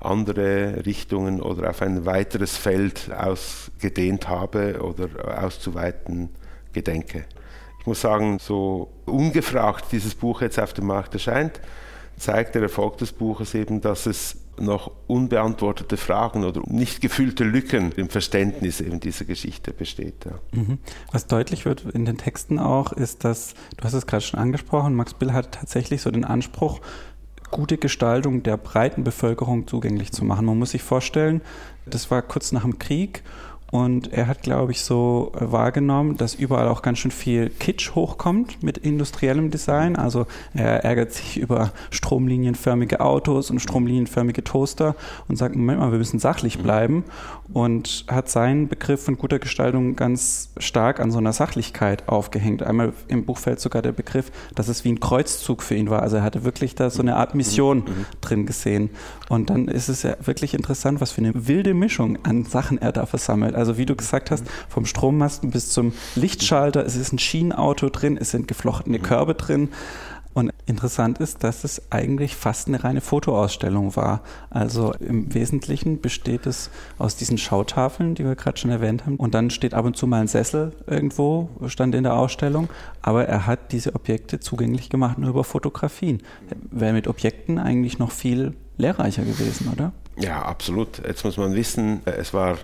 andere 0.00 0.86
Richtungen 0.86 1.40
oder 1.42 1.70
auf 1.70 1.82
ein 1.82 2.06
weiteres 2.06 2.56
Feld 2.56 3.10
ausgedehnt 3.12 4.28
habe 4.28 4.80
oder 4.80 5.42
auszuweiten 5.42 6.28
gedenke. 6.72 7.24
Ich 7.80 7.86
muss 7.86 8.00
sagen, 8.00 8.38
so 8.38 8.92
ungefragt 9.06 9.86
dieses 9.92 10.14
Buch 10.14 10.42
jetzt 10.42 10.60
auf 10.60 10.72
dem 10.72 10.86
Markt 10.86 11.14
erscheint, 11.14 11.60
zeigt 12.16 12.54
der 12.54 12.62
Erfolg 12.62 12.98
des 12.98 13.12
Buches 13.12 13.54
eben, 13.54 13.80
dass 13.80 14.06
es 14.06 14.36
noch 14.60 14.90
unbeantwortete 15.06 15.96
Fragen 15.96 16.44
oder 16.44 16.62
nicht 16.66 17.00
gefüllte 17.00 17.44
Lücken 17.44 17.92
im 17.92 18.08
Verständnis 18.08 18.80
eben 18.80 19.00
dieser 19.00 19.24
Geschichte 19.24 19.72
besteht. 19.72 20.24
Ja. 20.24 20.38
Mhm. 20.52 20.78
Was 21.12 21.26
deutlich 21.26 21.64
wird 21.64 21.84
in 21.92 22.04
den 22.04 22.18
Texten 22.18 22.58
auch, 22.58 22.92
ist, 22.92 23.24
dass, 23.24 23.54
du 23.76 23.84
hast 23.84 23.94
es 23.94 24.06
gerade 24.06 24.24
schon 24.24 24.40
angesprochen, 24.40 24.94
Max 24.94 25.14
Bill 25.14 25.32
hat 25.32 25.52
tatsächlich 25.52 26.02
so 26.02 26.10
den 26.10 26.24
Anspruch, 26.24 26.80
gute 27.50 27.78
Gestaltung 27.78 28.42
der 28.42 28.56
breiten 28.56 29.04
Bevölkerung 29.04 29.66
zugänglich 29.66 30.12
zu 30.12 30.24
machen. 30.24 30.46
Man 30.46 30.58
muss 30.58 30.72
sich 30.72 30.82
vorstellen, 30.82 31.40
das 31.86 32.10
war 32.10 32.22
kurz 32.22 32.52
nach 32.52 32.62
dem 32.62 32.78
Krieg 32.78 33.22
und 33.70 34.12
er 34.14 34.26
hat, 34.28 34.42
glaube 34.42 34.72
ich, 34.72 34.80
so 34.80 35.30
wahrgenommen, 35.34 36.16
dass 36.16 36.34
überall 36.34 36.68
auch 36.68 36.80
ganz 36.80 36.98
schön 36.98 37.10
viel 37.10 37.50
Kitsch 37.50 37.94
hochkommt 37.94 38.62
mit 38.62 38.78
industriellem 38.78 39.50
Design. 39.50 39.96
Also 39.96 40.26
er 40.54 40.84
ärgert 40.84 41.12
sich 41.12 41.36
über 41.36 41.72
stromlinienförmige 41.90 43.00
Autos 43.00 43.50
und 43.50 43.60
stromlinienförmige 43.60 44.42
Toaster 44.42 44.96
und 45.28 45.36
sagt, 45.36 45.54
Moment 45.54 45.80
mal, 45.80 45.92
wir 45.92 45.98
müssen 45.98 46.18
sachlich 46.18 46.58
mhm. 46.58 46.62
bleiben. 46.62 47.04
Und 47.52 48.04
hat 48.08 48.28
seinen 48.28 48.68
Begriff 48.68 49.04
von 49.04 49.16
guter 49.16 49.38
Gestaltung 49.38 49.96
ganz 49.96 50.50
stark 50.58 51.00
an 51.00 51.10
so 51.10 51.18
einer 51.18 51.32
Sachlichkeit 51.32 52.08
aufgehängt. 52.08 52.62
Einmal 52.62 52.92
im 53.08 53.24
Buch 53.24 53.38
fällt 53.38 53.60
sogar 53.60 53.80
der 53.80 53.92
Begriff, 53.92 54.30
dass 54.54 54.68
es 54.68 54.84
wie 54.84 54.92
ein 54.92 55.00
Kreuzzug 55.00 55.62
für 55.62 55.74
ihn 55.74 55.88
war. 55.88 56.02
Also 56.02 56.16
er 56.16 56.22
hatte 56.22 56.44
wirklich 56.44 56.74
da 56.74 56.90
so 56.90 57.00
eine 57.00 57.16
Art 57.16 57.34
Mission 57.34 57.78
mhm. 57.78 57.84
mhm. 57.84 58.06
drin 58.20 58.46
gesehen. 58.46 58.90
Und 59.28 59.50
dann 59.50 59.68
ist 59.68 59.88
es 59.88 60.02
ja 60.02 60.16
wirklich 60.24 60.54
interessant, 60.54 61.00
was 61.00 61.12
für 61.12 61.20
eine 61.20 61.48
wilde 61.48 61.74
Mischung 61.74 62.18
an 62.24 62.44
Sachen 62.44 62.78
er 62.78 62.92
da 62.92 63.06
versammelt. 63.06 63.57
Also 63.58 63.76
wie 63.76 63.86
du 63.86 63.96
gesagt 63.96 64.30
hast, 64.30 64.44
vom 64.68 64.86
Strommasten 64.86 65.50
bis 65.50 65.70
zum 65.70 65.92
Lichtschalter, 66.14 66.86
es 66.86 66.96
ist 66.96 67.12
ein 67.12 67.18
Schienenauto 67.18 67.88
drin, 67.88 68.16
es 68.16 68.30
sind 68.30 68.48
geflochtene 68.48 69.00
Körbe 69.00 69.34
drin. 69.34 69.68
Und 70.34 70.52
interessant 70.66 71.18
ist, 71.18 71.42
dass 71.42 71.64
es 71.64 71.90
eigentlich 71.90 72.36
fast 72.36 72.68
eine 72.68 72.84
reine 72.84 73.00
Fotoausstellung 73.00 73.96
war. 73.96 74.20
Also 74.50 74.92
im 75.00 75.34
Wesentlichen 75.34 76.00
besteht 76.00 76.46
es 76.46 76.70
aus 76.96 77.16
diesen 77.16 77.38
Schautafeln, 77.38 78.14
die 78.14 78.24
wir 78.24 78.36
gerade 78.36 78.56
schon 78.56 78.70
erwähnt 78.70 79.04
haben. 79.04 79.16
Und 79.16 79.34
dann 79.34 79.50
steht 79.50 79.74
ab 79.74 79.84
und 79.84 79.96
zu 79.96 80.06
mal 80.06 80.20
ein 80.20 80.28
Sessel 80.28 80.72
irgendwo, 80.86 81.48
stand 81.66 81.96
in 81.96 82.04
der 82.04 82.14
Ausstellung. 82.14 82.68
Aber 83.02 83.24
er 83.26 83.46
hat 83.48 83.72
diese 83.72 83.96
Objekte 83.96 84.38
zugänglich 84.38 84.90
gemacht 84.90 85.18
nur 85.18 85.30
über 85.30 85.42
Fotografien. 85.42 86.22
Wäre 86.70 86.92
mit 86.92 87.08
Objekten 87.08 87.58
eigentlich 87.58 87.98
noch 87.98 88.12
viel 88.12 88.54
lehrreicher 88.76 89.22
gewesen, 89.22 89.72
oder? 89.72 89.92
Ja, 90.16 90.42
absolut. 90.42 91.04
Jetzt 91.04 91.24
muss 91.24 91.36
man 91.36 91.54
wissen, 91.54 92.02
es 92.04 92.32
war 92.32 92.58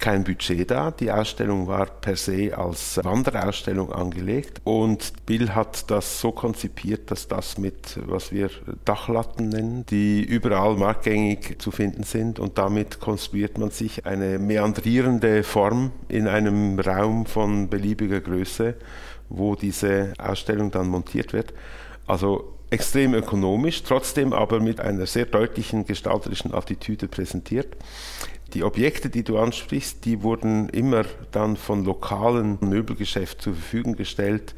kein 0.00 0.24
Budget 0.24 0.70
da. 0.70 0.90
Die 0.90 1.12
Ausstellung 1.12 1.68
war 1.68 1.86
per 1.86 2.16
se 2.16 2.56
als 2.56 2.98
Wanderausstellung 3.04 3.92
angelegt 3.92 4.60
und 4.64 5.12
Bill 5.26 5.54
hat 5.54 5.90
das 5.90 6.20
so 6.20 6.32
konzipiert, 6.32 7.10
dass 7.10 7.28
das 7.28 7.58
mit, 7.58 7.98
was 8.06 8.32
wir 8.32 8.50
Dachlatten 8.84 9.50
nennen, 9.50 9.86
die 9.86 10.24
überall 10.24 10.76
marktgängig 10.76 11.60
zu 11.60 11.70
finden 11.70 12.02
sind 12.02 12.38
und 12.38 12.58
damit 12.58 12.98
konstruiert 12.98 13.58
man 13.58 13.70
sich 13.70 14.06
eine 14.06 14.38
meandrierende 14.38 15.42
Form 15.42 15.92
in 16.08 16.26
einem 16.26 16.80
Raum 16.80 17.26
von 17.26 17.68
beliebiger 17.68 18.20
Größe, 18.20 18.74
wo 19.28 19.54
diese 19.54 20.14
Ausstellung 20.18 20.70
dann 20.70 20.88
montiert 20.88 21.32
wird. 21.32 21.52
Also 22.06 22.54
extrem 22.70 23.14
ökonomisch, 23.14 23.82
trotzdem 23.82 24.32
aber 24.32 24.60
mit 24.60 24.80
einer 24.80 25.06
sehr 25.06 25.26
deutlichen 25.26 25.84
gestalterischen 25.84 26.54
Attitüde 26.54 27.08
präsentiert. 27.08 27.76
Die 28.54 28.64
Objekte, 28.64 29.10
die 29.10 29.22
du 29.22 29.38
ansprichst, 29.38 30.04
die 30.04 30.22
wurden 30.22 30.68
immer 30.70 31.04
dann 31.30 31.56
von 31.56 31.84
lokalen 31.84 32.58
Möbelgeschäften 32.60 33.40
zur 33.40 33.54
Verfügung 33.54 33.96
gestellt, 33.96 34.54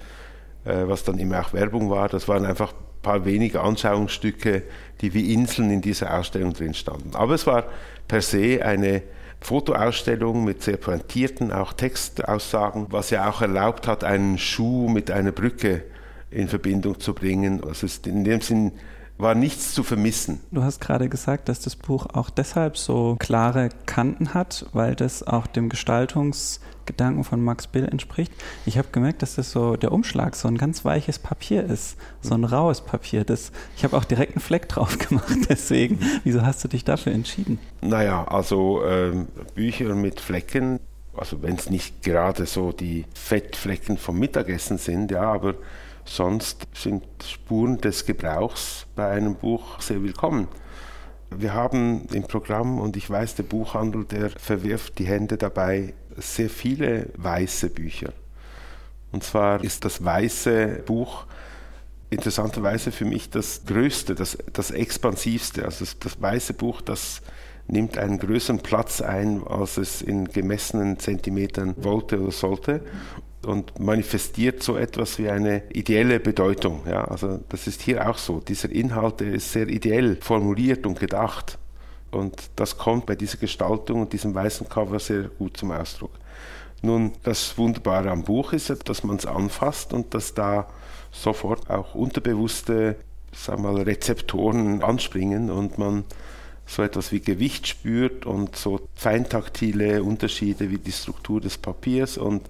äh, 0.64 0.84
was 0.86 1.04
dann 1.04 1.18
immer 1.18 1.40
auch 1.40 1.52
Werbung 1.52 1.90
war. 1.90 2.08
Das 2.08 2.28
waren 2.28 2.46
einfach 2.46 2.72
ein 2.72 3.02
paar 3.02 3.24
wenige 3.24 3.60
Anschauungsstücke, 3.60 4.62
die 5.00 5.12
wie 5.14 5.34
Inseln 5.34 5.70
in 5.70 5.80
dieser 5.80 6.18
Ausstellung 6.18 6.54
drin 6.54 6.74
standen. 6.74 7.14
Aber 7.14 7.34
es 7.34 7.46
war 7.46 7.64
per 8.08 8.22
se 8.22 8.64
eine 8.64 9.02
Fotoausstellung 9.40 10.44
mit 10.44 10.62
sehr 10.62 10.76
pointierten 10.76 11.52
auch 11.52 11.72
Textaussagen, 11.72 12.86
was 12.90 13.10
ja 13.10 13.28
auch 13.28 13.42
erlaubt 13.42 13.88
hat, 13.88 14.04
einen 14.04 14.38
Schuh 14.38 14.88
mit 14.88 15.10
einer 15.10 15.32
Brücke 15.32 15.82
in 16.30 16.48
Verbindung 16.48 17.00
zu 17.00 17.12
bringen. 17.12 17.62
Also 17.64 17.86
in 18.06 18.24
dem 18.24 18.40
Sinn 18.40 18.72
war 19.18 19.34
nichts 19.34 19.72
zu 19.72 19.82
vermissen. 19.82 20.40
Du 20.50 20.62
hast 20.62 20.80
gerade 20.80 21.08
gesagt, 21.08 21.48
dass 21.48 21.60
das 21.60 21.76
Buch 21.76 22.06
auch 22.12 22.30
deshalb 22.30 22.76
so 22.76 23.16
klare 23.18 23.68
Kanten 23.86 24.34
hat, 24.34 24.66
weil 24.72 24.94
das 24.96 25.22
auch 25.22 25.46
dem 25.46 25.68
Gestaltungsgedanken 25.68 27.22
von 27.22 27.42
Max 27.42 27.66
Bill 27.66 27.84
entspricht. 27.84 28.32
Ich 28.66 28.78
habe 28.78 28.88
gemerkt, 28.90 29.22
dass 29.22 29.36
das 29.36 29.52
so 29.52 29.76
der 29.76 29.92
Umschlag 29.92 30.34
so 30.34 30.48
ein 30.48 30.58
ganz 30.58 30.84
weiches 30.84 31.18
Papier 31.18 31.64
ist, 31.64 31.96
so 32.20 32.34
ein 32.34 32.44
raues 32.44 32.80
Papier. 32.80 33.24
Das, 33.24 33.52
ich 33.76 33.84
habe 33.84 33.96
auch 33.96 34.04
direkt 34.04 34.34
einen 34.34 34.42
Fleck 34.42 34.68
drauf 34.68 34.98
gemacht, 35.08 35.38
deswegen. 35.48 36.00
Wieso 36.24 36.44
hast 36.44 36.64
du 36.64 36.68
dich 36.68 36.84
dafür 36.84 37.12
entschieden? 37.12 37.58
Naja, 37.80 38.24
also 38.24 38.82
äh, 38.84 39.12
Bücher 39.54 39.94
mit 39.94 40.20
Flecken, 40.20 40.80
also 41.16 41.42
wenn 41.42 41.56
es 41.56 41.70
nicht 41.70 42.02
gerade 42.02 42.46
so 42.46 42.72
die 42.72 43.04
Fettflecken 43.14 43.98
vom 43.98 44.18
Mittagessen 44.18 44.78
sind, 44.78 45.10
ja, 45.10 45.30
aber 45.32 45.54
Sonst 46.04 46.66
sind 46.74 47.04
Spuren 47.24 47.78
des 47.78 48.04
Gebrauchs 48.04 48.86
bei 48.96 49.08
einem 49.08 49.36
Buch 49.36 49.80
sehr 49.80 50.02
willkommen. 50.02 50.48
Wir 51.30 51.54
haben 51.54 52.06
im 52.12 52.24
Programm, 52.24 52.78
und 52.78 52.96
ich 52.96 53.08
weiß, 53.08 53.36
der 53.36 53.44
Buchhandel, 53.44 54.04
der 54.04 54.30
verwirft 54.30 54.98
die 54.98 55.06
Hände 55.06 55.38
dabei, 55.38 55.94
sehr 56.16 56.50
viele 56.50 57.08
weiße 57.16 57.70
Bücher. 57.70 58.12
Und 59.12 59.22
zwar 59.24 59.62
ist 59.62 59.84
das 59.84 60.04
weiße 60.04 60.82
Buch 60.84 61.24
interessanterweise 62.10 62.92
für 62.92 63.06
mich 63.06 63.30
das 63.30 63.64
größte, 63.64 64.14
das, 64.14 64.36
das 64.52 64.70
expansivste. 64.70 65.64
Also 65.64 65.84
das, 65.84 65.98
das 65.98 66.20
weiße 66.20 66.52
Buch, 66.52 66.82
das 66.82 67.22
nimmt 67.68 67.96
einen 67.96 68.18
größeren 68.18 68.58
Platz 68.58 69.00
ein, 69.00 69.42
als 69.46 69.78
es 69.78 70.02
in 70.02 70.26
gemessenen 70.26 70.98
Zentimetern 70.98 71.74
wollte 71.78 72.20
oder 72.20 72.32
sollte 72.32 72.82
und 73.46 73.78
manifestiert 73.80 74.62
so 74.62 74.76
etwas 74.76 75.18
wie 75.18 75.28
eine 75.28 75.62
ideelle 75.72 76.20
Bedeutung. 76.20 76.82
Ja, 76.88 77.04
also 77.04 77.40
das 77.48 77.66
ist 77.66 77.82
hier 77.82 78.08
auch 78.08 78.18
so. 78.18 78.40
Dieser 78.40 78.70
Inhalt 78.70 79.20
ist 79.20 79.52
sehr 79.52 79.68
ideell 79.68 80.16
formuliert 80.20 80.86
und 80.86 80.98
gedacht. 80.98 81.58
Und 82.10 82.50
das 82.56 82.76
kommt 82.76 83.06
bei 83.06 83.14
dieser 83.16 83.38
Gestaltung 83.38 84.02
und 84.02 84.12
diesem 84.12 84.34
weißen 84.34 84.68
Cover 84.68 84.98
sehr 84.98 85.24
gut 85.24 85.56
zum 85.56 85.72
Ausdruck. 85.72 86.12
Nun, 86.82 87.12
das 87.22 87.56
Wunderbare 87.56 88.10
am 88.10 88.24
Buch 88.24 88.52
ist, 88.52 88.70
dass 88.88 89.04
man 89.04 89.16
es 89.16 89.26
anfasst 89.26 89.92
und 89.92 90.14
dass 90.14 90.34
da 90.34 90.68
sofort 91.10 91.70
auch 91.70 91.94
unterbewusste 91.94 92.96
sagen 93.34 93.62
wir 93.62 93.72
mal, 93.72 93.82
Rezeptoren 93.82 94.82
anspringen 94.82 95.50
und 95.50 95.78
man 95.78 96.04
so 96.66 96.82
etwas 96.82 97.12
wie 97.12 97.20
Gewicht 97.20 97.66
spürt 97.66 98.24
und 98.24 98.56
so 98.56 98.80
feintaktile 98.94 100.02
Unterschiede 100.02 100.70
wie 100.70 100.78
die 100.78 100.92
Struktur 100.92 101.40
des 101.40 101.58
Papiers 101.58 102.18
und 102.18 102.42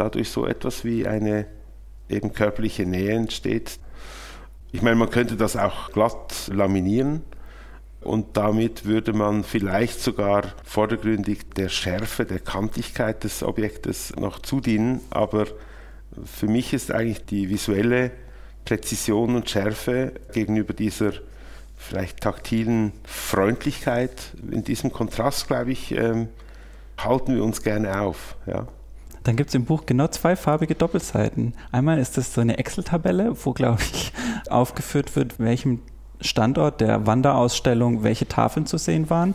dadurch 0.00 0.30
so 0.30 0.46
etwas 0.46 0.84
wie 0.84 1.06
eine 1.06 1.46
eben 2.08 2.32
körperliche 2.32 2.86
Nähe 2.86 3.12
entsteht. 3.12 3.78
Ich 4.72 4.82
meine, 4.82 4.96
man 4.96 5.10
könnte 5.10 5.36
das 5.36 5.56
auch 5.56 5.92
glatt 5.92 6.50
laminieren 6.52 7.22
und 8.00 8.36
damit 8.36 8.84
würde 8.84 9.12
man 9.12 9.44
vielleicht 9.44 10.00
sogar 10.00 10.44
vordergründig 10.64 11.50
der 11.56 11.68
Schärfe, 11.68 12.24
der 12.24 12.38
Kantigkeit 12.38 13.24
des 13.24 13.42
Objektes 13.42 14.14
noch 14.16 14.40
zudienen, 14.40 15.00
aber 15.10 15.46
für 16.24 16.46
mich 16.46 16.72
ist 16.72 16.90
eigentlich 16.90 17.24
die 17.24 17.48
visuelle 17.48 18.10
Präzision 18.64 19.34
und 19.36 19.48
Schärfe 19.48 20.12
gegenüber 20.32 20.74
dieser 20.74 21.12
vielleicht 21.76 22.20
taktilen 22.20 22.92
Freundlichkeit, 23.04 24.32
in 24.50 24.64
diesem 24.64 24.92
Kontrast, 24.92 25.46
glaube 25.46 25.72
ich, 25.72 25.92
ähm, 25.92 26.28
halten 26.98 27.34
wir 27.34 27.44
uns 27.44 27.62
gerne 27.62 28.00
auf. 28.00 28.36
Ja. 28.46 28.66
Dann 29.24 29.36
gibt 29.36 29.48
es 29.48 29.54
im 29.54 29.64
Buch 29.64 29.86
genau 29.86 30.08
zwei 30.08 30.36
farbige 30.36 30.74
Doppelseiten. 30.74 31.54
Einmal 31.72 31.98
ist 31.98 32.16
das 32.16 32.34
so 32.34 32.40
eine 32.40 32.58
Excel-Tabelle, 32.58 33.34
wo, 33.44 33.52
glaube 33.52 33.82
ich, 33.82 34.12
aufgeführt 34.50 35.16
wird, 35.16 35.38
welchem 35.38 35.80
Standort 36.20 36.80
der 36.80 37.06
Wanderausstellung 37.06 38.02
welche 38.02 38.26
Tafeln 38.26 38.66
zu 38.66 38.78
sehen 38.78 39.10
waren. 39.10 39.34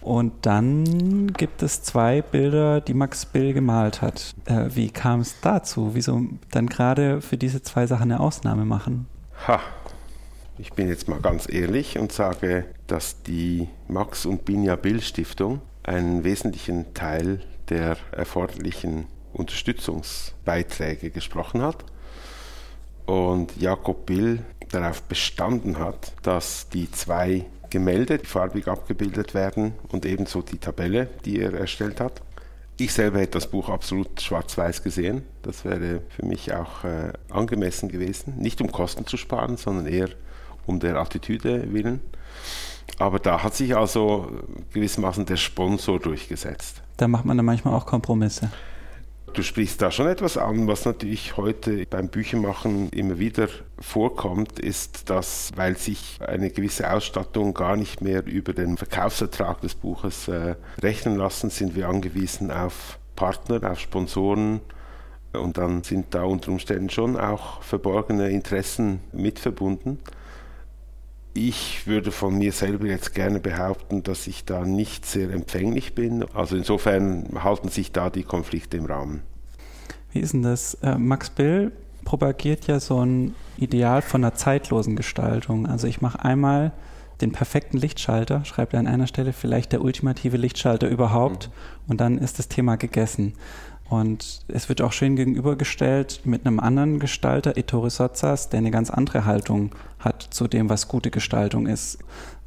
Und 0.00 0.46
dann 0.46 1.32
gibt 1.32 1.62
es 1.62 1.82
zwei 1.82 2.22
Bilder, 2.22 2.80
die 2.80 2.94
Max 2.94 3.26
Bill 3.26 3.52
gemalt 3.52 4.02
hat. 4.02 4.34
Äh, 4.44 4.66
wie 4.70 4.90
kam 4.90 5.20
es 5.20 5.40
dazu? 5.40 5.90
Wieso 5.94 6.20
dann 6.52 6.68
gerade 6.68 7.20
für 7.20 7.36
diese 7.36 7.60
zwei 7.62 7.86
Sachen 7.88 8.12
eine 8.12 8.20
Ausnahme 8.20 8.64
machen? 8.64 9.06
Ha, 9.48 9.60
ich 10.58 10.72
bin 10.72 10.88
jetzt 10.88 11.08
mal 11.08 11.20
ganz 11.20 11.52
ehrlich 11.52 11.98
und 11.98 12.12
sage, 12.12 12.66
dass 12.86 13.22
die 13.24 13.68
Max 13.88 14.26
und 14.26 14.44
Binja 14.44 14.76
Bill 14.76 15.02
Stiftung 15.02 15.60
einen 15.82 16.22
wesentlichen 16.24 16.94
Teil 16.94 17.40
der 17.68 17.96
erforderlichen 18.12 19.06
Unterstützungsbeiträge 19.36 21.10
gesprochen 21.10 21.62
hat 21.62 21.84
und 23.06 23.56
Jakob 23.60 24.06
Bill 24.06 24.42
darauf 24.70 25.02
bestanden 25.02 25.78
hat, 25.78 26.12
dass 26.22 26.68
die 26.68 26.90
zwei 26.90 27.44
Gemälde 27.70 28.18
farbig 28.20 28.68
abgebildet 28.68 29.34
werden 29.34 29.74
und 29.88 30.06
ebenso 30.06 30.42
die 30.42 30.58
Tabelle, 30.58 31.08
die 31.24 31.40
er 31.40 31.54
erstellt 31.54 32.00
hat. 32.00 32.22
Ich 32.78 32.92
selber 32.92 33.20
hätte 33.20 33.32
das 33.32 33.50
Buch 33.50 33.70
absolut 33.70 34.20
schwarz-weiß 34.20 34.82
gesehen. 34.82 35.22
Das 35.42 35.64
wäre 35.64 36.02
für 36.10 36.26
mich 36.26 36.52
auch 36.52 36.84
äh, 36.84 37.12
angemessen 37.30 37.88
gewesen. 37.88 38.36
Nicht 38.36 38.60
um 38.60 38.70
Kosten 38.70 39.06
zu 39.06 39.16
sparen, 39.16 39.56
sondern 39.56 39.86
eher 39.86 40.10
um 40.66 40.78
der 40.78 40.96
Attitüde 40.96 41.72
willen. 41.72 42.00
Aber 42.98 43.18
da 43.18 43.42
hat 43.42 43.54
sich 43.54 43.76
also 43.76 44.30
gewissermaßen 44.72 45.24
der 45.24 45.36
Sponsor 45.36 45.98
durchgesetzt. 45.98 46.82
Da 46.98 47.08
macht 47.08 47.24
man 47.24 47.36
dann 47.36 47.46
manchmal 47.46 47.74
auch 47.74 47.86
Kompromisse. 47.86 48.50
Du 49.36 49.42
sprichst 49.42 49.82
da 49.82 49.90
schon 49.90 50.06
etwas 50.06 50.38
an, 50.38 50.66
was 50.66 50.86
natürlich 50.86 51.36
heute 51.36 51.84
beim 51.90 52.08
Büchermachen 52.08 52.88
immer 52.88 53.18
wieder 53.18 53.48
vorkommt, 53.78 54.58
ist, 54.58 55.10
dass, 55.10 55.52
weil 55.56 55.76
sich 55.76 56.18
eine 56.26 56.48
gewisse 56.48 56.90
Ausstattung 56.90 57.52
gar 57.52 57.76
nicht 57.76 58.00
mehr 58.00 58.24
über 58.24 58.54
den 58.54 58.78
Verkaufsertrag 58.78 59.60
des 59.60 59.74
Buches 59.74 60.26
äh, 60.28 60.56
rechnen 60.80 61.16
lassen, 61.16 61.50
sind 61.50 61.76
wir 61.76 61.90
angewiesen 61.90 62.50
auf 62.50 62.98
Partner, 63.14 63.70
auf 63.70 63.78
Sponsoren, 63.78 64.62
und 65.34 65.58
dann 65.58 65.82
sind 65.82 66.14
da 66.14 66.22
unter 66.22 66.50
Umständen 66.50 66.88
schon 66.88 67.18
auch 67.18 67.62
verborgene 67.62 68.30
Interessen 68.30 69.00
mit 69.12 69.38
verbunden. 69.38 69.98
Ich 71.36 71.86
würde 71.86 72.12
von 72.12 72.38
mir 72.38 72.50
selber 72.50 72.86
jetzt 72.86 73.14
gerne 73.14 73.40
behaupten, 73.40 74.02
dass 74.02 74.26
ich 74.26 74.46
da 74.46 74.64
nicht 74.64 75.04
sehr 75.04 75.30
empfänglich 75.30 75.94
bin. 75.94 76.24
Also 76.32 76.56
insofern 76.56 77.28
halten 77.44 77.68
sich 77.68 77.92
da 77.92 78.08
die 78.08 78.22
Konflikte 78.22 78.78
im 78.78 78.86
Rahmen. 78.86 79.20
Wie 80.12 80.20
ist 80.20 80.32
denn 80.32 80.42
das? 80.42 80.74
Äh, 80.82 80.96
Max 80.96 81.28
Bill 81.28 81.72
propagiert 82.04 82.66
ja 82.68 82.80
so 82.80 83.04
ein 83.04 83.34
Ideal 83.58 84.00
von 84.00 84.24
einer 84.24 84.34
zeitlosen 84.34 84.96
Gestaltung. 84.96 85.66
Also 85.66 85.86
ich 85.86 86.00
mache 86.00 86.24
einmal 86.24 86.72
den 87.20 87.32
perfekten 87.32 87.76
Lichtschalter, 87.76 88.46
schreibt 88.46 88.72
er 88.72 88.80
an 88.80 88.86
einer 88.86 89.06
Stelle 89.06 89.34
vielleicht 89.34 89.72
der 89.72 89.82
ultimative 89.82 90.38
Lichtschalter 90.38 90.88
überhaupt 90.88 91.48
mhm. 91.48 91.90
und 91.90 92.00
dann 92.00 92.16
ist 92.16 92.38
das 92.38 92.48
Thema 92.48 92.76
gegessen. 92.76 93.34
Und 93.88 94.40
es 94.48 94.68
wird 94.68 94.82
auch 94.82 94.92
schön 94.92 95.14
gegenübergestellt 95.14 96.22
mit 96.24 96.44
einem 96.44 96.58
anderen 96.58 96.98
Gestalter, 96.98 97.56
Ettore 97.56 97.90
Sozzas, 97.90 98.48
der 98.48 98.58
eine 98.58 98.70
ganz 98.72 98.90
andere 98.90 99.24
Haltung 99.24 99.74
hat 100.00 100.26
zu 100.30 100.48
dem, 100.48 100.68
was 100.68 100.88
gute 100.88 101.10
Gestaltung 101.10 101.66
ist. 101.66 101.98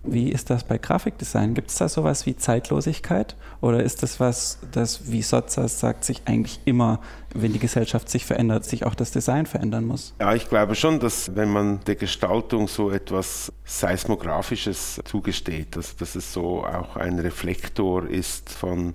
Wie 0.04 0.30
ist 0.30 0.50
das 0.50 0.64
bei 0.64 0.78
Grafikdesign? 0.78 1.54
Gibt 1.54 1.72
es 1.72 1.76
da 1.76 1.90
sowas 1.90 2.26
wie 2.26 2.36
Zeitlosigkeit? 2.36 3.36
Oder 3.60 3.84
ist 3.84 4.02
das 4.02 4.20
was, 4.20 4.60
das, 4.72 5.12
wie 5.12 5.22
Sozzas 5.22 5.80
sagt, 5.80 6.06
sich 6.06 6.22
eigentlich 6.26 6.62
immer, 6.64 7.02
wenn 7.34 7.52
die 7.52 7.60
Gesellschaft 7.60 8.10
sich 8.10 8.26
verändert, 8.26 8.64
sich 8.64 8.86
auch 8.86 8.96
das 8.96 9.12
Design 9.12 9.46
verändern 9.46 9.86
muss? 9.86 10.16
Ja, 10.20 10.34
ich 10.34 10.48
glaube 10.48 10.76
schon, 10.76 11.02
dass 11.02 11.36
wenn 11.36 11.50
man 11.50 11.82
der 11.86 11.96
Gestaltung 11.96 12.70
so 12.70 12.92
etwas 12.92 13.52
Seismografisches 13.66 15.02
zugesteht, 15.04 15.76
dass, 15.76 15.98
dass 15.98 16.16
es 16.16 16.32
so 16.32 16.64
auch 16.64 16.96
ein 16.96 17.20
Reflektor 17.20 18.08
ist 18.08 18.50
von 18.50 18.94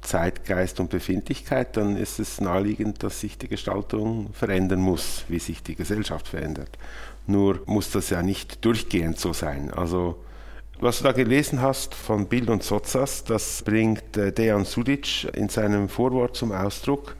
Zeitgeist 0.00 0.80
und 0.80 0.90
Befindlichkeit, 0.90 1.76
dann 1.76 1.96
ist 1.96 2.18
es 2.18 2.40
naheliegend, 2.40 3.02
dass 3.02 3.20
sich 3.20 3.36
die 3.38 3.48
Gestaltung 3.48 4.32
verändern 4.32 4.80
muss, 4.80 5.24
wie 5.28 5.38
sich 5.38 5.62
die 5.62 5.74
Gesellschaft 5.74 6.28
verändert. 6.28 6.78
Nur 7.26 7.60
muss 7.66 7.90
das 7.90 8.10
ja 8.10 8.22
nicht 8.22 8.64
durchgehend 8.64 9.18
so 9.18 9.32
sein. 9.32 9.70
Also 9.70 10.16
was 10.80 10.98
du 10.98 11.04
da 11.04 11.12
gelesen 11.12 11.60
hast 11.60 11.94
von 11.94 12.28
Bill 12.28 12.48
und 12.50 12.62
Sotzas, 12.62 13.24
das 13.24 13.62
bringt 13.62 14.16
äh, 14.16 14.32
Dejan 14.32 14.64
Sudic 14.64 15.24
in 15.34 15.48
seinem 15.48 15.88
Vorwort 15.88 16.36
zum 16.36 16.52
Ausdruck, 16.52 17.16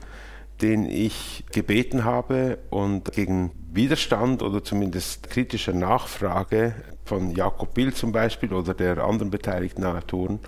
den 0.61 0.85
ich 0.85 1.43
gebeten 1.51 2.05
habe 2.05 2.57
und 2.69 3.11
gegen 3.11 3.51
Widerstand 3.71 4.41
oder 4.41 4.63
zumindest 4.63 5.29
kritischer 5.29 5.73
Nachfrage 5.73 6.73
von 7.03 7.35
Jakob 7.35 7.73
Bill 7.73 7.93
zum 7.93 8.13
Beispiel 8.13 8.53
oder 8.53 8.73
der 8.73 8.99
anderen 8.99 9.29
beteiligten 9.29 9.83
Autoren 9.83 10.39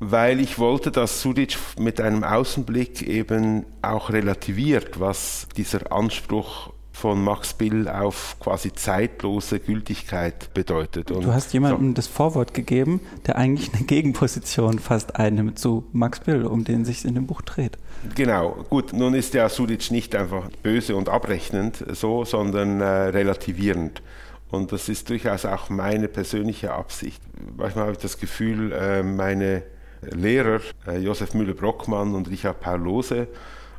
weil 0.00 0.40
ich 0.40 0.58
wollte, 0.58 0.90
dass 0.90 1.20
Sudic 1.20 1.56
mit 1.78 2.00
einem 2.00 2.24
Außenblick 2.24 3.02
eben 3.02 3.66
auch 3.82 4.10
relativiert, 4.10 4.98
was 4.98 5.46
dieser 5.56 5.92
Anspruch 5.92 6.72
von 6.92 7.22
Max 7.22 7.54
Bill 7.54 7.88
auf 7.88 8.36
quasi 8.40 8.72
zeitlose 8.72 9.58
Gültigkeit 9.58 10.52
bedeutet. 10.52 11.10
Und 11.10 11.24
du 11.24 11.32
hast 11.32 11.52
jemandem 11.52 11.88
so. 11.88 11.94
das 11.94 12.06
Vorwort 12.06 12.52
gegeben, 12.52 13.00
der 13.26 13.36
eigentlich 13.36 13.72
eine 13.72 13.84
Gegenposition 13.84 14.78
fast 14.78 15.16
einnimmt 15.16 15.58
zu 15.58 15.84
Max 15.92 16.20
Bill, 16.20 16.44
um 16.44 16.64
den 16.64 16.84
sich 16.84 17.04
in 17.04 17.14
dem 17.14 17.26
Buch 17.26 17.40
dreht. 17.42 17.78
Genau, 18.14 18.64
gut, 18.68 18.92
nun 18.92 19.14
ist 19.14 19.32
ja 19.34 19.48
Sudic 19.48 19.90
nicht 19.90 20.14
einfach 20.14 20.50
böse 20.62 20.96
und 20.96 21.08
abrechnend 21.08 21.84
so, 21.92 22.24
sondern 22.24 22.80
äh, 22.80 22.84
relativierend. 22.84 24.02
Und 24.50 24.72
das 24.72 24.88
ist 24.88 25.08
durchaus 25.08 25.44
auch 25.46 25.70
meine 25.70 26.08
persönliche 26.08 26.72
Absicht. 26.72 27.22
Manchmal 27.56 27.84
habe 27.84 27.92
ich 27.92 27.98
das 27.98 28.18
Gefühl, 28.18 28.72
äh, 28.72 29.02
meine 29.02 29.62
Lehrer 30.02 30.60
äh, 30.86 30.98
Josef 30.98 31.34
Müller-Brockmann 31.34 32.14
und 32.14 32.30
Richard 32.30 32.60
Paul 32.60 32.80
Lose 32.80 33.28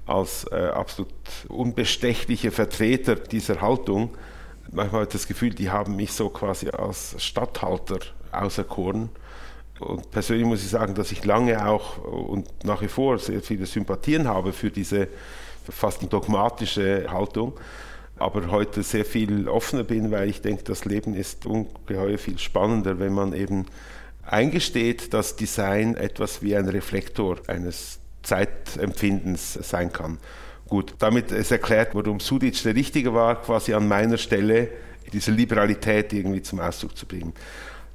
als 0.05 0.45
äh, 0.51 0.55
absolut 0.55 1.13
unbestechliche 1.47 2.51
Vertreter 2.51 3.15
dieser 3.15 3.61
Haltung. 3.61 4.11
Manchmal 4.71 5.01
habe 5.01 5.03
ich 5.03 5.13
das 5.13 5.27
Gefühl, 5.27 5.51
die 5.51 5.69
haben 5.69 5.95
mich 5.95 6.11
so 6.13 6.29
quasi 6.29 6.69
als 6.69 7.15
Statthalter 7.17 7.99
auserkoren. 8.31 9.09
Und 9.79 10.11
persönlich 10.11 10.45
muss 10.45 10.63
ich 10.63 10.69
sagen, 10.69 10.93
dass 10.93 11.11
ich 11.11 11.25
lange 11.25 11.67
auch 11.67 11.97
und 11.97 12.63
nach 12.63 12.81
wie 12.81 12.87
vor 12.87 13.17
sehr 13.17 13.41
viele 13.41 13.65
Sympathien 13.65 14.27
habe 14.27 14.53
für 14.53 14.69
diese 14.69 15.07
fast 15.69 16.01
dogmatische 16.11 17.07
Haltung 17.09 17.53
aber 18.21 18.51
heute 18.51 18.83
sehr 18.83 19.03
viel 19.03 19.47
offener 19.47 19.83
bin, 19.83 20.11
weil 20.11 20.29
ich 20.29 20.41
denke, 20.41 20.63
das 20.63 20.85
Leben 20.85 21.15
ist 21.15 21.45
ungeheuer 21.45 22.17
viel 22.17 22.37
spannender, 22.37 22.99
wenn 22.99 23.13
man 23.13 23.33
eben 23.33 23.65
eingesteht, 24.25 25.13
dass 25.13 25.35
Design 25.35 25.95
etwas 25.95 26.41
wie 26.41 26.55
ein 26.55 26.67
Reflektor 26.67 27.37
eines 27.47 27.99
Zeitempfindens 28.23 29.53
sein 29.53 29.91
kann. 29.91 30.19
Gut, 30.67 30.95
damit 30.99 31.31
ist 31.31 31.51
erklärt, 31.51 31.95
warum 31.95 32.19
Sudic 32.19 32.61
der 32.63 32.75
Richtige 32.75 33.13
war, 33.13 33.41
quasi 33.41 33.73
an 33.73 33.87
meiner 33.87 34.17
Stelle 34.17 34.69
diese 35.11 35.31
Liberalität 35.31 36.13
irgendwie 36.13 36.41
zum 36.41 36.59
Ausdruck 36.59 36.95
zu 36.95 37.05
bringen. 37.05 37.33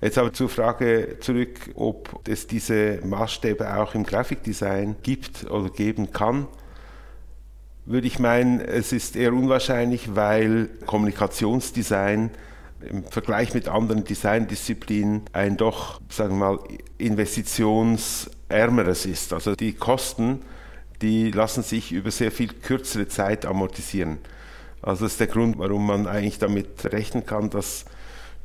Jetzt 0.03 0.19
aber 0.19 0.33
zur 0.33 0.51
Frage 0.51 1.17
zurück, 1.21 1.71
ob 1.75 2.21
es 2.29 2.47
diese 2.47 3.01
Maßstäbe 3.03 3.77
auch 3.77 3.95
im 3.95 4.05
Grafikdesign 4.05 4.97
gibt 5.03 5.51
oder 5.51 5.71
geben 5.71 6.13
kann, 6.13 6.49
würde 7.87 8.07
ich 8.07 8.19
meinen, 8.19 8.61
es 8.61 8.93
ist 8.93 9.17
eher 9.17 9.33
unwahrscheinlich, 9.33 10.15
weil 10.15 10.69
Kommunikationsdesign 10.85 12.31
im 12.81 13.05
Vergleich 13.05 13.55
mit 13.55 13.69
anderen 13.69 14.03
Designdisziplinen 14.05 15.23
ein 15.33 15.57
doch, 15.57 16.01
sagen 16.09 16.39
wir 16.39 16.57
mal, 16.57 16.59
investitionsärmeres 16.99 19.07
ist. 19.07 19.33
Also 19.33 19.55
die 19.55 19.73
Kosten, 19.73 20.43
die 21.03 21.31
lassen 21.31 21.63
sich 21.63 21.93
über 21.93 22.11
sehr 22.11 22.33
viel 22.33 22.49
kürzere 22.49 23.07
Zeit 23.09 23.47
amortisieren. 23.47 24.19
Also 24.83 25.05
das 25.05 25.13
ist 25.13 25.21
der 25.21 25.29
Grund, 25.29 25.59
warum 25.59 25.87
man 25.87 26.07
eigentlich 26.07 26.39
damit 26.39 26.93
rechnen 26.93 27.27
kann, 27.27 27.51
dass 27.51 27.85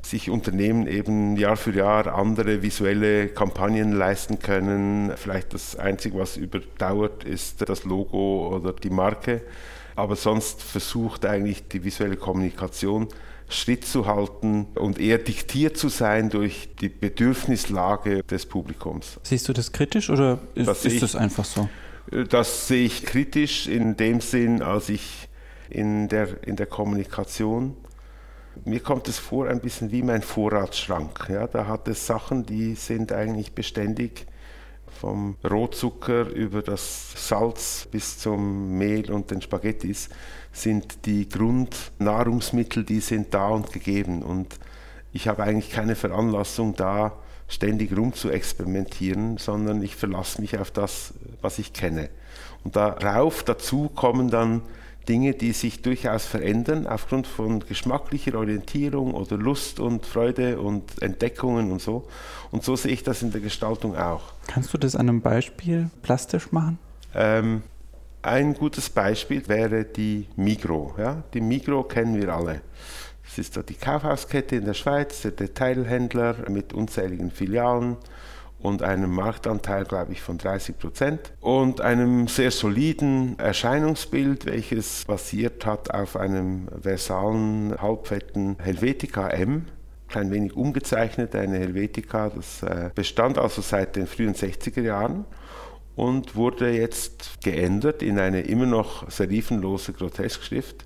sich 0.02 0.30
Unternehmen 0.30 0.88
eben 0.88 1.38
Jahr 1.38 1.58
für 1.58 1.76
Jahr 1.76 2.16
andere 2.16 2.64
visuelle 2.64 3.28
Kampagnen 3.28 3.92
leisten 3.92 4.40
können. 4.40 5.12
Vielleicht 5.16 5.54
das 5.54 5.76
Einzige, 5.76 6.18
was 6.18 6.38
überdauert, 6.38 7.24
ist 7.24 7.70
das 7.70 7.84
Logo 7.84 8.56
oder 8.56 8.74
die 8.74 8.90
Marke. 8.90 9.44
Aber 9.96 10.16
sonst 10.16 10.64
versucht 10.64 11.26
eigentlich 11.26 11.68
die 11.68 11.84
visuelle 11.84 12.18
Kommunikation 12.18 13.10
Schritt 13.50 13.86
zu 13.86 14.06
halten 14.06 14.68
und 14.76 15.00
eher 15.00 15.18
diktiert 15.18 15.78
zu 15.78 15.90
sein 15.90 16.30
durch 16.30 16.70
die 16.80 16.90
Bedürfnislage 16.90 18.24
des 18.24 18.46
Publikums. 18.46 19.20
Siehst 19.24 19.50
du 19.50 19.54
das 19.54 19.72
kritisch 19.72 20.10
oder 20.10 20.40
ist 20.56 20.68
das, 20.68 20.86
ist 20.86 21.02
das 21.02 21.16
einfach 21.16 21.46
so? 21.46 21.70
Das 22.30 22.68
sehe 22.68 22.86
ich 22.86 23.06
kritisch 23.06 23.68
in 23.68 23.98
dem 23.98 24.22
Sinn, 24.22 24.62
als 24.62 24.90
ich 24.90 25.28
in 25.70 26.08
der, 26.08 26.46
in 26.46 26.56
der 26.56 26.66
Kommunikation 26.66 27.76
mir 28.66 28.80
kommt 28.80 29.08
es 29.08 29.18
vor 29.18 29.48
ein 29.48 29.60
bisschen 29.60 29.92
wie 29.92 30.04
mein 30.04 30.22
Vorratsschrank. 30.22 31.28
Ja, 31.30 31.48
da 31.48 31.68
hat 31.68 31.88
es 31.88 32.06
Sachen, 32.06 32.46
die 32.46 32.76
sind 32.76 33.12
eigentlich 33.12 33.54
beständig 33.54 34.28
vom 35.00 35.38
Rohzucker 35.50 36.28
über 36.28 36.62
das 36.62 37.28
Salz 37.28 37.88
bis 37.90 38.20
zum 38.20 38.78
Mehl 38.78 39.10
und 39.12 39.32
den 39.32 39.42
Spaghettis 39.42 40.10
sind 40.52 41.06
die 41.06 41.30
Grundnahrungsmittel, 41.30 42.84
die 42.84 43.00
sind 43.00 43.34
da 43.34 43.50
und 43.50 43.72
gegeben. 43.72 44.22
Und 44.22 44.60
ich 45.14 45.28
habe 45.28 45.44
eigentlich 45.44 45.72
keine 45.72 45.96
Veranlassung 45.96 46.76
da, 46.76 47.14
ständig 47.48 47.96
rum 47.96 48.14
zu 48.14 48.30
experimentieren, 48.30 49.38
sondern 49.38 49.82
ich 49.82 49.96
verlasse 49.96 50.40
mich 50.40 50.58
auf 50.58 50.72
das, 50.72 51.14
was 51.42 51.60
ich 51.60 51.74
kenne. 51.74 52.10
Und 52.64 52.76
darauf 52.76 53.44
dazu 53.44 53.90
kommen 53.90 54.30
dann 54.30 54.62
Dinge, 55.10 55.34
die 55.34 55.52
sich 55.52 55.82
durchaus 55.82 56.26
verändern 56.26 56.86
aufgrund 56.88 57.28
von 57.28 57.62
geschmacklicher 57.62 58.36
Orientierung 58.36 59.14
oder 59.14 59.36
Lust 59.36 59.80
und 59.80 60.06
Freude 60.06 60.62
und 60.62 61.02
Entdeckungen 61.02 61.72
und 61.72 61.82
so. 61.82 62.08
Und 62.52 62.64
so 62.64 62.76
sehe 62.76 62.94
ich 62.94 63.04
das 63.04 63.22
in 63.22 63.32
der 63.32 63.42
Gestaltung 63.42 63.98
auch. 63.98 64.22
Kannst 64.48 64.74
du 64.74 64.78
das 64.78 64.96
an 64.96 65.10
einem 65.10 65.22
Beispiel 65.22 65.90
plastisch 66.04 66.52
machen? 66.52 66.78
Ähm, 67.16 67.64
ein 68.22 68.54
gutes 68.54 68.90
Beispiel 68.90 69.48
wäre 69.48 69.86
die 69.86 70.28
Migro. 70.36 70.94
Ja? 70.98 71.24
Die 71.34 71.42
Migro 71.42 71.84
kennen 71.84 72.20
wir 72.20 72.34
alle. 72.34 72.62
Das 73.24 73.38
ist 73.38 73.70
die 73.70 73.76
Kaufhauskette 73.76 74.58
in 74.58 74.66
der 74.66 74.74
Schweiz, 74.74 75.22
der 75.22 75.32
Detailhändler 75.32 76.50
mit 76.50 76.74
unzähligen 76.74 77.32
Filialen 77.32 77.98
und 78.60 78.84
einem 78.84 79.12
Marktanteil, 79.12 79.86
glaube 79.86 80.12
ich, 80.12 80.22
von 80.22 80.38
30 80.38 80.78
Prozent 80.78 81.34
und 81.40 81.82
einem 81.82 82.28
sehr 82.28 82.52
soliden 82.52 83.40
Erscheinungsbild, 83.40 84.46
welches 84.46 85.06
basiert 85.06 85.66
hat 85.66 85.92
auf 85.94 86.16
einem 86.16 86.68
versalen, 86.82 87.76
halbfetten 87.82 88.58
Helvetica 88.60 89.30
M, 89.30 89.66
klein 90.10 90.30
wenig 90.30 90.56
umgezeichnet, 90.56 91.36
eine 91.36 91.58
Helvetica, 91.58 92.30
das 92.30 92.62
äh, 92.64 92.90
bestand 92.94 93.38
also 93.38 93.62
seit 93.62 93.96
den 93.96 94.08
frühen 94.08 94.36
60er 94.36 94.82
Jahren 94.82 95.26
und 95.96 96.36
wurde 96.36 96.72
jetzt 96.72 97.42
geändert 97.44 98.02
in 98.02 98.20
eine 98.20 98.42
immer 98.42 98.66
noch 98.66 99.10
serifenlose 99.10 99.94
Groteskschrift. 99.94 100.86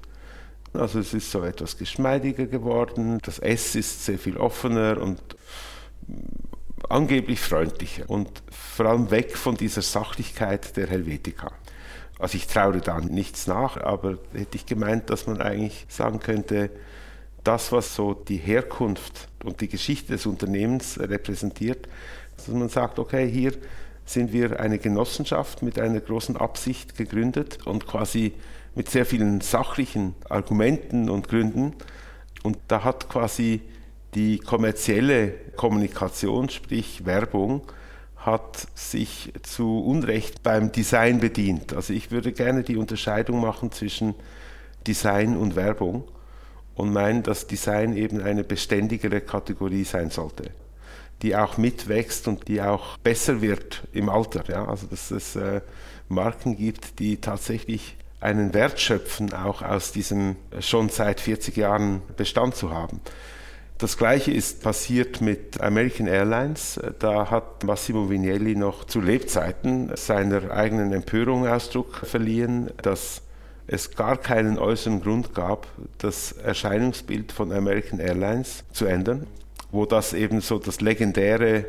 Also 0.74 1.00
es 1.00 1.13
ist 1.13 1.32
so 1.32 1.44
etwas 1.44 1.78
geschmeidiger 1.78 2.48
geworden, 2.48 3.20
das 3.24 3.39
S 3.39 3.76
ist 3.76 4.06
sehr 4.06 4.20
viel 4.20 4.38
offener 4.38 5.02
und 5.02 5.22
angeblich 6.89 7.39
freundlicher 7.39 8.10
und 8.10 8.30
vor 8.50 8.88
allem 8.88 9.10
weg 9.10 9.38
von 9.38 9.56
dieser 9.56 9.82
Sachlichkeit 9.82 10.76
der 10.76 10.88
Helvetica. 10.88 11.52
Also 12.20 12.38
ich 12.38 12.48
traue 12.48 12.80
da 12.80 13.00
nichts 13.00 13.48
nach, 13.48 13.78
aber 13.78 14.18
hätte 14.34 14.56
ich 14.56 14.65
gemeint, 14.65 15.10
dass 15.10 15.28
man 15.28 15.41
eigentlich 15.41 15.86
sagen 15.89 16.20
könnte, 16.20 16.70
das, 17.44 17.72
was 17.72 17.96
so 17.96 18.13
die 18.13 18.38
Herkunft 18.38 19.28
und 19.44 19.62
die 19.62 19.68
Geschichte 19.68 20.13
des 20.13 20.26
Unternehmens 20.26 21.00
repräsentiert, 21.00 21.88
dass 22.38 22.48
man 22.48 22.70
sagt, 22.70 23.00
okay, 23.00 23.30
hier 23.30 23.54
sind 24.06 24.32
wir 24.32 24.60
eine 24.60 24.78
Genossenschaft 24.78 25.63
mit 25.63 25.80
einer 25.80 26.00
großen 26.00 26.38
Absicht 26.38 26.96
gegründet 26.96 27.65
und 27.65 27.88
quasi 27.88 28.34
mit 28.76 28.89
sehr 28.89 29.06
vielen 29.06 29.41
sachlichen 29.41 30.15
Argumenten 30.30 31.10
und 31.10 31.28
Gründen. 31.28 31.74
Und 32.44 32.58
da 32.68 32.84
hat 32.84 33.10
quasi 33.10 33.62
die 34.13 34.38
kommerzielle 34.38 35.32
Kommunikation, 35.56 36.50
sprich 36.50 37.06
Werbung, 37.06 37.63
hat 38.15 38.68
sich 38.74 39.34
zu 39.44 39.80
Unrecht 39.80 40.41
beim 40.41 40.72
Design 40.72 41.20
bedient. 41.20 41.74
Also 41.74 41.94
ich 41.94 42.12
würde 42.12 42.32
gerne 42.32 42.63
die 42.63 42.78
Unterscheidung 42.78 43.41
machen 43.41 43.72
zwischen 43.72 44.15
Design 44.88 45.36
und 45.36 45.56
Werbung 45.56 46.06
und 46.76 46.91
meinen, 46.91 47.24
dass 47.24 47.48
Design 47.48 47.96
eben 47.96 48.22
eine 48.22 48.44
beständigere 48.44 49.22
Kategorie 49.22 49.84
sein 49.84 50.10
sollte, 50.10 50.52
die 51.21 51.36
auch 51.36 51.58
mitwächst 51.58 52.28
und 52.28 52.47
die 52.47 52.62
auch 52.62 52.97
besser 52.97 53.41
wird 53.41 53.84
im 53.93 54.10
Alter. 54.10 54.43
Ja? 54.47 54.65
Also 54.65 54.88
dass 54.88 55.12
es 55.12 55.36
äh, 55.36 55.62
Marken 56.10 56.58
gibt, 56.58 56.99
die 56.99 57.17
tatsächlich 57.17 57.97
einen 58.19 58.54
Wert 58.54 58.80
schöpfen, 58.80 59.34
auch 59.34 59.62
aus 59.62 59.91
diesem 59.91 60.36
schon 60.60 60.89
seit 60.89 61.19
40 61.19 61.58
Jahren 61.58 62.01
Bestand 62.17 62.56
zu 62.56 62.71
haben. 62.71 63.01
Das 63.78 63.97
gleiche 63.97 64.32
ist 64.32 64.63
passiert 64.63 65.19
mit 65.19 65.60
American 65.60 66.08
Airlines. 66.08 66.80
Da 66.99 67.30
hat 67.30 67.65
Massimo 67.65 68.10
Vignelli 68.10 68.56
noch 68.56 68.86
zu 68.86 69.01
Lebzeiten 69.01 69.91
seiner 69.95 70.49
eigenen 70.51 70.93
Empörung 70.93 71.45
Ausdruck 71.45 71.97
verliehen, 72.06 72.71
dass 72.82 73.21
es 73.67 73.91
gar 73.95 74.17
keinen 74.17 74.58
äußeren 74.58 75.01
Grund 75.01 75.34
gab, 75.34 75.67
das 75.97 76.32
Erscheinungsbild 76.32 77.34
von 77.34 77.51
American 77.51 77.99
Airlines 77.99 78.63
zu 78.71 78.86
ändern, 78.86 79.28
wo 79.76 79.86
das 79.86 80.14
eben 80.14 80.42
so 80.42 80.58
das 80.58 80.82
legendäre 80.82 81.66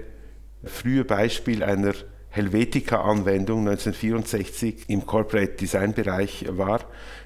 frühe 0.64 1.05
Beispiel 1.05 1.62
einer 1.62 1.92
Helvetica-Anwendung 2.31 3.61
1964 3.61 4.85
im 4.88 5.07
Corporate 5.07 5.57
Design 5.57 5.92
Bereich 5.92 6.47
war, 6.49 6.81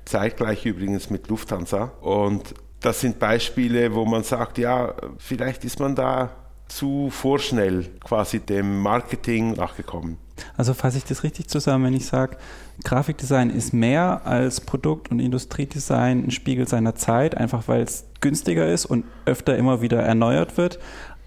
zeitgleich 0.05 0.67
übrigens 0.67 1.11
mit 1.11 1.29
Lufthansa. 1.29 1.93
Und 2.01 2.55
das 2.81 3.01
sind 3.01 3.19
Beispiele, 3.19 3.95
wo 3.95 4.05
man 4.05 4.23
sagt, 4.23 4.59
ja, 4.59 4.95
vielleicht 5.19 5.65
ist 5.65 5.81
man 5.81 5.95
da 5.95 6.31
zu 6.69 7.11
vorschnell 7.11 7.89
quasi 8.05 8.41
dem 8.41 8.81
Marketing 8.81 9.53
nachgekommen. 9.53 10.17
Also 10.57 10.73
fasse 10.73 10.99
ich 10.99 11.05
das 11.05 11.25
richtig 11.25 11.49
zusammen, 11.49 11.87
wenn 11.87 11.95
ich 11.95 12.07
sage, 12.07 12.37
Grafikdesign 12.85 13.51
ist 13.51 13.73
mehr 13.73 14.23
als 14.25 14.61
Produkt- 14.61 15.11
und 15.11 15.21
Industriedesign 15.21 16.25
ein 16.25 16.31
Spiegel 16.31 16.67
seiner 16.67 16.95
Zeit, 16.95 17.37
einfach 17.37 17.69
weil 17.69 17.83
es 17.83 18.07
günstiger 18.21 18.71
ist 18.71 18.87
und 18.87 19.05
öfter 19.27 19.57
immer 19.57 19.83
wieder 19.83 20.01
erneuert 20.01 20.57
wird. 20.57 20.79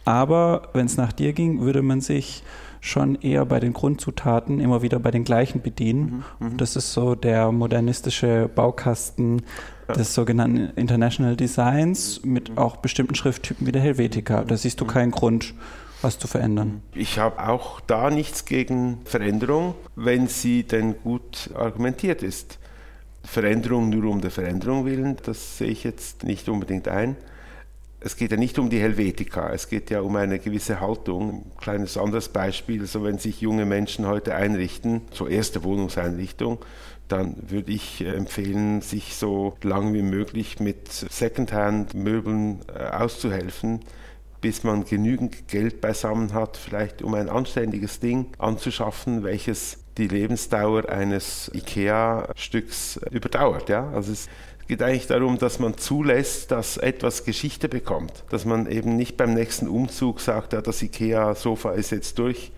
Aber 0.06 0.70
wenn 0.74 0.86
es 0.86 0.98
nach 0.98 1.13
dir 1.13 1.34
ging, 1.34 1.62
würde 1.62 1.82
man 1.82 2.02
sich 2.02 2.44
schon 2.82 3.16
eher 3.16 3.46
bei 3.46 3.62
den 3.62 3.72
Grundzutaten 3.72 4.60
immer 4.60 4.82
wieder 4.82 5.00
bei 5.00 5.10
den 5.10 5.24
gleichen 5.24 5.62
bedienen. 5.62 6.26
Mhm, 6.39 6.48
mhm. 6.48 6.58
das 6.58 6.76
ist 6.76 6.92
so 6.92 7.16
der 7.16 7.52
modernistische 7.54 8.50
Baukasten 8.54 9.44
des 9.96 10.13
sogenannten 10.13 10.72
International 10.76 11.38
Designs 11.38 12.22
mit 12.26 12.50
mhm. 12.50 12.58
auch 12.58 12.78
bestimmten 12.78 13.16
Schrifttypen 13.16 13.66
wie 13.66 13.72
der 13.72 13.82
Helvetica. 13.82 14.44
Da 14.44 14.58
siehst 14.58 14.82
du 14.82 14.86
mhm. 14.86 14.89
keinen 14.89 15.12
Grund, 15.12 15.54
was 16.04 16.20
zu 16.20 16.28
verändern. 16.28 16.82
Ich 16.94 17.20
habe 17.20 17.48
auch 17.48 17.80
da 17.82 18.10
nichts 18.10 18.46
gegen 18.46 19.00
Veränderung, 19.06 19.76
wenn 19.96 20.28
sie 20.28 20.63
denn 20.63 20.96
gut 21.02 21.50
argumentiert 21.56 22.24
ist. 22.24 22.60
Veränderung 23.24 23.89
nur 23.89 24.12
um 24.12 24.22
der 24.22 24.32
Veränderung 24.32 24.86
willen, 24.86 25.18
das 25.24 25.58
sehe 25.58 25.70
ich 25.70 25.84
jetzt 25.84 26.24
nicht 26.24 26.50
unbedingt 26.50 26.88
ein 26.88 27.16
es 28.06 28.18
geht 28.18 28.32
ja 28.32 28.38
nicht 28.38 28.60
um 28.60 28.70
die 28.70 28.80
Helvetica, 28.80 29.52
es 29.54 29.70
geht 29.70 29.89
ja 29.89 30.02
um 30.02 30.16
eine 30.18 30.38
gewisse 30.38 30.82
Haltung. 30.82 31.30
Ein 31.30 31.58
kleines 31.58 31.98
anderes 31.98 32.28
Beispiel, 32.28 32.82
also 32.82 33.04
wenn 33.04 33.18
sich 33.18 33.39
junge 33.39 33.66
Menschen 33.66 34.06
heute 34.06 34.36
einrichten, 34.36 35.02
zur 35.12 35.30
erste 35.30 35.63
Wohnungseinrichtung, 35.63 36.60
dann 37.08 37.36
würde 37.50 37.72
ich 37.72 38.06
empfehlen, 38.06 38.82
sich 38.82 39.16
so 39.16 39.56
lang 39.62 39.94
wie 39.94 40.02
möglich 40.02 40.60
mit 40.60 40.89
Secondhand-Möbeln 40.92 42.60
äh, 42.68 42.89
auszuhelfen, 42.89 43.80
bis 44.43 44.65
man 44.65 44.84
genügend 44.84 45.47
Geld 45.47 45.79
beisammen 45.79 46.34
hat, 46.34 46.58
vielleicht 46.58 47.01
um 47.01 47.13
ein 47.13 47.29
anständiges 47.29 48.01
Ding 48.01 48.27
anzuschaffen, 48.38 49.23
welches 49.23 49.77
die 49.97 50.10
Lebensdauer 50.10 50.89
eines 50.89 51.49
IKEA-Stücks 51.53 52.99
überdauert. 53.10 53.69
Ja? 53.69 53.89
Also 53.91 54.12
es 54.12 54.27
geht 54.67 54.82
eigentlich 54.82 55.08
darum, 55.08 55.38
dass 55.38 55.60
man 55.60 55.77
zulässt, 55.77 56.51
dass 56.51 56.75
etwas 56.75 57.23
Geschichte 57.23 57.69
bekommt. 57.69 58.25
Dass 58.32 58.43
man 58.43 58.69
eben 58.69 58.97
nicht 58.97 59.15
beim 59.15 59.34
nächsten 59.34 59.69
Umzug 59.69 60.19
sagt, 60.19 60.51
ja, 60.51 60.62
das 60.62 60.82
IKEA-Sofa 60.82 61.71
ist 61.71 61.91
jetzt 61.91 62.19
durch, 62.19 62.51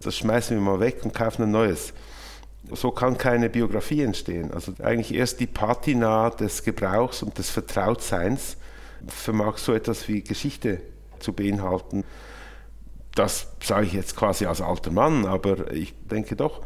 das 0.00 0.16
schmeißen 0.18 0.56
wir 0.56 0.60
mal 0.60 0.80
weg 0.80 1.04
und 1.04 1.14
kaufen 1.14 1.44
ein 1.44 1.52
neues. 1.52 1.92
So 2.72 2.90
kann 2.90 3.16
keine 3.16 3.48
Biografie 3.48 4.02
entstehen. 4.02 4.52
Also 4.52 4.72
eigentlich 4.82 5.14
erst 5.14 5.38
die 5.38 5.46
Patina 5.46 6.30
des 6.30 6.64
Gebrauchs 6.64 7.22
und 7.22 7.38
des 7.38 7.48
Vertrautseins 7.48 8.56
vermag 9.06 9.58
so 9.58 9.72
etwas 9.72 10.08
wie 10.08 10.22
Geschichte 10.22 10.80
zu 11.22 11.32
beinhalten. 11.32 12.04
Das 13.14 13.48
sage 13.62 13.86
ich 13.86 13.92
jetzt 13.92 14.16
quasi 14.16 14.46
als 14.46 14.60
alter 14.60 14.90
Mann, 14.90 15.26
aber 15.26 15.70
ich 15.72 15.94
denke 16.10 16.36
doch, 16.36 16.62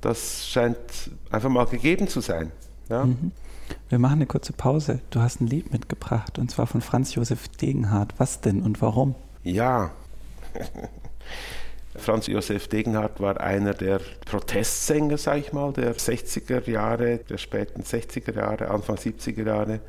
das 0.00 0.46
scheint 0.46 0.76
einfach 1.30 1.48
mal 1.48 1.66
gegeben 1.66 2.08
zu 2.08 2.20
sein. 2.20 2.52
Ja? 2.88 3.04
Mhm. 3.04 3.32
Wir 3.88 3.98
machen 3.98 4.16
eine 4.16 4.26
kurze 4.26 4.52
Pause. 4.52 5.00
Du 5.10 5.20
hast 5.20 5.40
ein 5.40 5.46
Lied 5.46 5.72
mitgebracht 5.72 6.38
und 6.38 6.50
zwar 6.50 6.66
von 6.66 6.80
Franz 6.80 7.14
Josef 7.14 7.48
Degenhardt. 7.48 8.14
Was 8.18 8.40
denn 8.40 8.62
und 8.62 8.82
warum? 8.82 9.14
Ja. 9.42 9.92
Franz 11.96 12.26
Josef 12.26 12.68
Degenhardt 12.68 13.20
war 13.20 13.40
einer 13.40 13.72
der 13.72 14.00
Protestsänger, 14.26 15.16
sag 15.16 15.38
ich 15.38 15.52
mal, 15.52 15.72
der 15.72 15.94
60er 15.94 16.68
Jahre, 16.68 17.18
der 17.18 17.38
späten 17.38 17.82
60er 17.82 18.34
Jahre, 18.34 18.68
Anfang 18.68 18.96
70er 18.96 19.46
Jahre. 19.46 19.80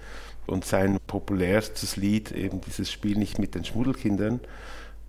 Und 0.47 0.65
sein 0.65 0.99
populärstes 1.07 1.95
Lied, 1.95 2.31
eben 2.31 2.61
dieses 2.61 2.91
Spiel 2.91 3.17
nicht 3.17 3.39
mit 3.39 3.55
den 3.55 3.65
Schmuddelkindern, 3.65 4.39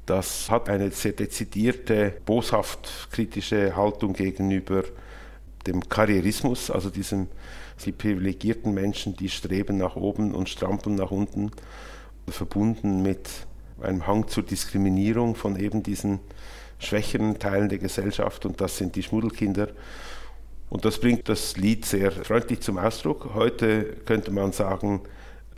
das 0.07 0.51
hat 0.51 0.69
eine 0.69 0.91
sehr 0.93 1.13
dezidierte, 1.13 2.15
boshaft 2.25 3.09
kritische 3.11 3.75
Haltung 3.75 4.13
gegenüber 4.13 4.85
dem 5.67 5.89
Karrierismus, 5.89 6.71
also 6.71 6.91
diesem 6.91 7.27
die 7.85 7.93
privilegierten 7.93 8.73
Menschen, 8.73 9.17
die 9.17 9.29
streben 9.29 9.77
nach 9.77 9.97
oben 9.97 10.35
und 10.35 10.49
strampeln 10.49 10.95
nach 10.95 11.11
unten, 11.11 11.51
verbunden 12.29 13.03
mit 13.03 13.29
einem 13.81 14.07
Hang 14.07 14.29
zur 14.29 14.43
Diskriminierung 14.43 15.35
von 15.35 15.59
eben 15.59 15.83
diesen 15.83 16.21
schwächeren 16.79 17.39
Teilen 17.39 17.69
der 17.69 17.79
Gesellschaft 17.79 18.47
und 18.47 18.61
das 18.61 18.79
sind 18.79 18.97
die 18.97 19.03
Schmuddelkinder. 19.03 19.69
Und 20.69 20.85
das 20.85 20.99
bringt 20.99 21.29
das 21.29 21.57
Lied 21.57 21.85
sehr 21.85 22.11
freundlich 22.11 22.61
zum 22.61 22.79
Ausdruck. 22.79 23.35
Heute 23.35 23.85
könnte 24.05 24.31
man 24.33 24.53
sagen, 24.53 25.03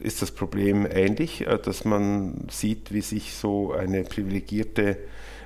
ist 0.00 0.22
das 0.22 0.30
Problem 0.30 0.86
ähnlich, 0.90 1.46
äh, 1.46 1.58
dass 1.58 1.84
man 1.84 2.46
sieht, 2.50 2.92
wie 2.92 3.00
sich 3.00 3.34
so 3.34 3.72
eine 3.72 4.04
privilegierte 4.04 4.96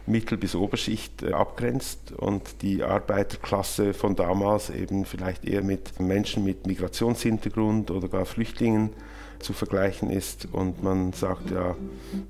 Mittel- 0.06 0.38
bis 0.38 0.54
Oberschicht 0.54 1.22
äh, 1.22 1.32
abgrenzt 1.32 2.12
und 2.12 2.62
die 2.62 2.82
Arbeiterklasse 2.82 3.94
von 3.94 4.16
damals 4.16 4.70
eben 4.70 5.04
vielleicht 5.04 5.44
eher 5.44 5.62
mit 5.62 6.00
Menschen 6.00 6.44
mit 6.44 6.66
Migrationshintergrund 6.66 7.90
oder 7.90 8.08
gar 8.08 8.24
Flüchtlingen 8.24 8.90
zu 9.38 9.52
vergleichen 9.52 10.10
ist 10.10 10.48
und 10.52 10.82
man 10.82 11.12
sagt 11.12 11.50
ja, 11.50 11.76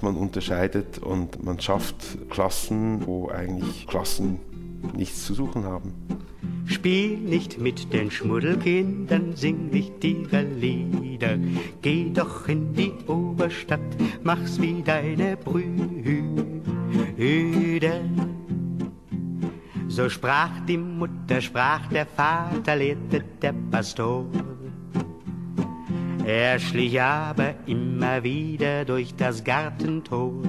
man 0.01 0.17
unterscheidet 0.17 0.99
und 0.99 1.45
man 1.45 1.61
schafft 1.61 2.31
Klassen, 2.31 3.07
wo 3.07 3.29
eigentlich 3.29 3.87
Klassen 3.87 4.41
nichts 4.97 5.27
zu 5.27 5.35
suchen 5.35 5.65
haben. 5.65 5.93
Spiel 6.67 7.19
nicht 7.19 7.61
mit 7.61 7.93
den 7.93 8.11
Schmuddelkindern, 8.11 9.37
sing 9.37 9.71
nicht 9.71 10.03
ihre 10.05 10.43
Lieder. 10.43 11.39
Geh 11.83 12.11
doch 12.13 12.49
in 12.49 12.73
die 12.73 12.93
Oberstadt, 13.07 13.81
mach's 14.23 14.61
wie 14.61 14.83
deine 14.83 15.37
Brüder. 15.37 15.71
So 19.89 20.09
sprach 20.09 20.61
die 20.67 20.79
Mutter, 20.79 21.41
sprach 21.41 21.87
der 21.89 22.07
Vater, 22.07 22.77
lehrte 22.77 23.23
der 23.43 23.55
Pastor. 23.71 24.27
Er 26.25 26.59
schlich 26.59 27.01
aber 27.01 27.55
immer 27.67 28.23
wieder 28.23 28.85
durch 28.85 29.15
das 29.17 29.43
Gartentor 29.43 30.43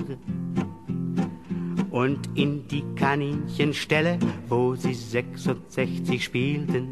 und 1.94 2.28
in 2.34 2.68
die 2.68 2.84
Kaninchenstelle, 2.96 4.18
wo 4.50 4.74
sie 4.74 4.96
66 4.96 6.24
spielten. 6.24 6.88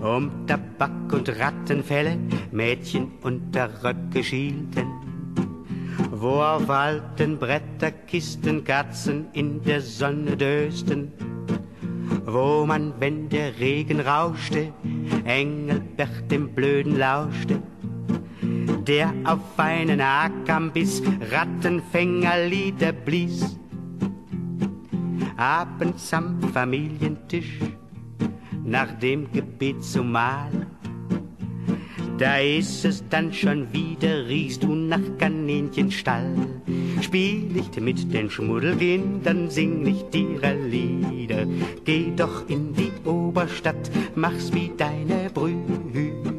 Um 0.00 0.46
Tabak 0.46 1.12
und 1.12 1.28
Rattenfälle 1.38 2.16
Mädchen 2.50 3.12
unter 3.22 3.84
Röcke 3.84 4.24
schielten. 4.24 4.86
Wo 6.10 6.40
auf 6.40 6.70
alten 6.70 7.36
Bretterkisten 7.36 8.64
Katzen 8.64 9.26
in 9.34 9.62
der 9.62 9.82
Sonne 9.82 10.38
dösten. 10.38 11.12
Wo 12.24 12.64
man, 12.64 12.94
wenn 12.98 13.28
der 13.28 13.60
Regen 13.60 14.00
rauschte, 14.00 14.72
Engelbert 15.26 16.30
dem 16.30 16.54
Blöden 16.54 16.96
lauschte 16.96 17.60
der 18.86 19.14
auf 19.24 19.38
einen 19.58 20.00
Ackerbiss 20.00 21.02
Rattenfängerlieder 21.30 22.90
blies 22.90 23.56
abends 25.42 26.14
am 26.14 26.40
Familientisch 26.52 27.58
nach 28.64 28.96
dem 29.00 29.28
Gebet 29.32 29.82
zum 29.82 30.12
Mahl. 30.12 30.68
Da 32.16 32.38
ist 32.38 32.84
es 32.84 33.02
dann 33.08 33.32
schon 33.32 33.72
wieder, 33.72 34.28
riechst 34.28 34.62
du 34.62 34.72
nach 34.72 35.00
Kaninchenstall. 35.18 36.36
Spiel 37.00 37.40
nicht 37.40 37.80
mit 37.80 38.14
den 38.14 38.30
Schmuddelkindern, 38.30 39.50
sing 39.50 39.82
nicht 39.82 40.14
ihre 40.14 40.54
Lieder. 40.54 41.44
Geh 41.84 42.12
doch 42.14 42.48
in 42.48 42.72
die 42.74 42.92
Oberstadt, 43.04 43.90
mach's 44.14 44.52
wie 44.52 44.70
deine 44.76 45.28
Brüder. 45.34 46.32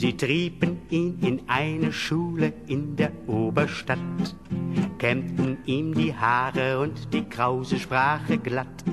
Sie 0.00 0.16
trieben 0.16 0.82
ihn 0.90 1.18
in 1.22 1.40
eine 1.48 1.92
Schule 1.92 2.52
in 2.68 2.94
der 2.94 3.10
Oberstadt, 3.26 3.98
kämmten 4.96 5.58
ihm 5.66 5.92
die 5.92 6.14
Haare 6.14 6.78
und 6.78 7.12
die 7.12 7.24
krause 7.24 7.80
Sprache 7.80 8.38
glatt. 8.38 8.84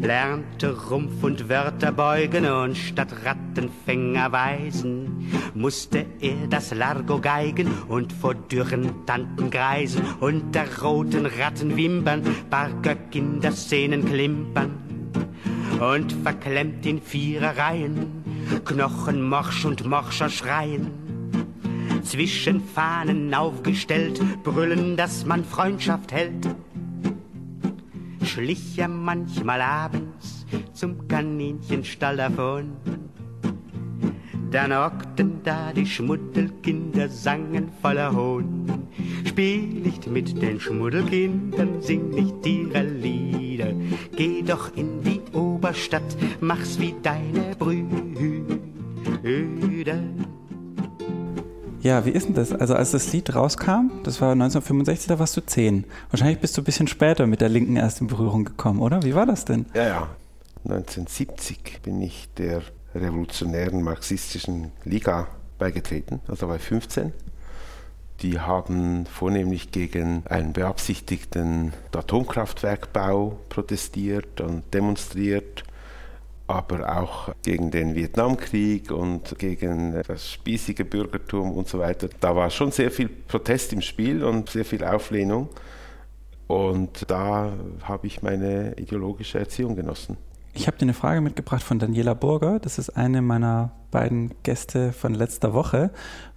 Lernte 0.00 0.76
Rumpf 0.90 1.22
und 1.22 1.48
Wörter 1.48 1.92
beugen 1.92 2.46
und 2.46 2.76
statt 2.76 3.14
Rattenfänger 3.24 4.32
weisen, 4.32 5.30
musste 5.54 6.04
er 6.18 6.48
das 6.50 6.74
Largo 6.74 7.20
geigen 7.20 7.70
und 7.86 8.12
vor 8.12 8.34
dürren 8.34 9.06
Tanten 9.06 9.50
greisen, 9.50 10.02
unter 10.18 10.64
roten 10.82 11.26
Rattenwimpern 11.26 12.24
barker 12.50 12.96
Kinderszenen 12.96 14.04
klimpern 14.04 14.72
und 15.78 16.10
verklemmt 16.24 16.84
in 16.86 17.00
vierer 17.00 17.56
Reihen 17.56 18.27
Knochenmorsch 18.64 19.64
und 19.64 19.86
Morscher 19.86 20.28
schreien. 20.28 20.90
Zwischen 22.02 22.60
Fahnen 22.60 23.34
aufgestellt, 23.34 24.20
brüllen, 24.42 24.96
dass 24.96 25.26
man 25.26 25.44
Freundschaft 25.44 26.12
hält. 26.12 26.48
Schlich 28.24 28.78
er 28.78 28.88
manchmal 28.88 29.60
abends 29.60 30.46
zum 30.72 31.08
Kaninchenstall 31.08 32.16
davon. 32.16 32.72
Dann 34.50 34.74
hockten 34.74 35.42
da 35.44 35.72
die 35.72 35.84
Schmuddelkinder, 35.84 37.08
sangen 37.08 37.68
voller 37.82 38.14
Hohn. 38.14 38.88
Spiel 39.26 39.60
nicht 39.60 40.06
mit 40.06 40.40
den 40.40 40.58
Schmuddelkindern, 40.58 41.82
sing 41.82 42.10
nicht 42.10 42.46
ihre 42.46 42.82
Lieder. 42.82 43.72
Geh 44.16 44.42
doch 44.42 44.74
in 44.74 45.02
die 45.02 45.20
Oberstadt, 45.36 46.16
mach's 46.40 46.78
wie 46.78 46.94
deine 47.02 47.54
Brüder. 47.58 48.37
Ja, 51.80 52.04
wie 52.04 52.10
ist 52.10 52.26
denn 52.26 52.34
das? 52.34 52.52
Also 52.52 52.74
als 52.74 52.92
das 52.92 53.12
Lied 53.12 53.34
rauskam, 53.34 53.90
das 54.02 54.20
war 54.20 54.32
1965, 54.32 55.06
da 55.06 55.18
warst 55.18 55.36
du 55.36 55.42
zehn. 55.42 55.84
Wahrscheinlich 56.10 56.38
bist 56.38 56.56
du 56.56 56.62
ein 56.62 56.64
bisschen 56.64 56.88
später 56.88 57.26
mit 57.26 57.40
der 57.40 57.48
Linken 57.48 57.76
erst 57.76 58.00
in 58.00 58.06
Berührung 58.06 58.44
gekommen, 58.44 58.80
oder? 58.80 59.02
Wie 59.02 59.14
war 59.14 59.26
das 59.26 59.44
denn? 59.44 59.66
Ja, 59.74 59.86
ja. 59.86 60.08
1970 60.64 61.80
bin 61.82 62.00
ich 62.00 62.28
der 62.36 62.62
revolutionären 62.94 63.82
marxistischen 63.82 64.72
Liga 64.84 65.28
beigetreten, 65.58 66.20
also 66.26 66.46
bei 66.46 66.58
15. 66.58 67.12
Die 68.22 68.40
haben 68.40 69.06
vornehmlich 69.06 69.70
gegen 69.70 70.22
einen 70.26 70.52
beabsichtigten 70.52 71.72
Atomkraftwerkbau 71.92 73.38
protestiert 73.48 74.40
und 74.40 74.62
demonstriert 74.74 75.64
aber 76.48 76.98
auch 76.98 77.34
gegen 77.42 77.70
den 77.70 77.94
Vietnamkrieg 77.94 78.90
und 78.90 79.38
gegen 79.38 80.02
das 80.06 80.32
spießige 80.32 80.84
Bürgertum 80.84 81.52
und 81.52 81.68
so 81.68 81.78
weiter. 81.78 82.08
Da 82.20 82.34
war 82.34 82.50
schon 82.50 82.72
sehr 82.72 82.90
viel 82.90 83.08
Protest 83.08 83.74
im 83.74 83.82
Spiel 83.82 84.24
und 84.24 84.48
sehr 84.48 84.64
viel 84.64 84.82
Auflehnung. 84.82 85.50
Und 86.46 87.10
da 87.10 87.52
habe 87.82 88.06
ich 88.06 88.22
meine 88.22 88.72
ideologische 88.78 89.38
Erziehung 89.38 89.76
genossen. 89.76 90.16
Ich 90.54 90.66
habe 90.66 90.78
dir 90.78 90.84
eine 90.84 90.94
Frage 90.94 91.20
mitgebracht 91.20 91.62
von 91.62 91.78
Daniela 91.78 92.14
Burger. 92.14 92.58
Das 92.58 92.78
ist 92.78 92.90
eine 92.90 93.20
meiner 93.20 93.72
beiden 93.90 94.32
Gäste 94.42 94.92
von 94.92 95.14
letzter 95.14 95.52
Woche. 95.52 95.90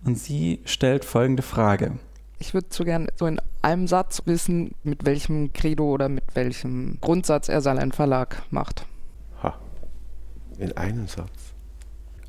Und 0.03 0.19
sie 0.19 0.59
stellt 0.65 1.05
folgende 1.05 1.41
Frage. 1.41 1.97
Ich 2.37 2.53
würde 2.53 2.67
so 2.69 2.83
gerne 2.83 3.07
so 3.15 3.27
in 3.27 3.39
einem 3.61 3.87
Satz 3.87 4.23
wissen, 4.25 4.75
mit 4.83 5.05
welchem 5.05 5.53
Credo 5.53 5.85
oder 5.85 6.09
mit 6.09 6.23
welchem 6.33 6.97
Grundsatz 6.99 7.47
er 7.47 7.61
seinen 7.61 7.93
Verlag 7.93 8.43
macht 8.49 8.85
in 10.61 10.77
einem 10.77 11.07
Satz. 11.07 11.53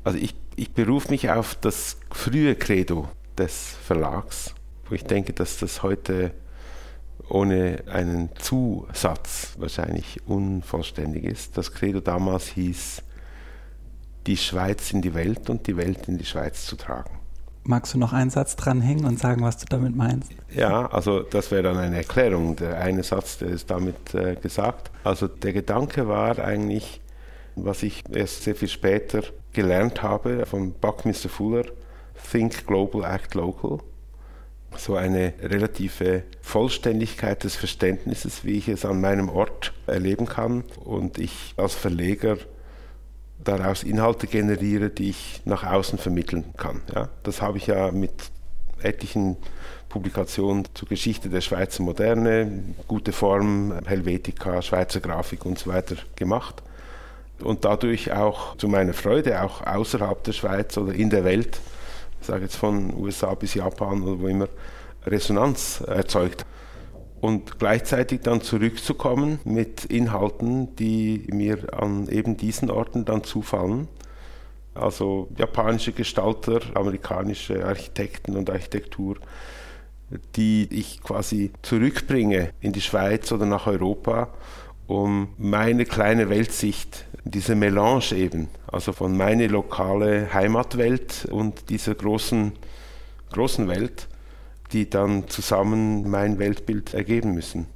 Also 0.03 0.17
ich, 0.17 0.35
ich 0.55 0.73
berufe 0.73 1.09
mich 1.11 1.29
auf 1.29 1.55
das 1.55 1.97
frühe 2.11 2.55
Credo 2.55 3.07
des 3.37 3.75
Verlags, 3.85 4.53
wo 4.89 4.95
ich 4.95 5.05
denke, 5.05 5.33
dass 5.33 5.57
das 5.57 5.83
heute 5.83 6.33
ohne 7.29 7.83
einen 7.87 8.29
Zusatz 8.35 9.53
wahrscheinlich 9.57 10.19
unvollständig 10.27 11.23
ist. 11.23 11.57
Das 11.57 11.71
Credo 11.71 11.99
damals 11.99 12.47
hieß, 12.47 13.01
die 14.27 14.37
Schweiz 14.37 14.91
in 14.91 15.01
die 15.01 15.13
Welt 15.13 15.49
und 15.49 15.67
die 15.67 15.77
Welt 15.77 16.07
in 16.07 16.17
die 16.17 16.25
Schweiz 16.25 16.65
zu 16.65 16.75
tragen. 16.75 17.19
Magst 17.65 17.93
du 17.93 17.97
noch 17.97 18.11
einen 18.11 18.29
Satz 18.29 18.57
dranhängen 18.57 19.05
und 19.05 19.19
sagen, 19.19 19.41
was 19.41 19.57
du 19.57 19.65
damit 19.69 19.95
meinst? 19.95 20.33
Ja, 20.53 20.85
also 20.87 21.21
das 21.21 21.49
wäre 21.49 21.63
dann 21.63 21.77
eine 21.77 21.95
Erklärung. 21.95 22.57
Der 22.57 22.77
eine 22.77 23.03
Satz, 23.03 23.37
der 23.37 23.49
ist 23.49 23.71
damit 23.71 24.13
äh, 24.13 24.35
gesagt. 24.35 24.91
Also 25.05 25.27
der 25.27 25.53
Gedanke 25.53 26.09
war 26.09 26.39
eigentlich, 26.39 26.99
was 27.55 27.83
ich 27.83 28.03
erst 28.11 28.43
sehr 28.43 28.55
viel 28.55 28.67
später 28.67 29.23
gelernt 29.51 30.01
habe 30.01 30.45
von 30.45 30.73
Buckminster 30.73 31.29
Fuller, 31.29 31.65
Think 32.31 32.65
Global, 32.65 33.03
Act 33.03 33.35
Local. 33.35 33.79
So 34.75 34.95
eine 34.95 35.33
relative 35.41 36.23
Vollständigkeit 36.41 37.43
des 37.43 37.55
Verständnisses, 37.55 38.43
wie 38.43 38.57
ich 38.57 38.67
es 38.67 38.85
an 38.85 39.01
meinem 39.01 39.29
Ort 39.29 39.71
erleben 39.85 40.25
kann. 40.25 40.63
Und 40.83 41.19
ich 41.19 41.53
als 41.57 41.75
Verleger 41.75 42.37
daraus 43.43 43.83
Inhalte 43.83 44.25
generiere, 44.25 44.89
die 44.89 45.11
ich 45.11 45.41
nach 45.45 45.63
außen 45.63 45.99
vermitteln 45.99 46.45
kann. 46.57 46.81
Ja, 46.93 47.09
das 47.21 47.41
habe 47.41 47.59
ich 47.59 47.67
ja 47.67 47.91
mit 47.91 48.13
etlichen 48.81 49.37
Publikationen 49.89 50.65
zur 50.73 50.87
Geschichte 50.87 51.29
der 51.29 51.41
Schweizer 51.41 51.83
Moderne, 51.83 52.63
gute 52.87 53.11
Form, 53.11 53.73
Helvetica, 53.85 54.61
Schweizer 54.63 54.99
Grafik 54.99 55.45
und 55.45 55.59
so 55.59 55.69
weiter 55.69 55.97
gemacht. 56.15 56.63
Und 57.43 57.65
dadurch 57.65 58.11
auch 58.11 58.55
zu 58.57 58.67
meiner 58.67 58.93
Freude, 58.93 59.43
auch 59.43 59.65
außerhalb 59.65 60.23
der 60.23 60.31
Schweiz 60.31 60.77
oder 60.77 60.93
in 60.93 61.09
der 61.09 61.25
Welt, 61.25 61.59
ich 62.21 62.27
sage 62.27 62.43
jetzt 62.43 62.55
von 62.55 62.93
USA 62.95 63.33
bis 63.35 63.53
Japan 63.53 64.01
oder 64.01 64.19
wo 64.21 64.27
immer, 64.27 64.47
Resonanz 65.05 65.83
erzeugt 65.85 66.45
und 67.19 67.59
gleichzeitig 67.59 68.21
dann 68.21 68.41
zurückzukommen 68.41 69.39
mit 69.43 69.85
Inhalten, 69.85 70.75
die 70.77 71.27
mir 71.31 71.73
an 71.73 72.07
eben 72.09 72.37
diesen 72.37 72.69
Orten 72.69 73.05
dann 73.05 73.23
zufallen. 73.23 73.87
Also 74.73 75.27
japanische 75.37 75.91
Gestalter, 75.91 76.61
amerikanische 76.73 77.65
Architekten 77.65 78.35
und 78.35 78.49
Architektur, 78.49 79.17
die 80.35 80.67
ich 80.71 81.01
quasi 81.01 81.51
zurückbringe 81.61 82.49
in 82.59 82.71
die 82.71 82.81
Schweiz 82.81 83.31
oder 83.31 83.45
nach 83.45 83.67
Europa, 83.67 84.29
um 84.87 85.29
meine 85.37 85.85
kleine 85.85 86.29
Weltsicht, 86.29 87.05
diese 87.25 87.55
Melange 87.55 88.11
eben, 88.13 88.49
also 88.67 88.91
von 88.91 89.15
meine 89.15 89.47
lokale 89.47 90.33
Heimatwelt 90.33 91.27
und 91.31 91.69
dieser 91.69 91.95
großen, 91.95 92.53
großen 93.31 93.67
Welt, 93.67 94.07
die 94.71 94.89
dann 94.89 95.27
zusammen 95.29 96.09
mein 96.09 96.39
Weltbild 96.39 96.93
ergeben 96.93 97.33
müssen. 97.33 97.67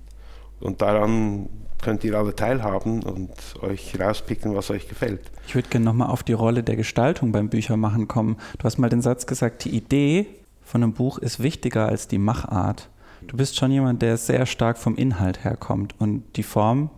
Und 0.59 0.81
daran 0.81 1.49
könnt 1.81 2.03
ihr 2.03 2.15
alle 2.15 2.35
teilhaben 2.35 3.03
und 3.03 3.31
euch 3.61 3.99
rauspicken, 3.99 4.55
was 4.55 4.71
euch 4.71 4.89
gefällt. 4.89 5.21
Ich 5.47 5.55
würde 5.55 5.69
gerne 5.69 5.85
nochmal 5.85 6.09
auf 6.09 6.23
die 6.23 6.33
Rolle 6.33 6.63
der 6.63 6.75
Gestaltung 6.75 7.31
beim 7.31 7.49
Büchermachen 7.49 8.07
kommen. 8.07 8.37
Du 8.57 8.65
hast 8.65 8.77
mal 8.77 8.89
den 8.89 9.01
Satz 9.01 9.27
gesagt, 9.27 9.63
die 9.63 9.75
Idee 9.75 10.25
von 10.63 10.83
einem 10.83 10.93
Buch 10.93 11.19
ist 11.19 11.41
wichtiger 11.41 11.87
als 11.87 12.07
die 12.07 12.17
Machart. 12.17 12.89
Du 13.27 13.37
bist 13.37 13.55
schon 13.55 13.71
jemand, 13.71 14.01
der 14.01 14.17
sehr 14.17 14.45
stark 14.45 14.77
vom 14.77 14.95
Inhalt 14.95 15.43
herkommt 15.43 15.95
und 15.99 16.23
die 16.35 16.43
Form 16.43 16.89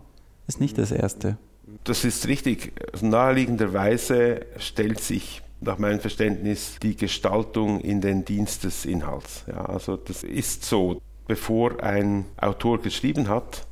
ist 0.46 0.60
nicht 0.60 0.78
das 0.78 0.92
Erste. 0.92 1.36
Das 1.84 2.04
ist 2.04 2.28
richtig. 2.28 2.72
Naheliegenderweise 3.00 4.46
stellt 4.58 5.00
sich 5.00 5.42
nach 5.60 5.78
meinem 5.78 6.00
Verständnis 6.00 6.76
die 6.82 6.96
Gestaltung 6.96 7.80
in 7.80 8.00
den 8.00 8.24
Dienst 8.24 8.64
des 8.64 8.84
Inhalts. 8.84 9.44
Ja, 9.46 9.64
also 9.66 9.96
das 9.96 10.22
ist 10.22 10.64
so, 10.64 11.00
bevor 11.26 11.82
ein 11.82 12.26
Autor 12.36 12.80
geschrieben 12.80 13.28
hat, 13.28 13.66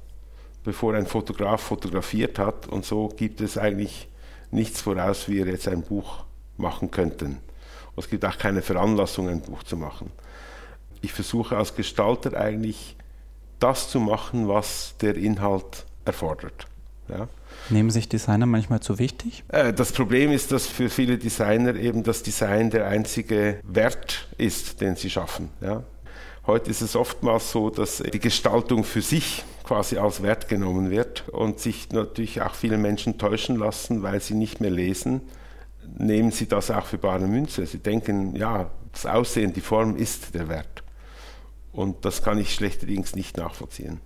bevor 0.65 0.95
ein 0.95 1.07
Fotograf 1.07 1.63
fotografiert 1.63 2.39
hat 2.39 2.67
und 2.69 2.85
so 2.85 3.09
gibt 3.09 3.41
es 3.41 3.57
eigentlich 3.57 4.09
nichts 4.51 4.81
voraus, 4.81 5.29
wie 5.29 5.45
wir 5.45 5.53
jetzt 5.53 5.69
ein 5.69 5.83
Buch 5.83 6.25
machen 6.57 6.91
könnten. 6.91 7.39
Und 7.95 8.05
es 8.05 8.11
gibt 8.11 8.25
auch 8.25 8.39
keine 8.39 8.63
Veranlassung, 8.63 9.29
ein 9.29 9.41
Buch 9.41 9.63
zu 9.63 9.77
machen. 9.77 10.11
Ich 11.01 11.13
versuche 11.13 11.57
als 11.57 11.75
Gestalter 11.75 12.39
eigentlich 12.39 12.97
das 13.61 13.91
zu 13.91 14.01
machen, 14.01 14.49
was 14.49 14.95
der 15.01 15.17
Inhalt 15.17 15.87
erfordert. 16.05 16.67
Ja. 17.09 17.29
Nehmen 17.71 17.91
sich 17.91 18.09
Designer 18.09 18.47
manchmal 18.47 18.81
zu 18.81 18.99
wichtig? 18.99 19.45
Äh, 19.49 19.73
das 19.73 19.93
Problem 19.93 20.31
ist, 20.33 20.53
dass 20.53 20.67
für 20.67 20.89
viele 20.89 21.19
Designer 21.19 21.75
eben 21.75 22.03
das 22.03 22.23
Design 22.23 22.71
der 22.71 22.87
einzige 22.87 23.61
Wert 23.63 24.29
ist, 24.39 24.81
den 24.81 24.97
sie 24.97 25.11
schaffen. 25.11 25.51
Ja. 25.61 25.83
Heute 26.47 26.71
ist 26.71 26.81
es 26.81 26.97
oftmals 26.97 27.51
so, 27.51 27.69
dass 27.69 27.99
die 27.99 28.19
Gestaltung 28.19 28.85
für 28.85 29.03
sich 29.03 29.45
quasi 29.65 29.99
als 29.99 30.23
Wert 30.23 30.49
genommen 30.49 30.91
wird 30.91 31.29
und 31.29 31.61
sich 31.61 31.91
natürlich 31.91 32.41
auch 32.41 32.55
viele 32.55 32.79
Menschen 32.79 33.19
täuschen 33.19 33.57
lassen, 33.57 34.03
weil 34.03 34.21
sie 34.21 34.35
nicht 34.35 34.61
mehr 34.63 34.71
lesen, 34.71 35.21
nehmen 35.99 36.31
sie 36.31 36.49
das 36.49 36.71
auch 36.71 36.87
für 36.87 36.97
bare 36.97 37.27
Münze. 37.27 37.67
Sie 37.67 37.79
denken, 37.79 38.35
ja, 38.35 38.71
das 38.93 39.05
Aussehen, 39.05 39.53
die 39.53 39.61
Form 39.61 39.97
ist 39.97 40.35
der 40.35 40.49
Wert. 40.49 40.83
Und 41.73 42.07
das 42.07 42.23
kann 42.23 42.39
ich 42.39 42.55
schlechterdings 42.55 43.15
nicht 43.15 43.37
nachvollziehen. 43.37 44.01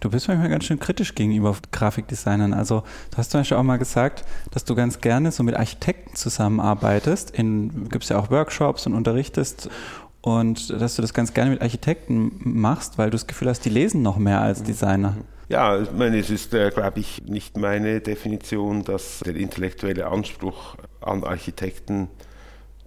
Du 0.00 0.10
bist 0.10 0.28
manchmal 0.28 0.48
ganz 0.48 0.64
schön 0.64 0.78
kritisch 0.78 1.14
gegenüber 1.14 1.56
Grafikdesignern. 1.72 2.54
Also 2.54 2.82
du 3.10 3.18
hast 3.18 3.30
zum 3.30 3.40
Beispiel 3.40 3.56
auch 3.56 3.62
mal 3.62 3.78
gesagt, 3.78 4.24
dass 4.50 4.64
du 4.64 4.74
ganz 4.74 5.00
gerne 5.00 5.32
so 5.32 5.42
mit 5.42 5.56
Architekten 5.56 6.16
zusammenarbeitest. 6.16 7.30
In 7.30 7.88
gibt 7.88 8.04
es 8.04 8.10
ja 8.10 8.18
auch 8.18 8.30
Workshops 8.30 8.86
und 8.86 8.94
unterrichtest 8.94 9.68
und 10.20 10.70
dass 10.70 10.96
du 10.96 11.02
das 11.02 11.12
ganz 11.12 11.34
gerne 11.34 11.50
mit 11.50 11.60
Architekten 11.60 12.32
machst, 12.38 12.96
weil 12.96 13.10
du 13.10 13.16
das 13.16 13.26
Gefühl 13.26 13.48
hast, 13.48 13.60
die 13.60 13.70
lesen 13.70 14.02
noch 14.02 14.16
mehr 14.16 14.40
als 14.40 14.62
Designer. 14.62 15.16
Ja, 15.50 15.78
ich 15.78 15.92
meine, 15.92 16.18
es 16.18 16.30
ist, 16.30 16.54
äh, 16.54 16.70
glaube 16.70 17.00
ich, 17.00 17.22
nicht 17.26 17.58
meine 17.58 18.00
Definition, 18.00 18.82
dass 18.82 19.20
der 19.20 19.36
intellektuelle 19.36 20.06
Anspruch 20.06 20.76
an 21.02 21.22
Architekten 21.24 22.08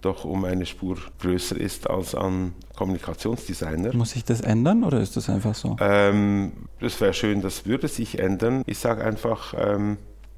doch 0.00 0.24
um 0.24 0.44
eine 0.44 0.66
Spur 0.66 0.96
größer 1.20 1.56
ist 1.56 1.88
als 1.90 2.14
an 2.14 2.54
Kommunikationsdesigner. 2.76 3.94
Muss 3.94 4.10
sich 4.10 4.24
das 4.24 4.40
ändern 4.40 4.84
oder 4.84 5.00
ist 5.00 5.16
das 5.16 5.28
einfach 5.28 5.54
so? 5.54 5.76
Ähm, 5.80 6.52
das 6.80 7.00
wäre 7.00 7.14
schön, 7.14 7.42
das 7.42 7.66
würde 7.66 7.88
sich 7.88 8.18
ändern. 8.18 8.62
Ich 8.66 8.78
sage 8.78 9.04
einfach, 9.04 9.54
ähm, 9.58 9.96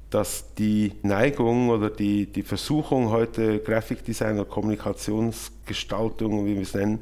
dass 0.09 0.53
die 0.55 0.93
Neigung 1.03 1.69
oder 1.69 1.89
die, 1.89 2.25
die 2.25 2.43
Versuchung 2.43 3.11
heute 3.11 3.59
Grafikdesign 3.59 4.39
oder 4.39 4.49
Kommunikationsgestaltung, 4.49 6.45
wie 6.45 6.55
wir 6.55 6.61
es 6.63 6.73
nennen, 6.73 6.99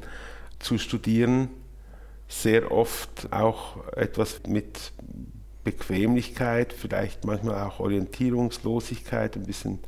zu 0.58 0.78
studieren, 0.78 1.48
sehr 2.28 2.70
oft 2.70 3.32
auch 3.32 3.84
etwas 3.94 4.42
mit 4.46 4.92
Bequemlichkeit, 5.64 6.72
vielleicht 6.72 7.24
manchmal 7.24 7.66
auch 7.66 7.80
Orientierungslosigkeit, 7.80 9.36
ein 9.36 9.44
bisschen 9.44 9.80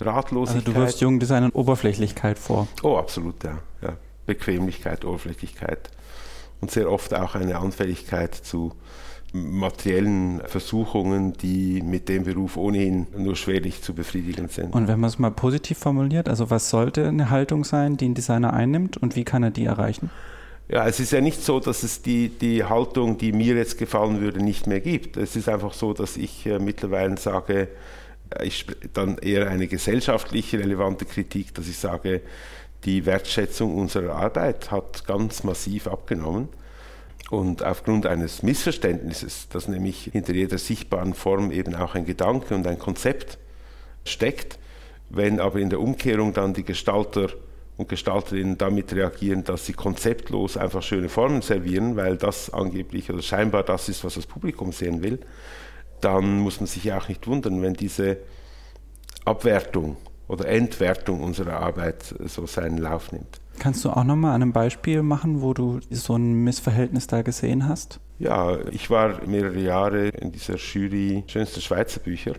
Ratlosigkeit. 0.00 0.66
Also 0.66 0.72
du 0.72 0.78
wirfst 0.78 1.00
jungen 1.00 1.20
Designern 1.20 1.50
Oberflächlichkeit 1.50 2.38
vor. 2.38 2.68
Oh, 2.82 2.96
absolut, 2.96 3.42
ja. 3.44 3.58
ja. 3.82 3.96
Bequemlichkeit, 4.26 5.04
Oberflächlichkeit 5.04 5.90
und 6.60 6.70
sehr 6.70 6.90
oft 6.90 7.14
auch 7.14 7.34
eine 7.34 7.58
Anfälligkeit 7.58 8.34
zu 8.34 8.72
materiellen 9.32 10.40
Versuchungen, 10.46 11.34
die 11.34 11.82
mit 11.82 12.08
dem 12.08 12.24
Beruf 12.24 12.56
ohnehin 12.56 13.06
nur 13.16 13.36
schwerlich 13.36 13.80
zu 13.82 13.94
befriedigen 13.94 14.48
sind. 14.48 14.74
Und 14.74 14.88
wenn 14.88 14.98
man 14.98 15.08
es 15.08 15.18
mal 15.18 15.30
positiv 15.30 15.78
formuliert, 15.78 16.28
also 16.28 16.50
was 16.50 16.68
sollte 16.68 17.06
eine 17.06 17.30
Haltung 17.30 17.64
sein, 17.64 17.96
die 17.96 18.08
ein 18.08 18.14
Designer 18.14 18.52
einnimmt 18.52 18.96
und 18.96 19.14
wie 19.14 19.24
kann 19.24 19.42
er 19.42 19.50
die 19.50 19.66
erreichen? 19.66 20.10
Ja, 20.68 20.86
es 20.86 21.00
ist 21.00 21.12
ja 21.12 21.20
nicht 21.20 21.42
so, 21.42 21.58
dass 21.58 21.82
es 21.82 22.02
die, 22.02 22.28
die 22.28 22.64
Haltung, 22.64 23.18
die 23.18 23.32
mir 23.32 23.56
jetzt 23.56 23.78
gefallen 23.78 24.20
würde, 24.20 24.40
nicht 24.42 24.66
mehr 24.66 24.80
gibt. 24.80 25.16
Es 25.16 25.34
ist 25.34 25.48
einfach 25.48 25.72
so, 25.72 25.92
dass 25.92 26.16
ich 26.16 26.46
äh, 26.46 26.60
mittlerweile 26.60 27.16
sage, 27.16 27.68
äh, 28.30 28.46
ich 28.46 28.66
dann 28.92 29.18
eher 29.18 29.48
eine 29.48 29.66
gesellschaftliche 29.66 30.58
relevante 30.58 31.04
Kritik, 31.04 31.54
dass 31.54 31.68
ich 31.68 31.78
sage, 31.78 32.22
die 32.84 33.04
Wertschätzung 33.06 33.76
unserer 33.76 34.14
Arbeit 34.14 34.70
hat 34.70 35.06
ganz 35.06 35.44
massiv 35.44 35.86
abgenommen. 35.86 36.48
Und 37.30 37.62
aufgrund 37.62 38.06
eines 38.06 38.42
Missverständnisses, 38.42 39.48
dass 39.50 39.68
nämlich 39.68 40.10
hinter 40.12 40.32
jeder 40.32 40.58
sichtbaren 40.58 41.14
Form 41.14 41.52
eben 41.52 41.74
auch 41.76 41.94
ein 41.94 42.04
Gedanke 42.04 42.54
und 42.54 42.66
ein 42.66 42.78
Konzept 42.78 43.38
steckt, 44.04 44.58
wenn 45.10 45.38
aber 45.38 45.60
in 45.60 45.70
der 45.70 45.80
Umkehrung 45.80 46.32
dann 46.32 46.54
die 46.54 46.64
Gestalter 46.64 47.28
und 47.76 47.88
Gestalterinnen 47.88 48.58
damit 48.58 48.92
reagieren, 48.92 49.44
dass 49.44 49.66
sie 49.66 49.72
konzeptlos 49.72 50.56
einfach 50.56 50.82
schöne 50.82 51.08
Formen 51.08 51.40
servieren, 51.40 51.96
weil 51.96 52.16
das 52.16 52.52
angeblich 52.52 53.10
oder 53.10 53.22
scheinbar 53.22 53.62
das 53.62 53.88
ist, 53.88 54.04
was 54.04 54.14
das 54.14 54.26
Publikum 54.26 54.72
sehen 54.72 55.02
will, 55.02 55.18
dann 56.00 56.40
muss 56.40 56.60
man 56.60 56.66
sich 56.66 56.84
ja 56.84 56.98
auch 56.98 57.08
nicht 57.08 57.26
wundern, 57.26 57.62
wenn 57.62 57.74
diese 57.74 58.18
Abwertung 59.24 59.96
oder 60.28 60.46
Entwertung 60.46 61.22
unserer 61.22 61.60
Arbeit 61.60 62.14
so 62.26 62.46
seinen 62.46 62.78
Lauf 62.78 63.12
nimmt. 63.12 63.40
Kannst 63.58 63.84
du 63.84 63.90
auch 63.90 64.04
nochmal 64.04 64.34
einem 64.34 64.52
Beispiel 64.52 65.02
machen, 65.02 65.42
wo 65.42 65.52
du 65.52 65.80
so 65.90 66.16
ein 66.16 66.44
Missverhältnis 66.44 67.06
da 67.06 67.22
gesehen 67.22 67.68
hast? 67.68 68.00
Ja, 68.18 68.58
ich 68.70 68.90
war 68.90 69.26
mehrere 69.26 69.58
Jahre 69.58 70.08
in 70.08 70.32
dieser 70.32 70.56
Jury 70.56 71.24
Schönste 71.26 71.60
Schweizer 71.60 72.00
Bücher 72.00 72.34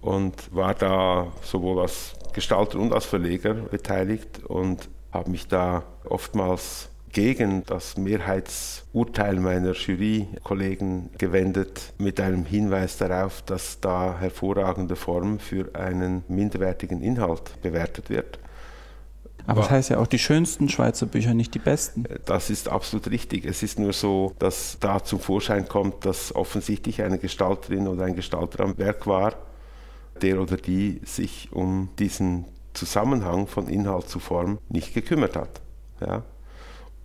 und 0.00 0.54
war 0.54 0.74
da 0.74 1.32
sowohl 1.42 1.80
als 1.80 2.14
Gestalter 2.32 2.78
und 2.78 2.92
als 2.92 3.06
Verleger 3.06 3.54
beteiligt 3.54 4.44
und 4.44 4.88
habe 5.10 5.30
mich 5.30 5.48
da 5.48 5.84
oftmals 6.04 6.90
gegen 7.18 7.64
das 7.66 7.96
Mehrheitsurteil 7.96 9.40
meiner 9.40 9.72
Jurykollegen 9.72 11.10
gewendet, 11.18 11.92
mit 11.98 12.20
einem 12.20 12.44
Hinweis 12.44 12.96
darauf, 12.96 13.42
dass 13.42 13.80
da 13.80 14.16
hervorragende 14.20 14.94
Form 14.94 15.40
für 15.40 15.74
einen 15.74 16.22
minderwertigen 16.28 17.02
Inhalt 17.02 17.60
bewertet 17.60 18.08
wird. 18.08 18.38
Aber 19.48 19.62
das 19.62 19.70
heißt 19.72 19.90
ja 19.90 19.98
auch 19.98 20.06
die 20.06 20.20
schönsten 20.20 20.68
Schweizer 20.68 21.06
Bücher, 21.06 21.34
nicht 21.34 21.52
die 21.54 21.58
besten. 21.58 22.04
Das 22.24 22.50
ist 22.50 22.68
absolut 22.68 23.10
richtig. 23.10 23.46
Es 23.46 23.64
ist 23.64 23.80
nur 23.80 23.94
so, 23.94 24.36
dass 24.38 24.76
da 24.78 25.02
zum 25.02 25.18
Vorschein 25.18 25.66
kommt, 25.66 26.06
dass 26.06 26.32
offensichtlich 26.36 27.02
eine 27.02 27.18
Gestalterin 27.18 27.88
oder 27.88 28.04
ein 28.04 28.14
Gestalter 28.14 28.62
am 28.62 28.78
Werk 28.78 29.08
war, 29.08 29.34
der 30.22 30.40
oder 30.40 30.56
die 30.56 31.00
sich 31.04 31.48
um 31.50 31.88
diesen 31.98 32.44
Zusammenhang 32.74 33.48
von 33.48 33.66
Inhalt 33.66 34.08
zu 34.08 34.20
Form 34.20 34.58
nicht 34.68 34.94
gekümmert 34.94 35.34
hat. 35.34 35.60
Ja? 36.00 36.22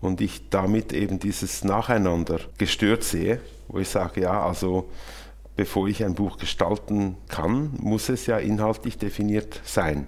Und 0.03 0.19
ich 0.19 0.49
damit 0.49 0.91
eben 0.91 1.17
dieses 1.17 1.63
Nacheinander 1.63 2.41
gestört 2.57 3.05
sehe, 3.05 3.39
wo 3.69 3.79
ich 3.79 3.87
sage, 3.87 4.19
ja, 4.19 4.45
also 4.45 4.89
bevor 5.55 5.87
ich 5.87 6.03
ein 6.03 6.13
Buch 6.13 6.35
gestalten 6.37 7.15
kann, 7.29 7.71
muss 7.77 8.09
es 8.09 8.25
ja 8.25 8.37
inhaltlich 8.37 8.97
definiert 8.97 9.61
sein. 9.63 10.07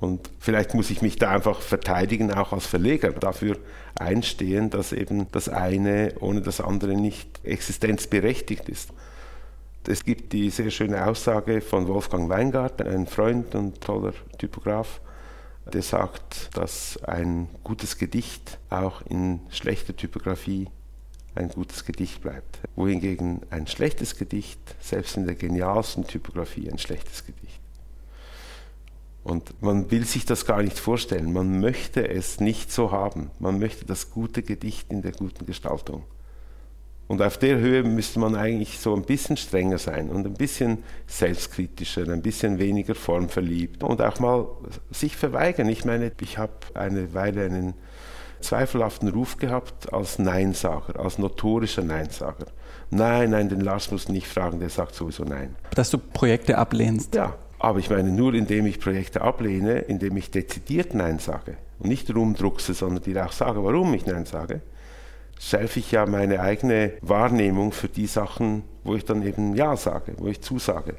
Und 0.00 0.30
vielleicht 0.38 0.72
muss 0.72 0.88
ich 0.88 1.02
mich 1.02 1.16
da 1.16 1.32
einfach 1.32 1.60
verteidigen, 1.60 2.32
auch 2.32 2.54
als 2.54 2.64
Verleger, 2.64 3.12
dafür 3.12 3.58
einstehen, 3.94 4.70
dass 4.70 4.94
eben 4.94 5.30
das 5.32 5.50
eine 5.50 6.14
ohne 6.20 6.40
das 6.40 6.62
andere 6.62 6.94
nicht 6.94 7.28
existenzberechtigt 7.44 8.70
ist. 8.70 8.88
Es 9.86 10.02
gibt 10.04 10.32
die 10.32 10.48
sehr 10.48 10.70
schöne 10.70 11.06
Aussage 11.06 11.60
von 11.60 11.88
Wolfgang 11.88 12.30
Weingarten, 12.30 12.88
ein 12.88 13.06
Freund 13.06 13.54
und 13.54 13.82
toller 13.82 14.14
Typograf, 14.38 15.02
der 15.72 15.82
sagt, 15.82 16.56
dass 16.56 17.02
ein 17.04 17.48
gutes 17.64 17.98
Gedicht 17.98 18.58
auch 18.70 19.02
in 19.02 19.40
schlechter 19.50 19.96
Typografie 19.96 20.68
ein 21.34 21.48
gutes 21.48 21.84
Gedicht 21.84 22.20
bleibt. 22.22 22.60
Wohingegen 22.76 23.40
ein 23.50 23.66
schlechtes 23.66 24.16
Gedicht, 24.16 24.60
selbst 24.80 25.16
in 25.16 25.26
der 25.26 25.34
genialsten 25.34 26.06
Typografie, 26.06 26.70
ein 26.70 26.78
schlechtes 26.78 27.24
Gedicht. 27.24 27.60
Und 29.24 29.62
man 29.62 29.90
will 29.90 30.04
sich 30.04 30.26
das 30.26 30.44
gar 30.44 30.62
nicht 30.62 30.78
vorstellen. 30.78 31.32
Man 31.32 31.60
möchte 31.60 32.06
es 32.06 32.40
nicht 32.40 32.70
so 32.70 32.92
haben. 32.92 33.30
Man 33.38 33.58
möchte 33.58 33.86
das 33.86 34.10
gute 34.10 34.42
Gedicht 34.42 34.90
in 34.92 35.00
der 35.00 35.12
guten 35.12 35.46
Gestaltung. 35.46 36.04
Und 37.06 37.20
auf 37.20 37.36
der 37.36 37.58
Höhe 37.58 37.82
müsste 37.82 38.18
man 38.18 38.34
eigentlich 38.34 38.78
so 38.78 38.94
ein 38.94 39.02
bisschen 39.02 39.36
strenger 39.36 39.78
sein 39.78 40.08
und 40.08 40.26
ein 40.26 40.34
bisschen 40.34 40.84
selbstkritischer, 41.06 42.08
ein 42.08 42.22
bisschen 42.22 42.58
weniger 42.58 42.94
formverliebt 42.94 43.84
und 43.84 44.00
auch 44.00 44.20
mal 44.20 44.46
sich 44.90 45.16
verweigern. 45.16 45.68
Ich 45.68 45.84
meine, 45.84 46.12
ich 46.20 46.38
habe 46.38 46.52
eine 46.72 47.12
Weile 47.12 47.44
einen 47.44 47.74
zweifelhaften 48.40 49.08
Ruf 49.08 49.36
gehabt 49.36 49.92
als 49.92 50.18
Neinsager, 50.18 50.98
als 50.98 51.18
notorischer 51.18 51.82
Neinsager. 51.82 52.46
Nein, 52.90 53.30
nein, 53.30 53.48
den 53.48 53.60
Lars 53.60 53.90
muss 53.90 54.08
nicht 54.08 54.26
fragen, 54.26 54.60
der 54.60 54.70
sagt 54.70 54.94
sowieso 54.94 55.24
nein. 55.24 55.56
Dass 55.74 55.90
du 55.90 55.98
Projekte 55.98 56.56
ablehnst. 56.56 57.14
Ja, 57.14 57.34
aber 57.58 57.78
ich 57.78 57.90
meine, 57.90 58.10
nur 58.10 58.34
indem 58.34 58.66
ich 58.66 58.80
Projekte 58.80 59.22
ablehne, 59.22 59.78
indem 59.80 60.16
ich 60.16 60.30
dezidiert 60.30 60.94
Nein 60.94 61.18
sage 61.18 61.56
und 61.78 61.88
nicht 61.88 62.14
rumdruckse, 62.14 62.74
sondern 62.74 63.02
dir 63.02 63.24
auch 63.24 63.32
sage, 63.32 63.64
warum 63.64 63.92
ich 63.94 64.06
Nein 64.06 64.26
sage, 64.26 64.60
schärfe 65.44 65.80
ich 65.80 65.92
ja 65.92 66.06
meine 66.06 66.40
eigene 66.40 66.92
Wahrnehmung 67.02 67.72
für 67.72 67.88
die 67.88 68.06
Sachen, 68.06 68.62
wo 68.82 68.94
ich 68.94 69.04
dann 69.04 69.22
eben 69.22 69.54
Ja 69.54 69.76
sage, 69.76 70.14
wo 70.16 70.26
ich 70.26 70.40
zusage. 70.40 70.94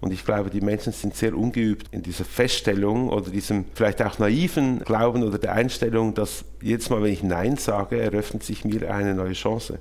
Und 0.00 0.12
ich 0.12 0.24
glaube, 0.24 0.50
die 0.50 0.60
Menschen 0.60 0.92
sind 0.92 1.16
sehr 1.16 1.36
ungeübt 1.36 1.88
in 1.90 2.02
dieser 2.02 2.24
Feststellung 2.24 3.08
oder 3.08 3.30
diesem 3.30 3.64
vielleicht 3.74 4.00
auch 4.02 4.20
naiven 4.20 4.80
Glauben 4.80 5.24
oder 5.24 5.38
der 5.38 5.52
Einstellung, 5.52 6.14
dass 6.14 6.44
jedes 6.62 6.90
Mal, 6.90 7.02
wenn 7.02 7.12
ich 7.12 7.24
Nein 7.24 7.56
sage, 7.56 8.00
eröffnet 8.00 8.44
sich 8.44 8.64
mir 8.64 8.94
eine 8.94 9.14
neue 9.14 9.32
Chance 9.32 9.80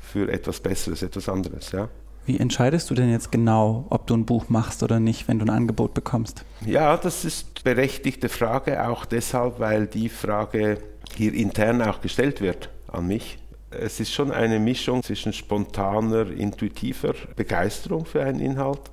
für 0.00 0.30
etwas 0.30 0.60
Besseres, 0.60 1.02
etwas 1.02 1.28
anderes. 1.28 1.72
Ja? 1.72 1.88
Wie 2.24 2.38
entscheidest 2.38 2.90
du 2.90 2.94
denn 2.94 3.10
jetzt 3.10 3.32
genau, 3.32 3.86
ob 3.90 4.06
du 4.06 4.14
ein 4.14 4.24
Buch 4.24 4.48
machst 4.48 4.84
oder 4.84 5.00
nicht, 5.00 5.26
wenn 5.26 5.40
du 5.40 5.46
ein 5.46 5.50
Angebot 5.50 5.94
bekommst? 5.94 6.44
Ja, 6.64 6.96
das 6.96 7.24
ist 7.24 7.64
berechtigte 7.64 8.28
Frage, 8.28 8.86
auch 8.86 9.04
deshalb, 9.04 9.58
weil 9.58 9.88
die 9.88 10.08
Frage 10.08 10.78
hier 11.16 11.34
intern 11.34 11.82
auch 11.82 12.00
gestellt 12.00 12.40
wird 12.40 12.68
an 12.92 13.06
mich. 13.06 13.38
Es 13.70 14.00
ist 14.00 14.12
schon 14.12 14.30
eine 14.30 14.58
Mischung 14.58 15.02
zwischen 15.02 15.32
spontaner, 15.32 16.30
intuitiver 16.30 17.14
Begeisterung 17.36 18.04
für 18.04 18.22
einen 18.22 18.40
Inhalt 18.40 18.90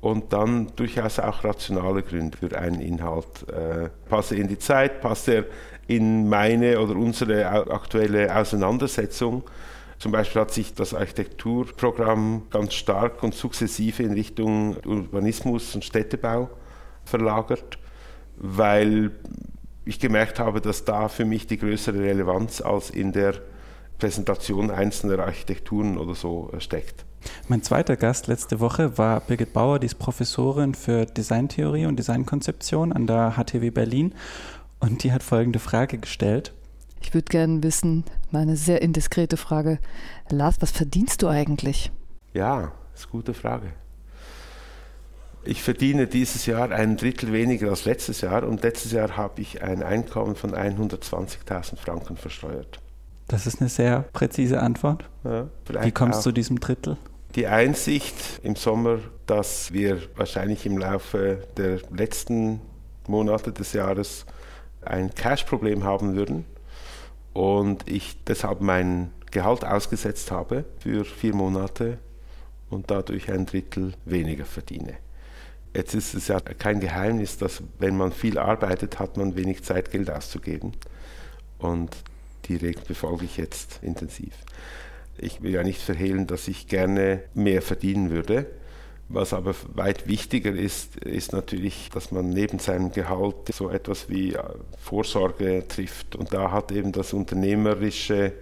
und 0.00 0.32
dann 0.32 0.72
durchaus 0.76 1.18
auch 1.18 1.44
rationale 1.44 2.02
Gründe 2.02 2.36
für 2.36 2.58
einen 2.58 2.80
Inhalt. 2.80 3.48
Äh, 3.48 3.88
passt 4.08 4.32
er 4.32 4.38
in 4.38 4.48
die 4.48 4.58
Zeit, 4.58 5.00
passt 5.00 5.28
er 5.28 5.44
in 5.86 6.28
meine 6.28 6.80
oder 6.80 6.96
unsere 6.96 7.46
aktuelle 7.70 8.34
Auseinandersetzung? 8.36 9.44
Zum 9.98 10.12
Beispiel 10.12 10.42
hat 10.42 10.50
sich 10.50 10.74
das 10.74 10.92
Architekturprogramm 10.92 12.42
ganz 12.50 12.74
stark 12.74 13.22
und 13.22 13.34
sukzessive 13.34 14.02
in 14.02 14.12
Richtung 14.12 14.76
Urbanismus 14.84 15.74
und 15.74 15.84
Städtebau 15.84 16.50
verlagert, 17.04 17.78
weil 18.36 19.12
ich 19.84 20.00
gemerkt 20.00 20.38
habe, 20.38 20.60
dass 20.60 20.84
da 20.84 21.08
für 21.08 21.24
mich 21.24 21.46
die 21.46 21.58
größere 21.58 21.98
Relevanz 21.98 22.60
als 22.60 22.90
in 22.90 23.12
der 23.12 23.34
Präsentation 23.98 24.70
einzelner 24.70 25.20
Architekturen 25.20 25.98
oder 25.98 26.14
so 26.14 26.50
äh, 26.52 26.60
steckt. 26.60 27.04
Mein 27.48 27.62
zweiter 27.62 27.96
Gast 27.96 28.26
letzte 28.26 28.60
Woche 28.60 28.98
war 28.98 29.20
Birgit 29.20 29.52
Bauer, 29.52 29.78
die 29.78 29.86
ist 29.86 29.98
Professorin 29.98 30.74
für 30.74 31.06
Designtheorie 31.06 31.86
und 31.86 31.98
Designkonzeption 31.98 32.92
an 32.92 33.06
der 33.06 33.36
HTW 33.36 33.70
Berlin. 33.70 34.14
Und 34.80 35.04
die 35.04 35.12
hat 35.12 35.22
folgende 35.22 35.58
Frage 35.58 35.98
gestellt. 35.98 36.52
Ich 37.00 37.14
würde 37.14 37.30
gerne 37.30 37.62
wissen, 37.62 38.04
meine 38.30 38.56
sehr 38.56 38.82
indiskrete 38.82 39.36
Frage. 39.36 39.78
Lars, 40.28 40.56
was 40.60 40.70
verdienst 40.70 41.22
du 41.22 41.28
eigentlich? 41.28 41.90
Ja, 42.32 42.72
das 42.92 43.00
ist 43.00 43.06
eine 43.06 43.12
gute 43.12 43.34
Frage. 43.34 43.72
Ich 45.46 45.62
verdiene 45.62 46.06
dieses 46.06 46.46
Jahr 46.46 46.70
ein 46.70 46.96
Drittel 46.96 47.32
weniger 47.32 47.68
als 47.68 47.84
letztes 47.84 48.22
Jahr 48.22 48.44
und 48.44 48.62
letztes 48.62 48.92
Jahr 48.92 49.16
habe 49.16 49.42
ich 49.42 49.62
ein 49.62 49.82
Einkommen 49.82 50.36
von 50.36 50.54
120.000 50.54 51.76
Franken 51.76 52.16
versteuert. 52.16 52.80
Das 53.28 53.46
ist 53.46 53.60
eine 53.60 53.68
sehr 53.68 54.04
präzise 54.12 54.60
Antwort. 54.60 55.08
Ja, 55.22 55.48
Wie 55.82 55.92
kommst 55.92 56.20
du 56.20 56.30
zu 56.30 56.32
diesem 56.32 56.60
Drittel? 56.60 56.96
Die 57.34 57.46
Einsicht 57.46 58.14
im 58.42 58.56
Sommer, 58.56 58.98
dass 59.26 59.72
wir 59.72 59.98
wahrscheinlich 60.16 60.66
im 60.66 60.78
Laufe 60.78 61.46
der 61.56 61.80
letzten 61.90 62.60
Monate 63.06 63.52
des 63.52 63.72
Jahres 63.72 64.24
ein 64.82 65.14
Cash-Problem 65.14 65.84
haben 65.84 66.14
würden 66.14 66.44
und 67.32 67.88
ich 67.88 68.22
deshalb 68.24 68.60
mein 68.60 69.10
Gehalt 69.30 69.64
ausgesetzt 69.64 70.30
habe 70.30 70.64
für 70.78 71.04
vier 71.04 71.34
Monate 71.34 71.98
und 72.70 72.90
dadurch 72.90 73.30
ein 73.30 73.46
Drittel 73.46 73.94
weniger 74.04 74.44
verdiene. 74.44 74.94
Jetzt 75.74 75.94
ist 75.94 76.14
es 76.14 76.28
ja 76.28 76.38
kein 76.40 76.78
Geheimnis, 76.78 77.36
dass 77.36 77.62
wenn 77.78 77.96
man 77.96 78.12
viel 78.12 78.38
arbeitet, 78.38 79.00
hat 79.00 79.16
man 79.16 79.34
wenig 79.34 79.64
Zeit, 79.64 79.90
Geld 79.90 80.08
auszugeben. 80.08 80.72
Und 81.58 81.96
die 82.46 82.56
Regel 82.56 82.82
befolge 82.86 83.24
ich 83.24 83.36
jetzt 83.36 83.80
intensiv. 83.82 84.34
Ich 85.18 85.42
will 85.42 85.52
ja 85.52 85.62
nicht 85.64 85.80
verhehlen, 85.80 86.26
dass 86.26 86.46
ich 86.48 86.68
gerne 86.68 87.22
mehr 87.34 87.60
verdienen 87.60 88.10
würde. 88.10 88.46
Was 89.08 89.32
aber 89.32 89.54
weit 89.74 90.06
wichtiger 90.06 90.52
ist, 90.52 90.96
ist 90.96 91.32
natürlich, 91.32 91.90
dass 91.92 92.10
man 92.10 92.30
neben 92.30 92.58
seinem 92.58 92.92
Gehalt 92.92 93.36
so 93.52 93.68
etwas 93.68 94.08
wie 94.08 94.36
Vorsorge 94.78 95.64
trifft. 95.68 96.16
Und 96.16 96.32
da 96.32 96.52
hat 96.52 96.72
eben 96.72 96.92
das 96.92 97.12
unternehmerische 97.12 98.32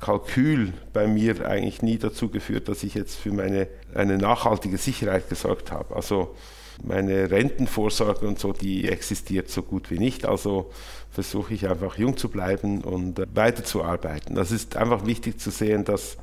Kalkül 0.00 0.72
bei 0.92 1.06
mir 1.06 1.46
eigentlich 1.46 1.82
nie 1.82 1.98
dazu 1.98 2.28
geführt, 2.28 2.68
dass 2.68 2.82
ich 2.82 2.94
jetzt 2.94 3.16
für 3.16 3.32
meine 3.32 3.68
eine 3.94 4.16
nachhaltige 4.16 4.78
Sicherheit 4.78 5.28
gesorgt 5.28 5.70
habe. 5.70 5.94
Also 5.94 6.34
meine 6.82 7.30
Rentenvorsorge 7.30 8.26
und 8.26 8.38
so, 8.38 8.52
die 8.52 8.88
existiert 8.88 9.48
so 9.50 9.62
gut 9.62 9.90
wie 9.90 9.98
nicht. 9.98 10.26
Also 10.26 10.70
versuche 11.10 11.54
ich 11.54 11.68
einfach 11.68 11.98
jung 11.98 12.16
zu 12.16 12.28
bleiben 12.28 12.82
und 12.82 13.18
äh, 13.18 13.26
weiterzuarbeiten. 13.34 14.34
Das 14.34 14.52
ist 14.52 14.76
einfach 14.76 15.06
wichtig 15.06 15.40
zu 15.40 15.50
sehen, 15.50 15.84
dass 15.84 16.16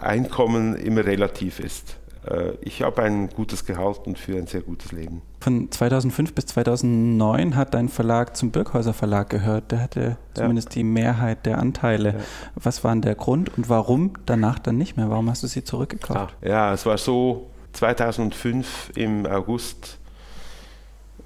Einkommen 0.00 0.74
immer 0.74 1.04
relativ 1.04 1.60
ist. 1.60 1.98
Äh, 2.26 2.52
ich 2.60 2.82
habe 2.82 3.02
ein 3.02 3.28
gutes 3.28 3.64
Gehalt 3.64 4.00
und 4.06 4.18
für 4.18 4.36
ein 4.36 4.46
sehr 4.46 4.62
gutes 4.62 4.92
Leben. 4.92 5.22
Von 5.40 5.70
2005 5.70 6.34
bis 6.34 6.46
2009 6.46 7.56
hat 7.56 7.74
dein 7.74 7.88
Verlag 7.88 8.36
zum 8.36 8.50
Birkhäuser 8.50 8.94
Verlag 8.94 9.28
gehört. 9.28 9.72
Der 9.72 9.80
hatte 9.80 10.16
zumindest 10.32 10.70
ja. 10.70 10.80
die 10.80 10.84
Mehrheit 10.84 11.46
der 11.46 11.58
Anteile. 11.58 12.14
Ja. 12.14 12.24
Was 12.56 12.82
war 12.82 12.92
denn 12.92 13.02
der 13.02 13.14
Grund 13.14 13.56
und 13.56 13.68
warum 13.68 14.14
danach 14.26 14.58
dann 14.58 14.78
nicht 14.78 14.96
mehr? 14.96 15.10
Warum 15.10 15.28
hast 15.28 15.42
du 15.42 15.46
sie 15.46 15.64
zurückgekauft? 15.64 16.34
Ja, 16.42 16.72
es 16.72 16.86
war 16.86 16.98
so, 16.98 17.50
2005 17.74 18.92
im 18.94 19.26
August 19.26 19.98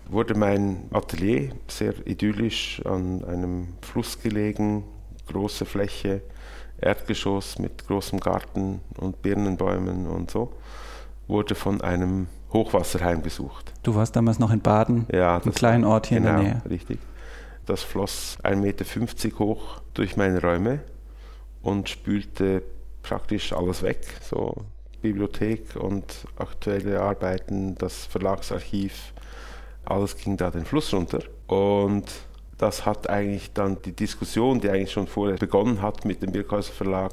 wurde 0.08 0.34
mein 0.34 0.88
Atelier 0.90 1.50
sehr 1.68 1.94
idyllisch 2.06 2.80
an 2.86 3.22
einem 3.24 3.68
Fluss 3.82 4.20
gelegen, 4.20 4.84
große 5.26 5.66
Fläche, 5.66 6.22
Erdgeschoss 6.80 7.58
mit 7.58 7.86
großem 7.86 8.20
Garten 8.20 8.80
und 8.96 9.20
Birnenbäumen 9.20 10.06
und 10.06 10.30
so, 10.30 10.52
wurde 11.26 11.54
von 11.54 11.82
einem 11.82 12.28
Hochwasser 12.52 13.00
heimgesucht. 13.00 13.72
Du 13.82 13.94
warst 13.94 14.16
damals 14.16 14.38
noch 14.38 14.50
in 14.50 14.60
Baden, 14.60 15.06
ja, 15.12 15.36
einem 15.36 15.52
kleinen 15.52 15.84
Ort 15.84 16.06
hier 16.06 16.20
genau, 16.20 16.30
in 16.30 16.36
der 16.36 16.44
genau, 16.44 16.60
Nähe. 16.64 16.70
richtig. 16.70 16.98
Das 17.66 17.82
floss 17.82 18.38
1,50 18.42 18.56
Meter 18.56 19.38
hoch 19.38 19.82
durch 19.92 20.16
meine 20.16 20.40
Räume 20.40 20.80
und 21.60 21.90
spülte 21.90 22.62
praktisch 23.02 23.52
alles 23.52 23.82
weg, 23.82 24.00
so 24.22 24.64
Bibliothek 25.12 25.76
und 25.76 26.26
aktuelle 26.36 27.00
Arbeiten, 27.00 27.74
das 27.76 28.06
Verlagsarchiv, 28.06 29.12
alles 29.84 30.16
ging 30.16 30.36
da 30.36 30.50
den 30.50 30.64
Fluss 30.64 30.92
runter. 30.92 31.20
Und 31.46 32.06
Das 32.58 32.84
hat 32.84 33.08
eigentlich 33.08 33.52
dann 33.52 33.80
die 33.82 33.92
Diskussion, 33.92 34.60
die 34.60 34.68
eigentlich 34.68 34.90
schon 34.90 35.06
vorher 35.06 35.36
begonnen 35.36 35.80
hat 35.80 36.04
mit 36.04 36.22
dem 36.22 36.32
Birkhäuser 36.32 36.72
Verlag, 36.72 37.12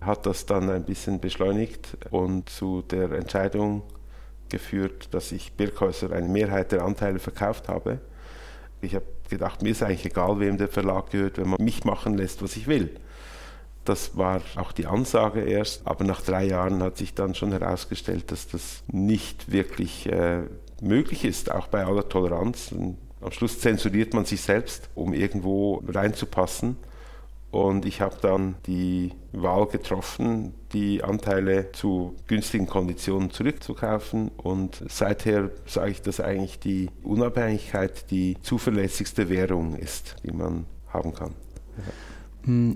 hat 0.00 0.24
das 0.26 0.46
dann 0.46 0.70
ein 0.70 0.84
bisschen 0.84 1.18
beschleunigt 1.18 1.96
und 2.10 2.48
zu 2.48 2.82
der 2.82 3.10
Entscheidung 3.10 3.82
geführt, 4.48 5.08
dass 5.12 5.32
ich 5.32 5.52
Birkhäuser 5.54 6.12
eine 6.12 6.28
Mehrheit 6.28 6.70
der 6.70 6.84
Anteile 6.84 7.18
verkauft 7.18 7.68
habe. 7.68 7.98
Ich 8.80 8.94
habe 8.94 9.06
gedacht, 9.28 9.62
mir 9.62 9.70
ist 9.70 9.82
eigentlich 9.82 10.06
egal, 10.06 10.38
wem 10.38 10.56
der 10.56 10.68
Verlag 10.68 11.10
gehört, 11.10 11.38
wenn 11.38 11.48
man 11.48 11.62
mich 11.62 11.84
machen 11.84 12.16
lässt, 12.16 12.40
was 12.42 12.56
ich 12.56 12.68
will. 12.68 12.94
Das 13.86 14.16
war 14.16 14.42
auch 14.56 14.72
die 14.72 14.86
Ansage 14.86 15.42
erst, 15.42 15.86
aber 15.86 16.04
nach 16.04 16.20
drei 16.20 16.44
Jahren 16.44 16.82
hat 16.82 16.96
sich 16.96 17.14
dann 17.14 17.34
schon 17.34 17.52
herausgestellt, 17.52 18.32
dass 18.32 18.48
das 18.48 18.82
nicht 18.88 19.52
wirklich 19.52 20.10
äh, 20.10 20.42
möglich 20.80 21.24
ist, 21.24 21.52
auch 21.52 21.68
bei 21.68 21.84
aller 21.84 22.08
Toleranz. 22.08 22.72
Und 22.72 22.98
am 23.20 23.30
Schluss 23.30 23.60
zensuriert 23.60 24.12
man 24.12 24.24
sich 24.24 24.40
selbst, 24.40 24.90
um 24.96 25.14
irgendwo 25.14 25.84
reinzupassen. 25.86 26.76
Und 27.52 27.86
ich 27.86 28.00
habe 28.00 28.16
dann 28.20 28.56
die 28.66 29.12
Wahl 29.32 29.66
getroffen, 29.66 30.52
die 30.72 31.04
Anteile 31.04 31.70
zu 31.72 32.16
günstigen 32.26 32.66
Konditionen 32.66 33.30
zurückzukaufen. 33.30 34.32
Und 34.36 34.82
seither 34.88 35.50
sage 35.64 35.92
ich, 35.92 36.02
dass 36.02 36.18
eigentlich 36.20 36.58
die 36.58 36.90
Unabhängigkeit 37.04 38.10
die 38.10 38.36
zuverlässigste 38.42 39.28
Währung 39.28 39.76
ist, 39.76 40.16
die 40.24 40.32
man 40.32 40.66
haben 40.88 41.14
kann. 41.14 41.30
Hm, 41.76 42.15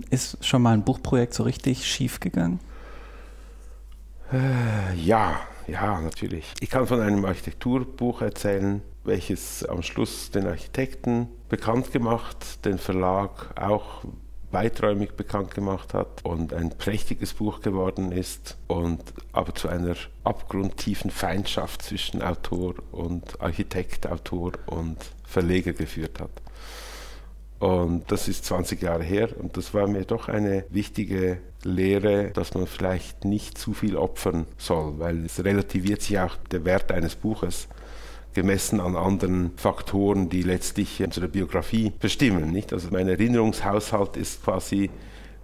ist 0.09 0.45
schon 0.45 0.61
mal 0.61 0.73
ein 0.73 0.83
Buchprojekt 0.83 1.33
so 1.33 1.43
richtig 1.43 1.85
schief 1.85 2.19
gegangen? 2.19 2.59
Äh, 4.31 4.95
ja, 4.95 5.41
ja, 5.67 5.99
natürlich. 6.01 6.53
Ich 6.59 6.69
kann 6.69 6.87
von 6.87 6.99
einem 7.01 7.25
Architekturbuch 7.25 8.21
erzählen, 8.21 8.81
welches 9.03 9.65
am 9.65 9.81
Schluss 9.81 10.31
den 10.31 10.47
Architekten 10.47 11.27
bekannt 11.49 11.91
gemacht, 11.91 12.65
den 12.65 12.77
Verlag 12.77 13.59
auch 13.59 14.03
weiträumig 14.51 15.13
bekannt 15.13 15.53
gemacht 15.53 15.93
hat 15.93 16.23
und 16.23 16.53
ein 16.53 16.69
prächtiges 16.77 17.33
Buch 17.33 17.61
geworden 17.61 18.11
ist 18.11 18.57
und 18.67 19.01
aber 19.31 19.55
zu 19.55 19.69
einer 19.69 19.95
abgrundtiefen 20.23 21.09
Feindschaft 21.09 21.81
zwischen 21.81 22.21
Autor 22.21 22.75
und 22.91 23.39
Architekt, 23.41 24.07
Autor 24.07 24.53
und 24.65 24.97
Verleger 25.23 25.73
geführt 25.73 26.19
hat. 26.19 26.31
Und 27.61 28.11
das 28.11 28.27
ist 28.27 28.43
20 28.45 28.81
Jahre 28.81 29.03
her 29.03 29.29
und 29.37 29.55
das 29.55 29.71
war 29.75 29.85
mir 29.85 30.03
doch 30.03 30.27
eine 30.27 30.65
wichtige 30.71 31.37
Lehre, 31.61 32.31
dass 32.31 32.55
man 32.55 32.65
vielleicht 32.65 33.23
nicht 33.23 33.55
zu 33.55 33.75
viel 33.75 33.97
opfern 33.97 34.47
soll, 34.57 34.97
weil 34.97 35.25
es 35.25 35.43
relativiert 35.43 36.01
sich 36.01 36.17
auch 36.17 36.37
der 36.49 36.65
Wert 36.65 36.91
eines 36.91 37.15
Buches 37.15 37.67
gemessen 38.33 38.79
an 38.79 38.95
anderen 38.95 39.51
Faktoren, 39.57 40.27
die 40.27 40.41
letztlich 40.41 41.03
unsere 41.03 41.27
Biografie 41.27 41.91
bestimmen. 41.99 42.51
Nicht? 42.51 42.73
Also 42.73 42.87
mein 42.89 43.07
Erinnerungshaushalt 43.07 44.17
ist 44.17 44.43
quasi 44.43 44.89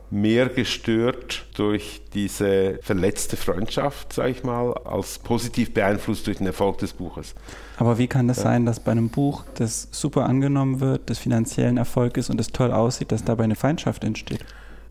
mehr 0.09 0.47
gestört 0.49 1.45
durch 1.55 2.01
diese 2.13 2.79
verletzte 2.81 3.37
Freundschaft, 3.37 4.13
sage 4.13 4.29
ich 4.29 4.43
mal, 4.43 4.73
als 4.73 5.19
positiv 5.19 5.73
beeinflusst 5.73 6.27
durch 6.27 6.37
den 6.37 6.47
Erfolg 6.47 6.77
des 6.77 6.93
Buches. 6.93 7.35
Aber 7.77 7.97
wie 7.97 8.07
kann 8.07 8.27
das 8.27 8.37
sein, 8.37 8.65
dass 8.65 8.79
bei 8.79 8.91
einem 8.91 9.09
Buch, 9.09 9.43
das 9.55 9.89
super 9.91 10.25
angenommen 10.25 10.79
wird, 10.79 11.09
das 11.09 11.19
finanziellen 11.19 11.77
Erfolg 11.77 12.17
ist 12.17 12.29
und 12.29 12.39
es 12.39 12.47
toll 12.47 12.71
aussieht, 12.71 13.11
dass 13.11 13.23
dabei 13.23 13.43
eine 13.43 13.55
Feindschaft 13.55 14.03
entsteht? 14.03 14.43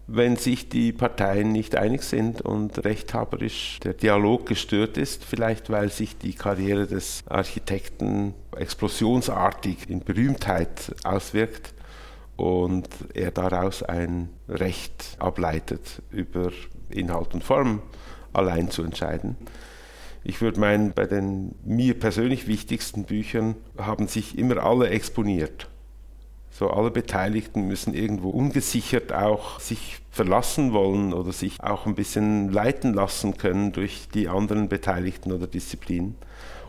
wenn 0.08 0.36
sich 0.36 0.68
die 0.68 0.92
Parteien 0.92 1.52
nicht 1.52 1.74
einig 1.74 2.02
sind 2.02 2.40
und 2.40 2.84
rechthaberisch 2.84 3.80
der 3.82 3.92
Dialog 3.92 4.46
gestört 4.46 4.96
ist, 4.96 5.24
vielleicht 5.24 5.68
weil 5.70 5.90
sich 5.90 6.16
die 6.16 6.34
Karriere 6.34 6.86
des 6.86 7.24
Architekten 7.28 8.34
explosionsartig 8.56 9.90
in 9.90 10.00
Berühmtheit 10.00 10.94
auswirkt 11.02 11.74
und 12.36 12.88
er 13.14 13.30
daraus 13.30 13.82
ein 13.82 14.28
Recht 14.48 15.16
ableitet, 15.18 16.02
über 16.10 16.52
Inhalt 16.90 17.34
und 17.34 17.42
Form 17.42 17.82
allein 18.32 18.70
zu 18.70 18.82
entscheiden. 18.82 19.36
Ich 20.22 20.40
würde 20.40 20.60
meinen, 20.60 20.92
bei 20.92 21.06
den 21.06 21.54
mir 21.64 21.98
persönlich 21.98 22.46
wichtigsten 22.46 23.04
Büchern 23.04 23.54
haben 23.78 24.08
sich 24.08 24.36
immer 24.36 24.58
alle 24.58 24.88
exponiert. 24.90 25.68
So 26.50 26.70
alle 26.70 26.90
Beteiligten 26.90 27.68
müssen 27.68 27.94
irgendwo 27.94 28.30
ungesichert 28.30 29.12
auch 29.12 29.60
sich 29.60 29.98
verlassen 30.10 30.72
wollen 30.72 31.12
oder 31.12 31.32
sich 31.32 31.62
auch 31.62 31.86
ein 31.86 31.94
bisschen 31.94 32.50
leiten 32.50 32.94
lassen 32.94 33.36
können 33.36 33.72
durch 33.72 34.08
die 34.12 34.28
anderen 34.28 34.68
Beteiligten 34.68 35.32
oder 35.32 35.46
Disziplinen. 35.46 36.16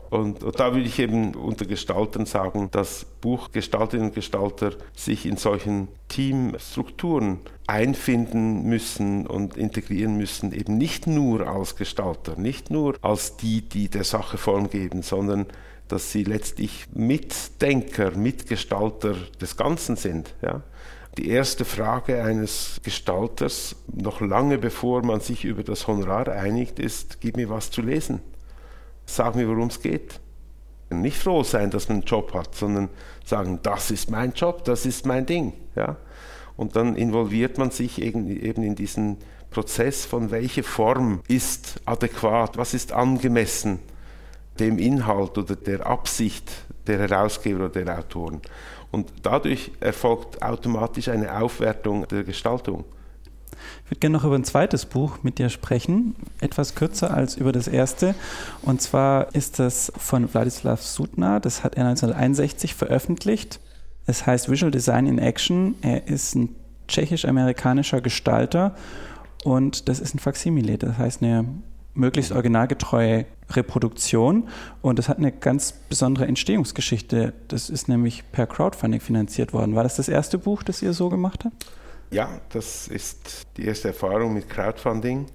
Und, 0.09 0.43
und, 0.43 0.59
da 0.59 0.73
würde 0.73 0.87
ich 0.87 0.99
eben 0.99 1.35
unter 1.35 1.65
Gestaltern 1.65 2.25
sagen, 2.25 2.69
dass 2.71 3.05
Buchgestalterinnen 3.21 4.09
und 4.09 4.15
Gestalter 4.15 4.71
sich 4.95 5.25
in 5.25 5.37
solchen 5.37 5.89
Teamstrukturen 6.07 7.39
einfinden 7.67 8.63
müssen 8.63 9.27
und 9.27 9.57
integrieren 9.57 10.17
müssen, 10.17 10.53
eben 10.53 10.77
nicht 10.77 11.07
nur 11.07 11.47
als 11.47 11.75
Gestalter, 11.75 12.37
nicht 12.37 12.71
nur 12.71 12.95
als 13.01 13.37
die, 13.37 13.61
die 13.61 13.89
der 13.89 14.05
Sache 14.05 14.37
Form 14.37 14.69
geben, 14.69 15.01
sondern 15.01 15.47
dass 15.87 16.11
sie 16.11 16.23
letztlich 16.23 16.87
Mitdenker, 16.93 18.11
Mitgestalter 18.11 19.15
des 19.41 19.57
Ganzen 19.57 19.95
sind. 19.95 20.33
Ja? 20.41 20.63
Die 21.17 21.29
erste 21.29 21.65
Frage 21.65 22.23
eines 22.23 22.79
Gestalters, 22.83 23.75
noch 23.91 24.21
lange 24.21 24.57
bevor 24.57 25.03
man 25.03 25.19
sich 25.19 25.45
über 25.45 25.63
das 25.63 25.87
Honorar 25.87 26.29
einigt, 26.29 26.79
ist, 26.79 27.21
gib 27.21 27.37
mir 27.37 27.49
was 27.49 27.71
zu 27.71 27.81
lesen. 27.81 28.21
Sag 29.07 29.35
mir, 29.35 29.47
worum 29.47 29.69
es 29.69 29.81
geht. 29.81 30.19
Nicht 30.89 31.17
froh 31.17 31.43
sein, 31.43 31.71
dass 31.71 31.89
man 31.89 31.97
einen 31.97 32.05
Job 32.05 32.33
hat, 32.33 32.53
sondern 32.53 32.89
sagen, 33.25 33.59
das 33.63 33.89
ist 33.89 34.11
mein 34.11 34.33
Job, 34.33 34.63
das 34.65 34.85
ist 34.85 35.05
mein 35.05 35.25
Ding. 35.25 35.53
Ja? 35.75 35.97
Und 36.55 36.75
dann 36.75 36.95
involviert 36.95 37.57
man 37.57 37.71
sich 37.71 38.01
eben 38.01 38.27
in 38.27 38.75
diesen 38.75 39.17
Prozess 39.49 40.05
von 40.05 40.31
welche 40.31 40.63
Form 40.63 41.21
ist 41.27 41.81
adäquat, 41.85 42.57
was 42.57 42.73
ist 42.73 42.91
angemessen 42.91 43.79
dem 44.59 44.79
Inhalt 44.79 45.37
oder 45.37 45.55
der 45.55 45.85
Absicht 45.85 46.51
der 46.87 46.99
Herausgeber 46.99 47.65
oder 47.65 47.83
der 47.83 47.99
Autoren. 47.99 48.41
Und 48.91 49.11
dadurch 49.21 49.71
erfolgt 49.79 50.41
automatisch 50.41 51.09
eine 51.09 51.39
Aufwertung 51.39 52.07
der 52.07 52.23
Gestaltung. 52.23 52.85
Ich 53.85 53.91
würde 53.91 53.99
gerne 53.99 54.17
noch 54.17 54.23
über 54.23 54.35
ein 54.35 54.43
zweites 54.43 54.85
Buch 54.85 55.19
mit 55.23 55.39
dir 55.39 55.49
sprechen, 55.49 56.15
etwas 56.39 56.75
kürzer 56.75 57.13
als 57.13 57.35
über 57.35 57.51
das 57.51 57.67
erste. 57.67 58.15
Und 58.61 58.81
zwar 58.81 59.33
ist 59.35 59.59
das 59.59 59.91
von 59.97 60.33
Wladislav 60.33 60.81
Sutna, 60.81 61.39
das 61.39 61.63
hat 61.63 61.75
er 61.75 61.87
1961 61.87 62.75
veröffentlicht. 62.75 63.59
Es 64.05 64.25
heißt 64.25 64.49
Visual 64.49 64.71
Design 64.71 65.07
in 65.07 65.19
Action. 65.19 65.75
Er 65.81 66.07
ist 66.07 66.35
ein 66.35 66.55
tschechisch-amerikanischer 66.87 68.01
Gestalter 68.01 68.75
und 69.43 69.89
das 69.89 69.99
ist 69.99 70.15
ein 70.15 70.19
Faksimile, 70.19 70.77
das 70.77 70.97
heißt 70.97 71.21
eine 71.21 71.45
möglichst 71.93 72.31
originalgetreue 72.31 73.25
Reproduktion 73.49 74.47
und 74.81 74.99
das 74.99 75.09
hat 75.09 75.17
eine 75.17 75.31
ganz 75.31 75.71
besondere 75.71 76.27
Entstehungsgeschichte. 76.27 77.33
Das 77.47 77.69
ist 77.69 77.87
nämlich 77.87 78.23
per 78.31 78.45
Crowdfunding 78.45 78.99
finanziert 78.99 79.53
worden. 79.53 79.75
War 79.75 79.83
das 79.83 79.95
das 79.95 80.07
erste 80.07 80.37
Buch, 80.37 80.63
das 80.63 80.81
ihr 80.81 80.93
so 80.93 81.09
gemacht 81.09 81.45
habt? 81.45 81.65
Ja, 82.11 82.39
das 82.49 82.87
ist 82.87 83.47
die 83.57 83.65
erste 83.65 83.89
Erfahrung 83.89 84.33
mit 84.33 84.49
Crowdfunding. 84.49 85.25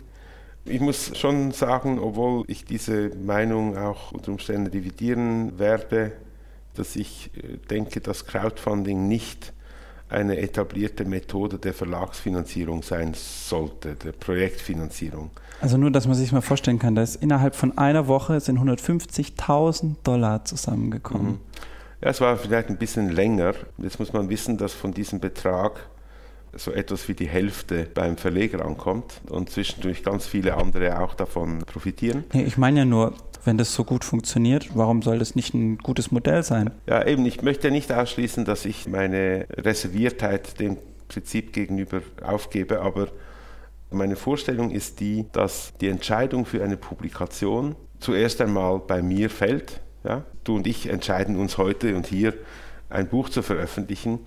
Ich 0.64 0.80
muss 0.80 1.16
schon 1.18 1.52
sagen, 1.52 1.98
obwohl 1.98 2.44
ich 2.46 2.64
diese 2.64 3.10
Meinung 3.16 3.76
auch 3.76 4.12
unter 4.12 4.30
Umständen 4.30 4.68
revidieren 4.68 5.58
werde, 5.58 6.12
dass 6.74 6.96
ich 6.96 7.30
äh, 7.36 7.58
denke, 7.68 8.00
dass 8.00 8.26
Crowdfunding 8.26 9.08
nicht 9.08 9.52
eine 10.08 10.38
etablierte 10.38 11.04
Methode 11.04 11.58
der 11.58 11.72
Verlagsfinanzierung 11.72 12.82
sein 12.82 13.14
sollte, 13.14 13.94
der 13.94 14.12
Projektfinanzierung. 14.12 15.30
Also 15.60 15.78
nur, 15.78 15.90
dass 15.90 16.06
man 16.06 16.14
sich 16.14 16.32
mal 16.32 16.42
vorstellen 16.42 16.78
kann, 16.78 16.94
dass 16.94 17.16
innerhalb 17.16 17.54
von 17.54 17.78
einer 17.78 18.08
Woche 18.08 18.38
sind 18.40 18.58
150.000 18.58 19.96
Dollar 20.04 20.44
zusammengekommen. 20.44 21.26
Mhm. 21.26 21.40
Ja, 22.02 22.10
es 22.10 22.20
war 22.20 22.36
vielleicht 22.36 22.68
ein 22.68 22.76
bisschen 22.76 23.10
länger. 23.10 23.54
Jetzt 23.78 23.98
muss 23.98 24.12
man 24.12 24.28
wissen, 24.28 24.58
dass 24.58 24.72
von 24.72 24.92
diesem 24.92 25.20
Betrag 25.20 25.88
so 26.55 26.72
etwas 26.72 27.09
wie 27.09 27.14
die 27.14 27.28
Hälfte 27.28 27.88
beim 27.94 28.16
Verleger 28.16 28.64
ankommt 28.64 29.20
und 29.28 29.50
zwischendurch 29.50 30.03
ganz 30.03 30.26
viele 30.26 30.57
andere 30.57 31.00
auch 31.00 31.14
davon 31.14 31.61
profitieren. 31.61 32.24
Nee, 32.32 32.42
ich 32.42 32.59
meine 32.59 32.80
ja 32.80 32.84
nur, 32.84 33.14
wenn 33.44 33.59
das 33.59 33.74
so 33.74 33.84
gut 33.84 34.05
funktioniert, 34.05 34.70
warum 34.74 35.03
soll 35.03 35.18
das 35.18 35.34
nicht 35.34 35.55
ein 35.55 35.78
gutes 35.78 36.11
Modell 36.11 36.42
sein? 36.42 36.70
Ja, 36.86 37.07
eben, 37.07 37.24
ich 37.26 37.42
möchte 37.42 37.70
nicht 37.70 37.90
ausschließen, 37.90 38.44
dass 38.44 38.64
ich 38.64 38.86
meine 38.86 39.46
Reserviertheit 39.57 40.61
dem 40.61 40.78
Prinzip 41.09 41.53
gegenüber 41.53 42.03
aufgebe, 42.22 42.80
aber 42.80 43.09
meine 43.90 44.16
Vorstellung 44.16 44.70
ist 44.70 45.00
die, 45.00 45.26
dass 45.32 45.72
die 45.80 45.88
Entscheidung 45.88 46.46
für 46.46 46.62
eine 46.62 46.76
Publikation 46.76 47.76
zuerst 47.98 48.40
einmal 48.40 48.78
bei 48.78 49.03
mir 49.03 49.30
fällt. 49.30 49.80
Ja? 50.05 50.24
Du 50.44 50.57
und 50.57 50.66
ich 50.66 50.88
entscheiden 50.88 51.36
uns 51.36 51.59
heute 51.59 51.94
und 51.94 52.07
hier 52.07 52.34
ein 52.88 53.09
Buch 53.09 53.28
zu 53.28 53.42
veröffentlichen. 53.42 54.20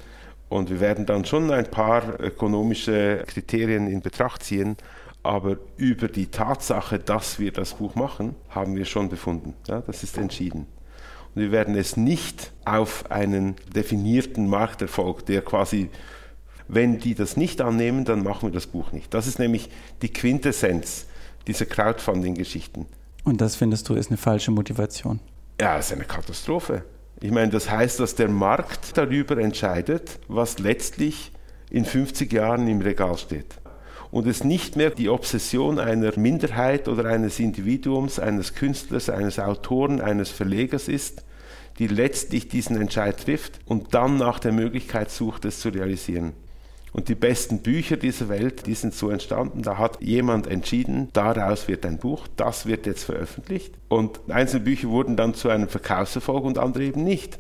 Und 0.56 0.70
wir 0.70 0.80
werden 0.80 1.06
dann 1.06 1.26
schon 1.26 1.52
ein 1.52 1.70
paar 1.70 2.20
ökonomische 2.20 3.24
Kriterien 3.28 3.88
in 3.88 4.02
Betracht 4.02 4.44
ziehen. 4.44 4.78
Aber 5.22 5.58
über 5.76 6.08
die 6.08 6.28
Tatsache, 6.28 7.00
dass 7.00 7.40
wir 7.40 7.52
das 7.52 7.74
Buch 7.74 7.96
machen, 7.96 8.36
haben 8.50 8.76
wir 8.76 8.86
schon 8.86 9.10
befunden. 9.10 9.54
Ja, 9.68 9.82
das 9.82 10.04
ist 10.04 10.18
entschieden. 10.18 10.68
Und 11.34 11.42
wir 11.42 11.52
werden 11.52 11.76
es 11.76 11.98
nicht 11.98 12.54
auf 12.64 13.12
einen 13.12 13.56
definierten 13.76 14.48
Markterfolg, 14.48 15.26
der 15.26 15.42
quasi, 15.42 15.90
wenn 16.68 17.00
die 17.00 17.16
das 17.16 17.36
nicht 17.36 17.60
annehmen, 17.60 18.06
dann 18.06 18.24
machen 18.24 18.50
wir 18.50 18.54
das 18.54 18.68
Buch 18.68 18.92
nicht. 18.92 19.14
Das 19.14 19.28
ist 19.28 19.40
nämlich 19.40 19.70
die 20.02 20.14
Quintessenz 20.14 21.08
dieser 21.48 21.66
Crowdfunding-Geschichten. 21.66 22.86
Und 23.24 23.42
das 23.42 23.56
findest 23.56 23.90
du 23.90 23.96
ist 23.96 24.10
eine 24.10 24.18
falsche 24.18 24.52
Motivation? 24.52 25.20
Ja, 25.60 25.78
es 25.78 25.88
ist 25.88 25.94
eine 25.94 26.06
Katastrophe. 26.06 26.84
Ich 27.22 27.32
meine, 27.32 27.52
das 27.52 27.70
heißt, 27.70 28.00
dass 28.00 28.16
der 28.16 28.28
Markt 28.28 28.98
darüber 28.98 29.38
entscheidet, 29.38 30.20
was 30.28 30.60
letztlich 30.60 31.32
in 31.70 31.86
50 31.86 32.32
Jahren 32.32 32.68
im 32.68 32.82
Regal 32.82 33.18
steht. 33.18 33.56
Und 34.12 34.28
es 34.28 34.44
nicht 34.44 34.76
mehr 34.76 34.92
die 34.92 35.10
Obsession 35.10 35.80
einer 35.80 36.18
Minderheit 36.18 36.88
oder 36.88 37.06
eines 37.06 37.40
Individuums, 37.40 38.20
eines 38.20 38.54
Künstlers, 38.54 39.10
eines 39.10 39.40
Autoren, 39.40 40.02
eines 40.02 40.30
Verlegers 40.30 40.88
ist, 40.88 41.24
die 41.80 41.88
letztlich 41.88 42.48
diesen 42.48 42.80
Entscheid 42.80 43.18
trifft 43.18 43.60
und 43.66 43.94
dann 43.94 44.18
nach 44.18 44.40
der 44.40 44.52
Möglichkeit 44.52 45.12
sucht, 45.12 45.46
es 45.46 45.60
zu 45.60 45.70
realisieren. 45.70 46.34
Und 46.96 47.10
die 47.10 47.16
besten 47.16 47.60
Bücher 47.60 47.98
dieser 47.98 48.30
Welt, 48.30 48.68
die 48.68 48.74
sind 48.74 48.94
so 48.94 49.10
entstanden. 49.10 49.64
Da 49.64 49.78
hat 49.78 50.02
jemand 50.02 50.48
entschieden, 50.48 51.10
daraus 51.12 51.68
wird 51.68 51.86
ein 51.86 51.98
Buch, 51.98 52.26
das 52.38 52.68
wird 52.68 52.86
jetzt 52.86 53.04
veröffentlicht. 53.04 53.74
Und 53.90 54.22
einzelne 54.30 54.64
Bücher 54.64 54.88
wurden 54.88 55.18
dann 55.18 55.34
zu 55.34 55.50
einem 55.50 55.68
Verkaufserfolg 55.68 56.46
und 56.46 56.58
andere 56.58 56.86
eben 56.86 57.04
nicht. 57.04 57.38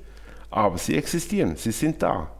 Aber 0.49 0.77
sie 0.77 0.97
existieren, 0.97 1.55
sie 1.55 1.71
sind 1.71 2.03
da. 2.03 2.31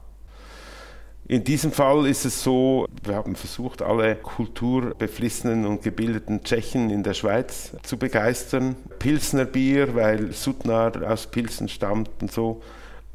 In 1.26 1.46
diesem 1.46 1.72
Fall 1.72 2.06
ist 2.06 2.26
es 2.26 2.44
so, 2.44 2.86
wir 3.06 3.16
haben 3.16 3.38
versucht, 3.38 3.82
alle 3.82 4.18
kulturbeflissenen 4.18 5.66
und 5.66 5.84
gebildeten 5.84 6.44
Tschechen 6.44 6.90
in 6.90 7.04
der 7.04 7.14
Schweiz 7.14 7.78
zu 7.84 7.96
begeistern. 7.96 8.76
Pilsner 9.00 9.46
Bier, 9.46 9.96
weil 9.96 10.34
Sutnar 10.34 10.92
aus 11.10 11.28
Pilsen 11.28 11.70
stammt 11.70 12.10
und 12.20 12.30
so. 12.30 12.62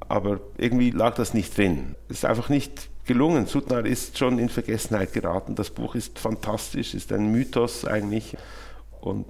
Aber 0.09 0.41
irgendwie 0.57 0.91
lag 0.91 1.17
das 1.17 1.35
nicht 1.35 1.59
drin. 1.59 1.97
Es 2.09 2.17
ist 2.17 2.25
einfach 2.25 2.49
nicht 2.49 2.90
gelungen. 3.05 3.47
Sutnar 3.47 3.85
ist 3.85 4.19
schon 4.19 4.39
in 4.39 4.49
Vergessenheit 4.49 5.13
geraten. 5.13 5.55
Das 5.55 5.71
Buch 5.71 5.95
ist 5.95 6.19
fantastisch, 6.19 6.95
ist 6.95 7.13
ein 7.13 7.31
Mythos 7.31 7.85
eigentlich. 7.85 8.37
Und 9.01 9.27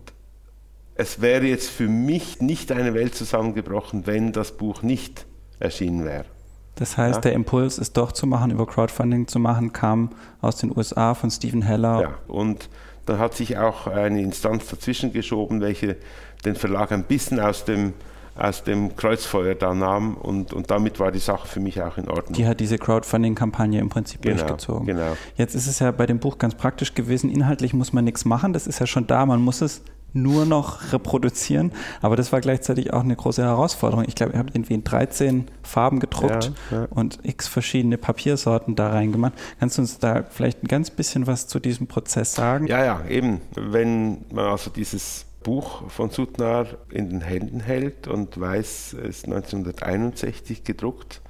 es 0.94 1.20
wäre 1.20 1.46
jetzt 1.46 1.70
für 1.70 1.88
mich 1.88 2.40
nicht 2.40 2.72
eine 2.72 2.94
Welt 2.94 3.14
zusammengebrochen, 3.14 4.06
wenn 4.06 4.32
das 4.32 4.52
Buch 4.52 4.82
nicht 4.82 5.26
erschienen 5.58 6.04
wäre. 6.04 6.26
Das 6.74 6.96
heißt, 6.96 7.16
ja? 7.16 7.20
der 7.20 7.32
Impuls, 7.32 7.78
es 7.78 7.92
doch 7.92 8.12
zu 8.12 8.26
machen, 8.26 8.50
über 8.50 8.66
Crowdfunding 8.66 9.26
zu 9.28 9.38
machen, 9.38 9.72
kam 9.72 10.10
aus 10.40 10.56
den 10.56 10.74
USA 10.76 11.14
von 11.14 11.30
Stephen 11.30 11.62
Heller. 11.62 12.00
Ja, 12.00 12.18
und 12.26 12.68
dann 13.06 13.18
hat 13.18 13.34
sich 13.34 13.58
auch 13.58 13.86
eine 13.86 14.22
Instanz 14.22 14.68
dazwischen 14.68 15.12
geschoben, 15.12 15.60
welche 15.60 15.96
den 16.44 16.54
Verlag 16.54 16.92
ein 16.92 17.04
bisschen 17.04 17.40
aus 17.40 17.64
dem 17.64 17.92
aus 18.40 18.64
dem 18.64 18.96
Kreuzfeuer 18.96 19.54
da 19.54 19.74
nahm 19.74 20.16
und, 20.16 20.52
und 20.52 20.70
damit 20.70 20.98
war 20.98 21.12
die 21.12 21.18
Sache 21.18 21.46
für 21.46 21.60
mich 21.60 21.82
auch 21.82 21.98
in 21.98 22.08
Ordnung. 22.08 22.32
Die 22.34 22.46
hat 22.46 22.60
diese 22.60 22.78
Crowdfunding-Kampagne 22.78 23.80
im 23.80 23.88
Prinzip 23.88 24.22
genau, 24.22 24.36
durchgezogen. 24.36 24.86
Genau. 24.86 25.16
Jetzt 25.36 25.54
ist 25.54 25.66
es 25.66 25.78
ja 25.78 25.90
bei 25.90 26.06
dem 26.06 26.18
Buch 26.18 26.38
ganz 26.38 26.54
praktisch 26.54 26.94
gewesen, 26.94 27.30
inhaltlich 27.30 27.74
muss 27.74 27.92
man 27.92 28.04
nichts 28.04 28.24
machen, 28.24 28.52
das 28.52 28.66
ist 28.66 28.78
ja 28.78 28.86
schon 28.86 29.06
da, 29.06 29.26
man 29.26 29.42
muss 29.42 29.60
es 29.60 29.82
nur 30.12 30.44
noch 30.44 30.92
reproduzieren, 30.92 31.72
aber 32.00 32.16
das 32.16 32.32
war 32.32 32.40
gleichzeitig 32.40 32.92
auch 32.92 33.04
eine 33.04 33.14
große 33.14 33.42
Herausforderung. 33.42 34.04
Ich 34.08 34.14
glaube, 34.14 34.32
ihr 34.32 34.38
habt 34.38 34.54
irgendwie 34.54 34.74
in 34.74 34.84
13 34.84 35.46
Farben 35.62 36.00
gedruckt 36.00 36.52
ja, 36.70 36.80
ja. 36.80 36.88
und 36.90 37.20
x 37.22 37.46
verschiedene 37.46 37.98
Papiersorten 37.98 38.74
da 38.74 38.90
reingemacht. 38.90 39.34
Kannst 39.60 39.78
du 39.78 39.82
uns 39.82 39.98
da 39.98 40.24
vielleicht 40.28 40.64
ein 40.64 40.68
ganz 40.68 40.90
bisschen 40.90 41.26
was 41.26 41.46
zu 41.46 41.60
diesem 41.60 41.86
Prozess 41.86 42.34
sagen? 42.34 42.66
Ja, 42.66 42.84
ja, 42.84 43.04
eben. 43.08 43.40
Wenn 43.54 44.24
man 44.32 44.46
also 44.46 44.70
dieses 44.70 45.26
Buch 45.42 45.90
von 45.90 46.10
Sutnar 46.10 46.66
in 46.90 47.08
den 47.08 47.20
Händen 47.22 47.60
hält 47.60 48.08
und 48.08 48.38
weiß, 48.38 48.94
es 48.94 49.08
ist 49.08 49.24
1961 49.24 50.64
gedruckt, 50.64 51.22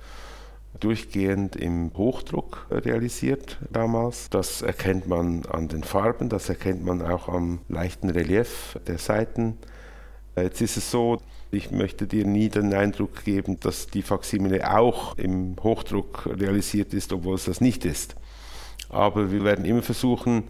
durchgehend 0.78 1.56
im 1.56 1.92
Hochdruck 1.96 2.66
realisiert 2.70 3.58
damals. 3.70 4.30
Das 4.30 4.62
erkennt 4.62 5.06
man 5.06 5.46
an 5.46 5.68
den 5.68 5.84
Farben, 5.84 6.28
das 6.28 6.48
erkennt 6.48 6.84
man 6.84 7.02
auch 7.02 7.28
am 7.28 7.60
leichten 7.68 8.10
Relief 8.10 8.78
der 8.86 8.98
Seiten. 8.98 9.58
Jetzt 10.36 10.60
ist 10.60 10.76
es 10.76 10.90
so, 10.90 11.20
ich 11.50 11.70
möchte 11.70 12.06
dir 12.06 12.24
nie 12.24 12.48
den 12.48 12.72
Eindruck 12.72 13.24
geben, 13.24 13.58
dass 13.60 13.88
die 13.88 14.02
Faximile 14.02 14.72
auch 14.76 15.18
im 15.18 15.56
Hochdruck 15.60 16.26
realisiert 16.26 16.94
ist, 16.94 17.12
obwohl 17.12 17.34
es 17.34 17.44
das 17.44 17.60
nicht 17.60 17.84
ist. 17.84 18.14
Aber 18.88 19.30
wir 19.30 19.44
werden 19.44 19.64
immer 19.64 19.82
versuchen, 19.82 20.44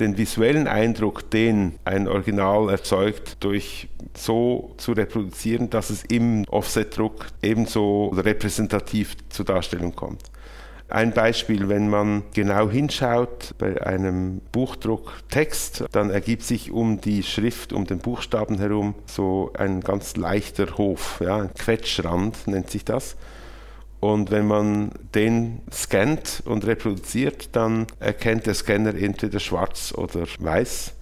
den 0.00 0.16
visuellen 0.16 0.66
Eindruck, 0.66 1.30
den 1.30 1.78
ein 1.84 2.08
Original 2.08 2.70
erzeugt, 2.70 3.36
durch 3.40 3.88
so 4.16 4.74
zu 4.76 4.92
reproduzieren, 4.92 5.70
dass 5.70 5.90
es 5.90 6.04
im 6.04 6.44
Offsetdruck 6.48 7.26
ebenso 7.42 8.08
repräsentativ 8.08 9.16
zur 9.28 9.44
Darstellung 9.44 9.94
kommt. 9.94 10.22
Ein 10.88 11.14
Beispiel, 11.14 11.70
wenn 11.70 11.88
man 11.88 12.22
genau 12.34 12.68
hinschaut 12.68 13.54
bei 13.56 13.80
einem 13.82 14.42
Buchdruck 14.52 15.22
Text, 15.30 15.84
dann 15.90 16.10
ergibt 16.10 16.42
sich 16.42 16.70
um 16.70 17.00
die 17.00 17.22
Schrift, 17.22 17.72
um 17.72 17.86
den 17.86 17.98
Buchstaben 17.98 18.58
herum 18.58 18.94
so 19.06 19.52
ein 19.56 19.80
ganz 19.80 20.16
leichter 20.16 20.76
Hof, 20.76 21.22
ja, 21.24 21.38
ein 21.38 21.54
Quetschrand 21.54 22.46
nennt 22.46 22.68
sich 22.68 22.84
das. 22.84 23.16
Und 24.02 24.32
wenn 24.32 24.48
man 24.48 24.90
den 25.14 25.60
scannt 25.70 26.42
und 26.44 26.66
reproduziert, 26.66 27.50
dann 27.52 27.86
erkennt 28.00 28.46
der 28.46 28.54
Scanner 28.54 28.96
entweder 28.96 29.38
schwarz 29.38 29.94
oder 29.96 30.26
weiß. 30.40 30.94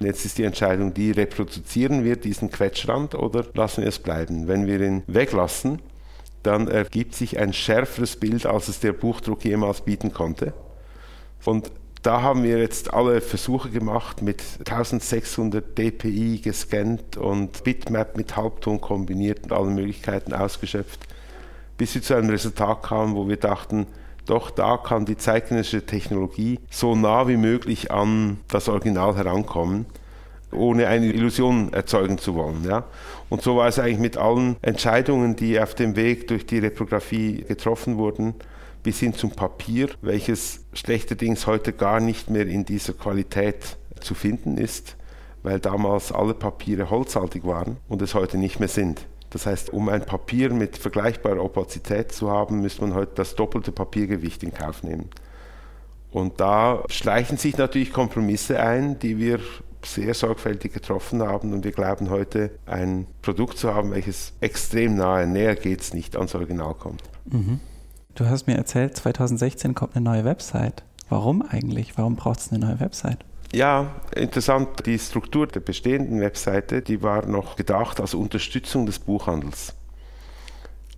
Jetzt 0.00 0.26
ist 0.26 0.36
die 0.36 0.44
Entscheidung, 0.44 0.92
die 0.92 1.10
reproduzieren 1.10 2.04
wir 2.04 2.16
diesen 2.16 2.50
Quetschrand 2.50 3.14
oder 3.14 3.46
lassen 3.54 3.80
wir 3.80 3.88
es 3.88 3.98
bleiben. 3.98 4.46
Wenn 4.46 4.66
wir 4.66 4.78
ihn 4.78 5.04
weglassen, 5.06 5.78
dann 6.42 6.68
ergibt 6.68 7.14
sich 7.14 7.38
ein 7.38 7.54
schärferes 7.54 8.16
Bild, 8.16 8.44
als 8.44 8.68
es 8.68 8.78
der 8.78 8.92
Buchdruck 8.92 9.42
jemals 9.46 9.80
bieten 9.80 10.12
konnte. 10.12 10.52
Und 11.46 11.72
da 12.02 12.20
haben 12.20 12.42
wir 12.42 12.58
jetzt 12.58 12.92
alle 12.92 13.22
Versuche 13.22 13.70
gemacht, 13.70 14.20
mit 14.20 14.42
1600 14.58 15.78
dpi 15.78 16.42
gescannt 16.44 17.16
und 17.16 17.64
Bitmap 17.64 18.18
mit 18.18 18.36
Halbton 18.36 18.82
kombiniert 18.82 19.44
und 19.44 19.52
alle 19.52 19.70
Möglichkeiten 19.70 20.34
ausgeschöpft 20.34 21.08
bis 21.76 21.94
wir 21.94 22.02
zu 22.02 22.14
einem 22.14 22.30
Resultat 22.30 22.82
kamen, 22.82 23.14
wo 23.14 23.28
wir 23.28 23.36
dachten, 23.36 23.86
doch 24.26 24.50
da 24.50 24.76
kann 24.76 25.04
die 25.04 25.16
zeitgenössische 25.16 25.84
Technologie 25.84 26.58
so 26.70 26.94
nah 26.94 27.28
wie 27.28 27.36
möglich 27.36 27.90
an 27.90 28.38
das 28.48 28.68
Original 28.68 29.16
herankommen, 29.16 29.86
ohne 30.50 30.86
eine 30.86 31.06
Illusion 31.06 31.72
erzeugen 31.72 32.18
zu 32.18 32.34
wollen. 32.34 32.64
Ja? 32.64 32.84
Und 33.28 33.42
so 33.42 33.56
war 33.56 33.68
es 33.68 33.78
eigentlich 33.78 33.98
mit 33.98 34.16
allen 34.16 34.56
Entscheidungen, 34.62 35.36
die 35.36 35.60
auf 35.60 35.74
dem 35.74 35.96
Weg 35.96 36.28
durch 36.28 36.46
die 36.46 36.58
Reprographie 36.58 37.44
getroffen 37.46 37.98
wurden, 37.98 38.34
bis 38.82 39.00
hin 39.00 39.14
zum 39.14 39.30
Papier, 39.30 39.88
welches 40.02 40.64
schlechterdings 40.72 41.46
heute 41.46 41.72
gar 41.72 42.00
nicht 42.00 42.30
mehr 42.30 42.46
in 42.46 42.64
dieser 42.64 42.92
Qualität 42.92 43.76
zu 44.00 44.14
finden 44.14 44.58
ist, 44.58 44.96
weil 45.42 45.58
damals 45.58 46.12
alle 46.12 46.34
Papiere 46.34 46.90
holzhaltig 46.90 47.44
waren 47.44 47.78
und 47.88 48.00
es 48.02 48.14
heute 48.14 48.38
nicht 48.38 48.60
mehr 48.60 48.68
sind. 48.68 49.06
Das 49.34 49.46
heißt, 49.46 49.72
um 49.72 49.88
ein 49.88 50.06
Papier 50.06 50.52
mit 50.52 50.76
vergleichbarer 50.76 51.42
Opazität 51.42 52.12
zu 52.12 52.30
haben, 52.30 52.60
müsste 52.60 52.82
man 52.82 52.94
heute 52.94 53.16
das 53.16 53.34
doppelte 53.34 53.72
Papiergewicht 53.72 54.44
in 54.44 54.54
Kauf 54.54 54.84
nehmen. 54.84 55.10
Und 56.12 56.40
da 56.40 56.84
schleichen 56.88 57.36
sich 57.36 57.58
natürlich 57.58 57.92
Kompromisse 57.92 58.60
ein, 58.60 59.00
die 59.00 59.18
wir 59.18 59.40
sehr 59.84 60.14
sorgfältig 60.14 60.72
getroffen 60.72 61.20
haben 61.20 61.52
und 61.52 61.64
wir 61.64 61.72
glauben 61.72 62.10
heute 62.10 62.52
ein 62.64 63.08
Produkt 63.22 63.58
zu 63.58 63.74
haben, 63.74 63.90
welches 63.90 64.34
extrem 64.40 64.94
nahe, 64.94 65.26
näher 65.26 65.56
geht 65.56 65.80
es 65.80 65.94
nicht 65.94 66.14
ans 66.14 66.36
Original 66.36 66.74
kommt. 66.74 67.02
Mhm. 67.24 67.58
Du 68.14 68.26
hast 68.26 68.46
mir 68.46 68.54
erzählt, 68.54 68.96
2016 68.96 69.74
kommt 69.74 69.96
eine 69.96 70.04
neue 70.04 70.24
Website. 70.24 70.84
Warum 71.08 71.42
eigentlich? 71.42 71.98
Warum 71.98 72.14
braucht 72.14 72.38
es 72.38 72.52
eine 72.52 72.64
neue 72.64 72.78
Website? 72.78 73.24
Ja, 73.54 73.94
interessant. 74.16 74.84
Die 74.84 74.98
Struktur 74.98 75.46
der 75.46 75.60
bestehenden 75.60 76.20
Webseite, 76.20 76.82
die 76.82 77.02
war 77.04 77.24
noch 77.24 77.54
gedacht 77.54 78.00
als 78.00 78.12
Unterstützung 78.12 78.84
des 78.84 78.98
Buchhandels. 78.98 79.74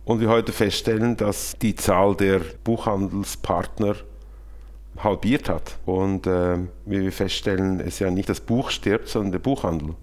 Und 0.06 0.20
wir 0.20 0.30
heute 0.30 0.52
feststellen, 0.52 1.18
dass 1.18 1.58
die 1.60 1.74
Zahl 1.74 2.16
der 2.16 2.40
Buchhandelspartner 2.64 3.96
halbiert 4.96 5.50
hat. 5.50 5.76
Und 5.84 6.26
äh, 6.26 6.56
wie 6.86 7.02
wir 7.02 7.12
feststellen, 7.12 7.78
ist 7.80 7.98
ja 7.98 8.10
nicht 8.10 8.30
das 8.30 8.40
Buch 8.40 8.70
stirbt, 8.70 9.08
sondern 9.08 9.32
der 9.32 9.38
Buchhandel 9.40 9.94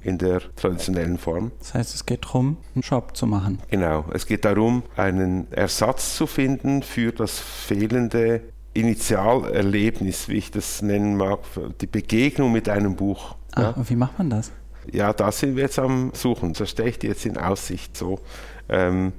in 0.00 0.16
der 0.16 0.40
traditionellen 0.56 1.18
Form. 1.18 1.52
Das 1.58 1.74
heißt, 1.74 1.94
es 1.94 2.06
geht 2.06 2.24
darum, 2.24 2.56
einen 2.74 2.82
Shop 2.82 3.14
zu 3.14 3.26
machen. 3.26 3.58
Genau, 3.68 4.06
es 4.14 4.26
geht 4.26 4.46
darum, 4.46 4.84
einen 4.96 5.52
Ersatz 5.52 6.16
zu 6.16 6.26
finden 6.26 6.82
für 6.82 7.12
das 7.12 7.38
fehlende 7.38 8.40
Initialerlebnis, 8.72 10.28
wie 10.28 10.36
ich 10.36 10.50
das 10.50 10.82
nennen 10.82 11.16
mag, 11.16 11.40
die 11.80 11.86
Begegnung 11.86 12.52
mit 12.52 12.68
einem 12.68 12.96
Buch. 12.96 13.36
Ah, 13.52 13.62
ja. 13.62 13.70
und 13.70 13.90
wie 13.90 13.96
macht 13.96 14.18
man 14.18 14.30
das? 14.30 14.52
Ja, 14.92 15.12
da 15.12 15.32
sind 15.32 15.56
wir 15.56 15.64
jetzt 15.64 15.78
am 15.78 16.12
Suchen. 16.14 16.52
Das 16.52 16.70
stelle 16.70 16.88
ich 16.90 16.98
dir 16.98 17.10
jetzt 17.10 17.26
in 17.26 17.36
Aussicht. 17.36 17.96
So, 17.96 18.20
ähm, 18.68 19.12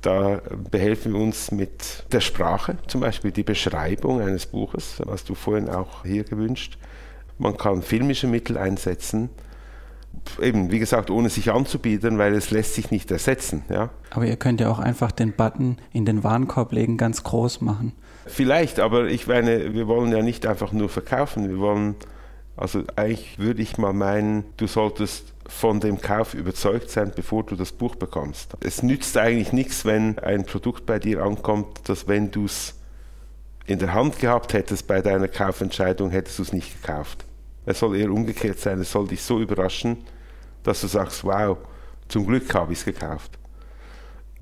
da 0.00 0.40
behelfen 0.70 1.12
wir 1.12 1.20
uns 1.20 1.50
mit 1.50 2.04
der 2.12 2.20
Sprache, 2.20 2.76
zum 2.86 3.00
Beispiel 3.00 3.30
die 3.30 3.42
Beschreibung 3.42 4.20
eines 4.20 4.46
Buches, 4.46 5.00
was 5.04 5.24
du 5.24 5.34
vorhin 5.34 5.68
auch 5.68 6.04
hier 6.04 6.24
gewünscht. 6.24 6.78
Man 7.38 7.56
kann 7.56 7.82
filmische 7.82 8.26
Mittel 8.26 8.58
einsetzen. 8.58 9.30
eben, 10.40 10.70
wie 10.70 10.78
gesagt, 10.78 11.10
ohne 11.10 11.28
sich 11.28 11.50
anzubieten, 11.50 12.18
weil 12.18 12.34
es 12.34 12.50
lässt 12.50 12.74
sich 12.74 12.90
nicht 12.90 13.10
ersetzen. 13.10 13.64
Ja. 13.68 13.90
Aber 14.10 14.26
ihr 14.26 14.36
könnt 14.36 14.60
ja 14.60 14.70
auch 14.70 14.78
einfach 14.78 15.10
den 15.10 15.32
Button 15.32 15.78
in 15.92 16.04
den 16.04 16.22
Warenkorb 16.22 16.72
legen, 16.72 16.96
ganz 16.96 17.24
groß 17.24 17.60
machen. 17.62 17.92
Vielleicht, 18.26 18.80
aber 18.80 19.06
ich 19.06 19.26
meine, 19.26 19.74
wir 19.74 19.86
wollen 19.86 20.12
ja 20.12 20.22
nicht 20.22 20.46
einfach 20.46 20.72
nur 20.72 20.88
verkaufen. 20.88 21.48
Wir 21.48 21.58
wollen, 21.58 21.96
also 22.56 22.82
eigentlich 22.96 23.38
würde 23.38 23.62
ich 23.62 23.78
mal 23.78 23.92
meinen, 23.92 24.44
du 24.56 24.66
solltest 24.66 25.34
von 25.46 25.80
dem 25.80 26.00
Kauf 26.00 26.34
überzeugt 26.34 26.90
sein, 26.90 27.12
bevor 27.14 27.44
du 27.44 27.54
das 27.54 27.72
Buch 27.72 27.96
bekommst. 27.96 28.54
Es 28.60 28.82
nützt 28.82 29.16
eigentlich 29.18 29.52
nichts, 29.52 29.84
wenn 29.84 30.18
ein 30.18 30.44
Produkt 30.44 30.86
bei 30.86 30.98
dir 30.98 31.22
ankommt, 31.22 31.88
dass 31.88 32.08
wenn 32.08 32.30
du 32.30 32.46
es 32.46 32.74
in 33.66 33.78
der 33.78 33.94
Hand 33.94 34.18
gehabt 34.18 34.52
hättest 34.52 34.86
bei 34.86 35.00
deiner 35.00 35.28
Kaufentscheidung, 35.28 36.10
hättest 36.10 36.38
du 36.38 36.42
es 36.42 36.52
nicht 36.52 36.80
gekauft. 36.80 37.24
Es 37.66 37.78
soll 37.78 37.96
eher 37.96 38.10
umgekehrt 38.10 38.58
sein, 38.58 38.80
es 38.80 38.92
soll 38.92 39.08
dich 39.08 39.22
so 39.22 39.40
überraschen, 39.40 39.98
dass 40.62 40.80
du 40.80 40.86
sagst, 40.86 41.24
wow, 41.24 41.58
zum 42.08 42.26
Glück 42.26 42.52
habe 42.54 42.72
ich 42.72 42.80
es 42.80 42.84
gekauft. 42.84 43.38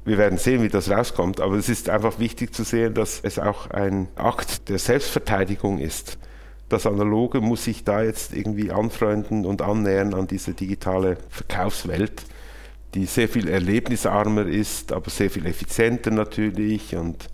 Wir 0.05 0.19
werden 0.19 0.39
sehen, 0.39 0.63
wie 0.63 0.69
das 0.69 0.91
rauskommt, 0.91 1.41
aber 1.41 1.55
es 1.55 1.69
ist 1.69 1.89
einfach 1.89 2.19
wichtig 2.19 2.53
zu 2.55 2.65
sehen, 2.65 2.95
dass 2.95 3.21
es 3.23 3.39
auch 3.39 3.71
ein 3.71 4.09
Akt 4.17 4.69
der 4.69 4.79
Selbstverteidigung 4.79 5.79
ist. 5.79 6.19
Das 6.69 6.87
Analoge 6.87 7.41
muss 7.41 7.65
sich 7.65 7.85
da 7.85 8.03
jetzt 8.03 8.35
irgendwie 8.35 8.73
anfreunden 8.73 9.45
und 9.45 9.63
annähern 9.63 10.15
an 10.15 10.27
diese 10.27 10.55
digitale 10.55 11.19
Verkaufswelt, 11.29 12.25
die 12.95 13.07
sehr 13.07 13.29
viel 13.29 13.49
erlebnisarmer 13.49 14.47
ist, 14.47 14.93
aber 14.93 15.11
sehr 15.11 15.31
viel 15.31 15.47
effizienter 15.47 16.11
natürlich 16.11 16.97
und 16.97 17.29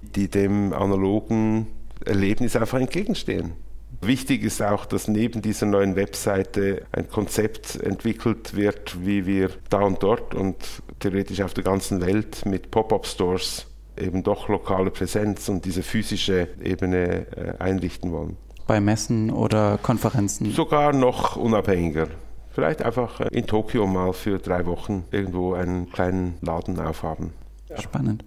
die 0.00 0.28
dem 0.28 0.72
analogen 0.72 1.68
Erlebnis 2.04 2.54
einfach 2.54 2.78
entgegenstehen. 2.78 3.52
Wichtig 4.00 4.42
ist 4.42 4.60
auch, 4.62 4.84
dass 4.84 5.06
neben 5.06 5.42
dieser 5.42 5.66
neuen 5.66 5.96
Webseite 5.96 6.86
ein 6.92 7.08
Konzept 7.08 7.76
entwickelt 7.76 8.54
wird, 8.56 9.06
wie 9.06 9.26
wir 9.26 9.50
da 9.70 9.80
und 9.80 10.02
dort 10.02 10.34
und 10.34 10.56
theoretisch 11.02 11.42
auf 11.42 11.54
der 11.54 11.64
ganzen 11.64 12.00
Welt 12.00 12.46
mit 12.46 12.70
Pop-up-Stores 12.70 13.66
eben 13.96 14.22
doch 14.22 14.48
lokale 14.48 14.90
Präsenz 14.90 15.48
und 15.48 15.64
diese 15.64 15.82
physische 15.82 16.48
Ebene 16.62 17.26
äh, 17.36 17.58
einrichten 17.58 18.12
wollen. 18.12 18.36
Bei 18.66 18.80
Messen 18.80 19.30
oder 19.30 19.78
Konferenzen? 19.82 20.50
Sogar 20.50 20.92
noch 20.92 21.36
unabhängiger. 21.36 22.08
Vielleicht 22.52 22.82
einfach 22.82 23.20
äh, 23.20 23.28
in 23.32 23.46
Tokio 23.46 23.86
mal 23.86 24.12
für 24.12 24.38
drei 24.38 24.64
Wochen 24.66 25.04
irgendwo 25.10 25.54
einen 25.54 25.90
kleinen 25.90 26.38
Laden 26.40 26.78
aufhaben. 26.78 27.32
Spannend. 27.78 28.24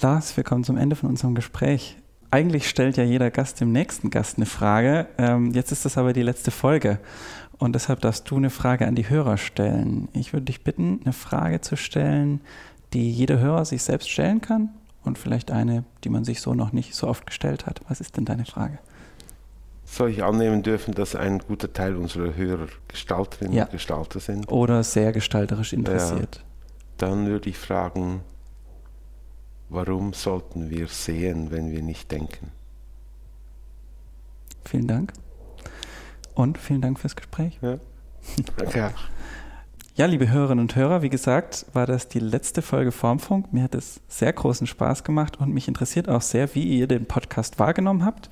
Lars, 0.00 0.36
wir 0.36 0.44
kommen 0.44 0.64
zum 0.64 0.76
Ende 0.76 0.96
von 0.96 1.08
unserem 1.08 1.34
Gespräch 1.34 1.96
eigentlich 2.34 2.68
stellt 2.68 2.96
ja 2.96 3.04
jeder 3.04 3.30
Gast 3.30 3.60
dem 3.60 3.70
nächsten 3.70 4.10
Gast 4.10 4.38
eine 4.38 4.46
Frage. 4.46 5.06
Ähm, 5.18 5.52
jetzt 5.52 5.70
ist 5.70 5.84
das 5.84 5.96
aber 5.96 6.12
die 6.12 6.22
letzte 6.22 6.50
Folge. 6.50 6.98
Und 7.58 7.74
deshalb 7.74 8.00
darfst 8.00 8.30
du 8.30 8.36
eine 8.36 8.50
Frage 8.50 8.86
an 8.86 8.94
die 8.94 9.08
Hörer 9.08 9.36
stellen. 9.36 10.08
Ich 10.12 10.32
würde 10.32 10.46
dich 10.46 10.64
bitten, 10.64 11.00
eine 11.04 11.12
Frage 11.12 11.60
zu 11.60 11.76
stellen, 11.76 12.40
die 12.92 13.10
jeder 13.10 13.38
Hörer 13.38 13.64
sich 13.64 13.82
selbst 13.82 14.10
stellen 14.10 14.40
kann 14.40 14.70
und 15.04 15.18
vielleicht 15.18 15.50
eine, 15.50 15.84
die 16.02 16.08
man 16.08 16.24
sich 16.24 16.40
so 16.40 16.54
noch 16.54 16.72
nicht 16.72 16.94
so 16.94 17.08
oft 17.08 17.26
gestellt 17.26 17.66
hat. 17.66 17.80
Was 17.88 18.00
ist 18.00 18.16
denn 18.16 18.24
deine 18.24 18.44
Frage? 18.44 18.78
Soll 19.84 20.10
ich 20.10 20.24
annehmen 20.24 20.62
dürfen, 20.62 20.94
dass 20.94 21.14
ein 21.14 21.40
guter 21.40 21.72
Teil 21.72 21.96
unserer 21.96 22.34
Hörer 22.34 22.68
Gestalterinnen 22.88 23.52
ja. 23.52 23.64
und 23.64 23.72
Gestalter 23.72 24.18
sind? 24.18 24.50
Oder 24.50 24.82
sehr 24.82 25.12
gestalterisch 25.12 25.72
interessiert. 25.72 26.36
Ja. 26.36 26.42
Dann 26.98 27.26
würde 27.26 27.50
ich 27.50 27.58
fragen, 27.58 28.22
Warum 29.74 30.12
sollten 30.12 30.70
wir 30.70 30.86
sehen, 30.86 31.50
wenn 31.50 31.72
wir 31.72 31.82
nicht 31.82 32.10
denken? 32.10 32.52
Vielen 34.64 34.86
Dank. 34.86 35.12
Und 36.34 36.58
vielen 36.58 36.80
Dank 36.80 36.98
fürs 36.98 37.16
Gespräch. 37.16 37.58
Ja. 37.62 37.78
Danke. 38.56 38.94
Ja, 39.96 40.06
liebe 40.06 40.28
Hörerinnen 40.28 40.64
und 40.64 40.74
Hörer, 40.74 41.02
wie 41.02 41.08
gesagt, 41.08 41.66
war 41.72 41.86
das 41.86 42.08
die 42.08 42.18
letzte 42.18 42.62
Folge 42.62 42.90
Formfunk. 42.90 43.52
Mir 43.52 43.62
hat 43.62 43.76
es 43.76 44.00
sehr 44.08 44.32
großen 44.32 44.66
Spaß 44.66 45.04
gemacht 45.04 45.38
und 45.38 45.54
mich 45.54 45.68
interessiert 45.68 46.08
auch 46.08 46.22
sehr, 46.22 46.52
wie 46.56 46.64
ihr 46.64 46.88
den 46.88 47.06
Podcast 47.06 47.60
wahrgenommen 47.60 48.04
habt. 48.04 48.28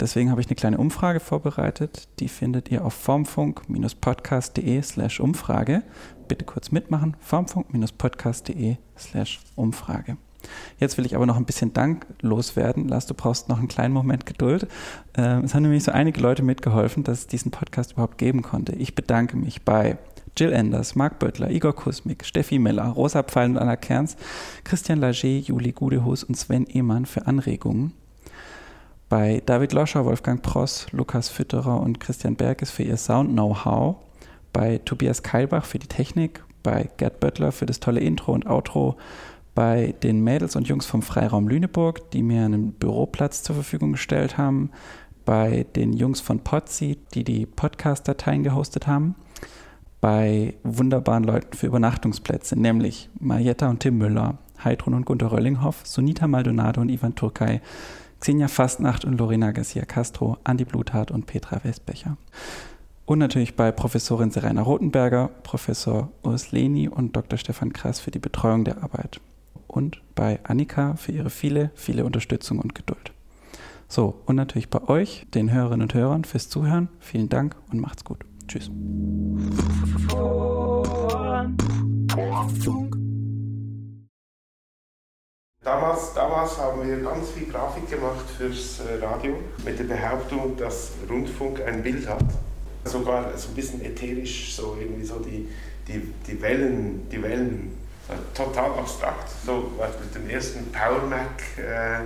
Deswegen 0.00 0.30
habe 0.32 0.40
ich 0.40 0.48
eine 0.48 0.56
kleine 0.56 0.78
Umfrage 0.78 1.20
vorbereitet. 1.20 2.08
Die 2.18 2.28
findet 2.28 2.70
ihr 2.70 2.84
auf 2.84 2.94
formfunk-podcast.de 2.94 4.82
slash 4.82 5.20
Umfrage. 5.20 5.82
Bitte 6.26 6.44
kurz 6.44 6.72
mitmachen. 6.72 7.16
formfunk-podcast.de 7.20 8.76
slash 8.96 9.40
Umfrage. 9.54 10.16
Jetzt 10.78 10.96
will 10.96 11.06
ich 11.06 11.16
aber 11.16 11.26
noch 11.26 11.36
ein 11.36 11.44
bisschen 11.44 11.72
Dank 11.72 12.06
loswerden. 12.20 12.88
Lars, 12.88 13.06
du 13.06 13.14
brauchst 13.14 13.48
noch 13.48 13.58
einen 13.58 13.68
kleinen 13.68 13.94
Moment 13.94 14.26
Geduld. 14.26 14.66
Ähm, 15.16 15.44
es 15.44 15.54
haben 15.54 15.62
nämlich 15.62 15.84
so 15.84 15.92
einige 15.92 16.20
Leute 16.20 16.42
mitgeholfen, 16.42 17.04
dass 17.04 17.20
es 17.20 17.26
diesen 17.26 17.50
Podcast 17.50 17.92
überhaupt 17.92 18.18
geben 18.18 18.42
konnte. 18.42 18.72
Ich 18.72 18.94
bedanke 18.94 19.36
mich 19.36 19.62
bei 19.62 19.98
Jill 20.36 20.52
Enders, 20.52 20.94
Marc 20.94 21.18
Böttler, 21.18 21.50
Igor 21.50 21.74
Kusmik, 21.74 22.24
Steffi 22.24 22.58
Miller, 22.60 22.84
Rosa 22.84 23.24
Pfeil 23.24 23.50
und 23.50 23.58
Anna 23.58 23.76
Kerns, 23.76 24.16
Christian 24.62 25.00
Lager, 25.00 25.26
Juli 25.26 25.72
Gudehus 25.72 26.22
und 26.22 26.36
Sven 26.36 26.66
Ehmann 26.66 27.06
für 27.06 27.26
Anregungen. 27.26 27.92
Bei 29.08 29.42
David 29.46 29.72
Loscher, 29.72 30.04
Wolfgang 30.04 30.42
Pross, 30.42 30.86
Lukas 30.92 31.28
Fütterer 31.28 31.80
und 31.80 31.98
Christian 31.98 32.36
Berges 32.36 32.70
für 32.70 32.82
ihr 32.82 32.96
Sound-Know-how. 32.96 33.96
Bei 34.52 34.78
Tobias 34.84 35.22
Keilbach 35.22 35.64
für 35.64 35.78
die 35.78 35.86
Technik. 35.86 36.44
Bei 36.62 36.90
Gerd 36.98 37.18
Böttler 37.18 37.50
für 37.50 37.66
das 37.66 37.80
tolle 37.80 38.00
Intro 38.00 38.32
und 38.32 38.46
Outro 38.46 38.96
bei 39.58 39.92
den 40.04 40.22
Mädels 40.22 40.54
und 40.54 40.68
Jungs 40.68 40.86
vom 40.86 41.02
Freiraum 41.02 41.48
Lüneburg, 41.48 42.12
die 42.12 42.22
mir 42.22 42.44
einen 42.44 42.74
Büroplatz 42.74 43.42
zur 43.42 43.56
Verfügung 43.56 43.90
gestellt 43.90 44.38
haben, 44.38 44.70
bei 45.24 45.66
den 45.74 45.92
Jungs 45.92 46.20
von 46.20 46.38
Podseed, 46.44 47.00
die 47.14 47.24
die 47.24 47.44
Podcast-Dateien 47.44 48.44
gehostet 48.44 48.86
haben, 48.86 49.16
bei 50.00 50.54
wunderbaren 50.62 51.24
Leuten 51.24 51.56
für 51.56 51.66
Übernachtungsplätze, 51.66 52.54
nämlich 52.54 53.10
Marietta 53.18 53.68
und 53.68 53.80
Tim 53.80 53.98
Müller, 53.98 54.38
Heidrun 54.62 54.94
und 54.94 55.06
Gunter 55.06 55.32
Röllinghoff, 55.32 55.80
Sunita 55.82 56.28
Maldonado 56.28 56.80
und 56.80 56.88
Ivan 56.88 57.16
Turkay, 57.16 57.60
Xenia 58.20 58.46
Fastnacht 58.46 59.04
und 59.04 59.18
Lorena 59.18 59.50
Garcia 59.50 59.86
Castro, 59.86 60.38
Andi 60.44 60.66
Bluthardt 60.66 61.10
und 61.10 61.26
Petra 61.26 61.64
Westbecher. 61.64 62.16
Und 63.06 63.18
natürlich 63.18 63.56
bei 63.56 63.72
Professorin 63.72 64.30
Serena 64.30 64.62
Rothenberger, 64.62 65.30
Professor 65.42 66.12
Urs 66.22 66.52
Leni 66.52 66.88
und 66.88 67.16
Dr. 67.16 67.40
Stefan 67.40 67.72
Krass 67.72 67.98
für 67.98 68.12
die 68.12 68.20
Betreuung 68.20 68.62
der 68.62 68.84
Arbeit 68.84 69.20
und 69.68 70.00
bei 70.14 70.40
Annika 70.42 70.96
für 70.96 71.12
ihre 71.12 71.30
viele, 71.30 71.70
viele 71.74 72.04
Unterstützung 72.04 72.58
und 72.58 72.74
Geduld. 72.74 73.12
So, 73.86 74.20
und 74.26 74.36
natürlich 74.36 74.68
bei 74.68 74.86
euch, 74.88 75.26
den 75.32 75.52
Hörerinnen 75.52 75.82
und 75.82 75.94
Hörern, 75.94 76.24
fürs 76.24 76.48
Zuhören. 76.48 76.88
Vielen 76.98 77.28
Dank 77.28 77.56
und 77.70 77.80
macht's 77.80 78.04
gut. 78.04 78.24
Tschüss. 78.46 78.70
Damals, 85.62 86.14
damals 86.14 86.58
haben 86.58 86.86
wir 86.86 86.98
ganz 87.02 87.30
viel 87.30 87.46
Grafik 87.46 87.90
gemacht 87.90 88.24
fürs 88.36 88.80
äh, 88.80 89.04
Radio 89.04 89.36
mit 89.64 89.78
der 89.78 89.84
Behauptung, 89.84 90.56
dass 90.56 90.92
Rundfunk 91.08 91.60
ein 91.66 91.82
Bild 91.82 92.08
hat. 92.08 92.24
Sogar 92.84 93.36
so 93.36 93.48
ein 93.50 93.54
bisschen 93.54 93.82
ätherisch, 93.82 94.54
so 94.54 94.76
irgendwie 94.80 95.04
so 95.04 95.18
die, 95.18 95.48
die, 95.86 96.00
die 96.26 96.40
Wellen, 96.40 97.08
die 97.10 97.22
Wellen 97.22 97.72
total 98.34 98.78
abstrakt. 98.78 99.28
So 99.44 99.72
mit 100.00 100.14
dem 100.14 100.28
ersten 100.30 100.70
Power 100.72 101.02
Mac 101.02 101.58
äh, 101.58 102.04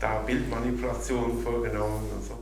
da 0.00 0.18
Bildmanipulation 0.26 1.42
vorgenommen 1.42 2.10
und 2.14 2.24
so. 2.24 2.41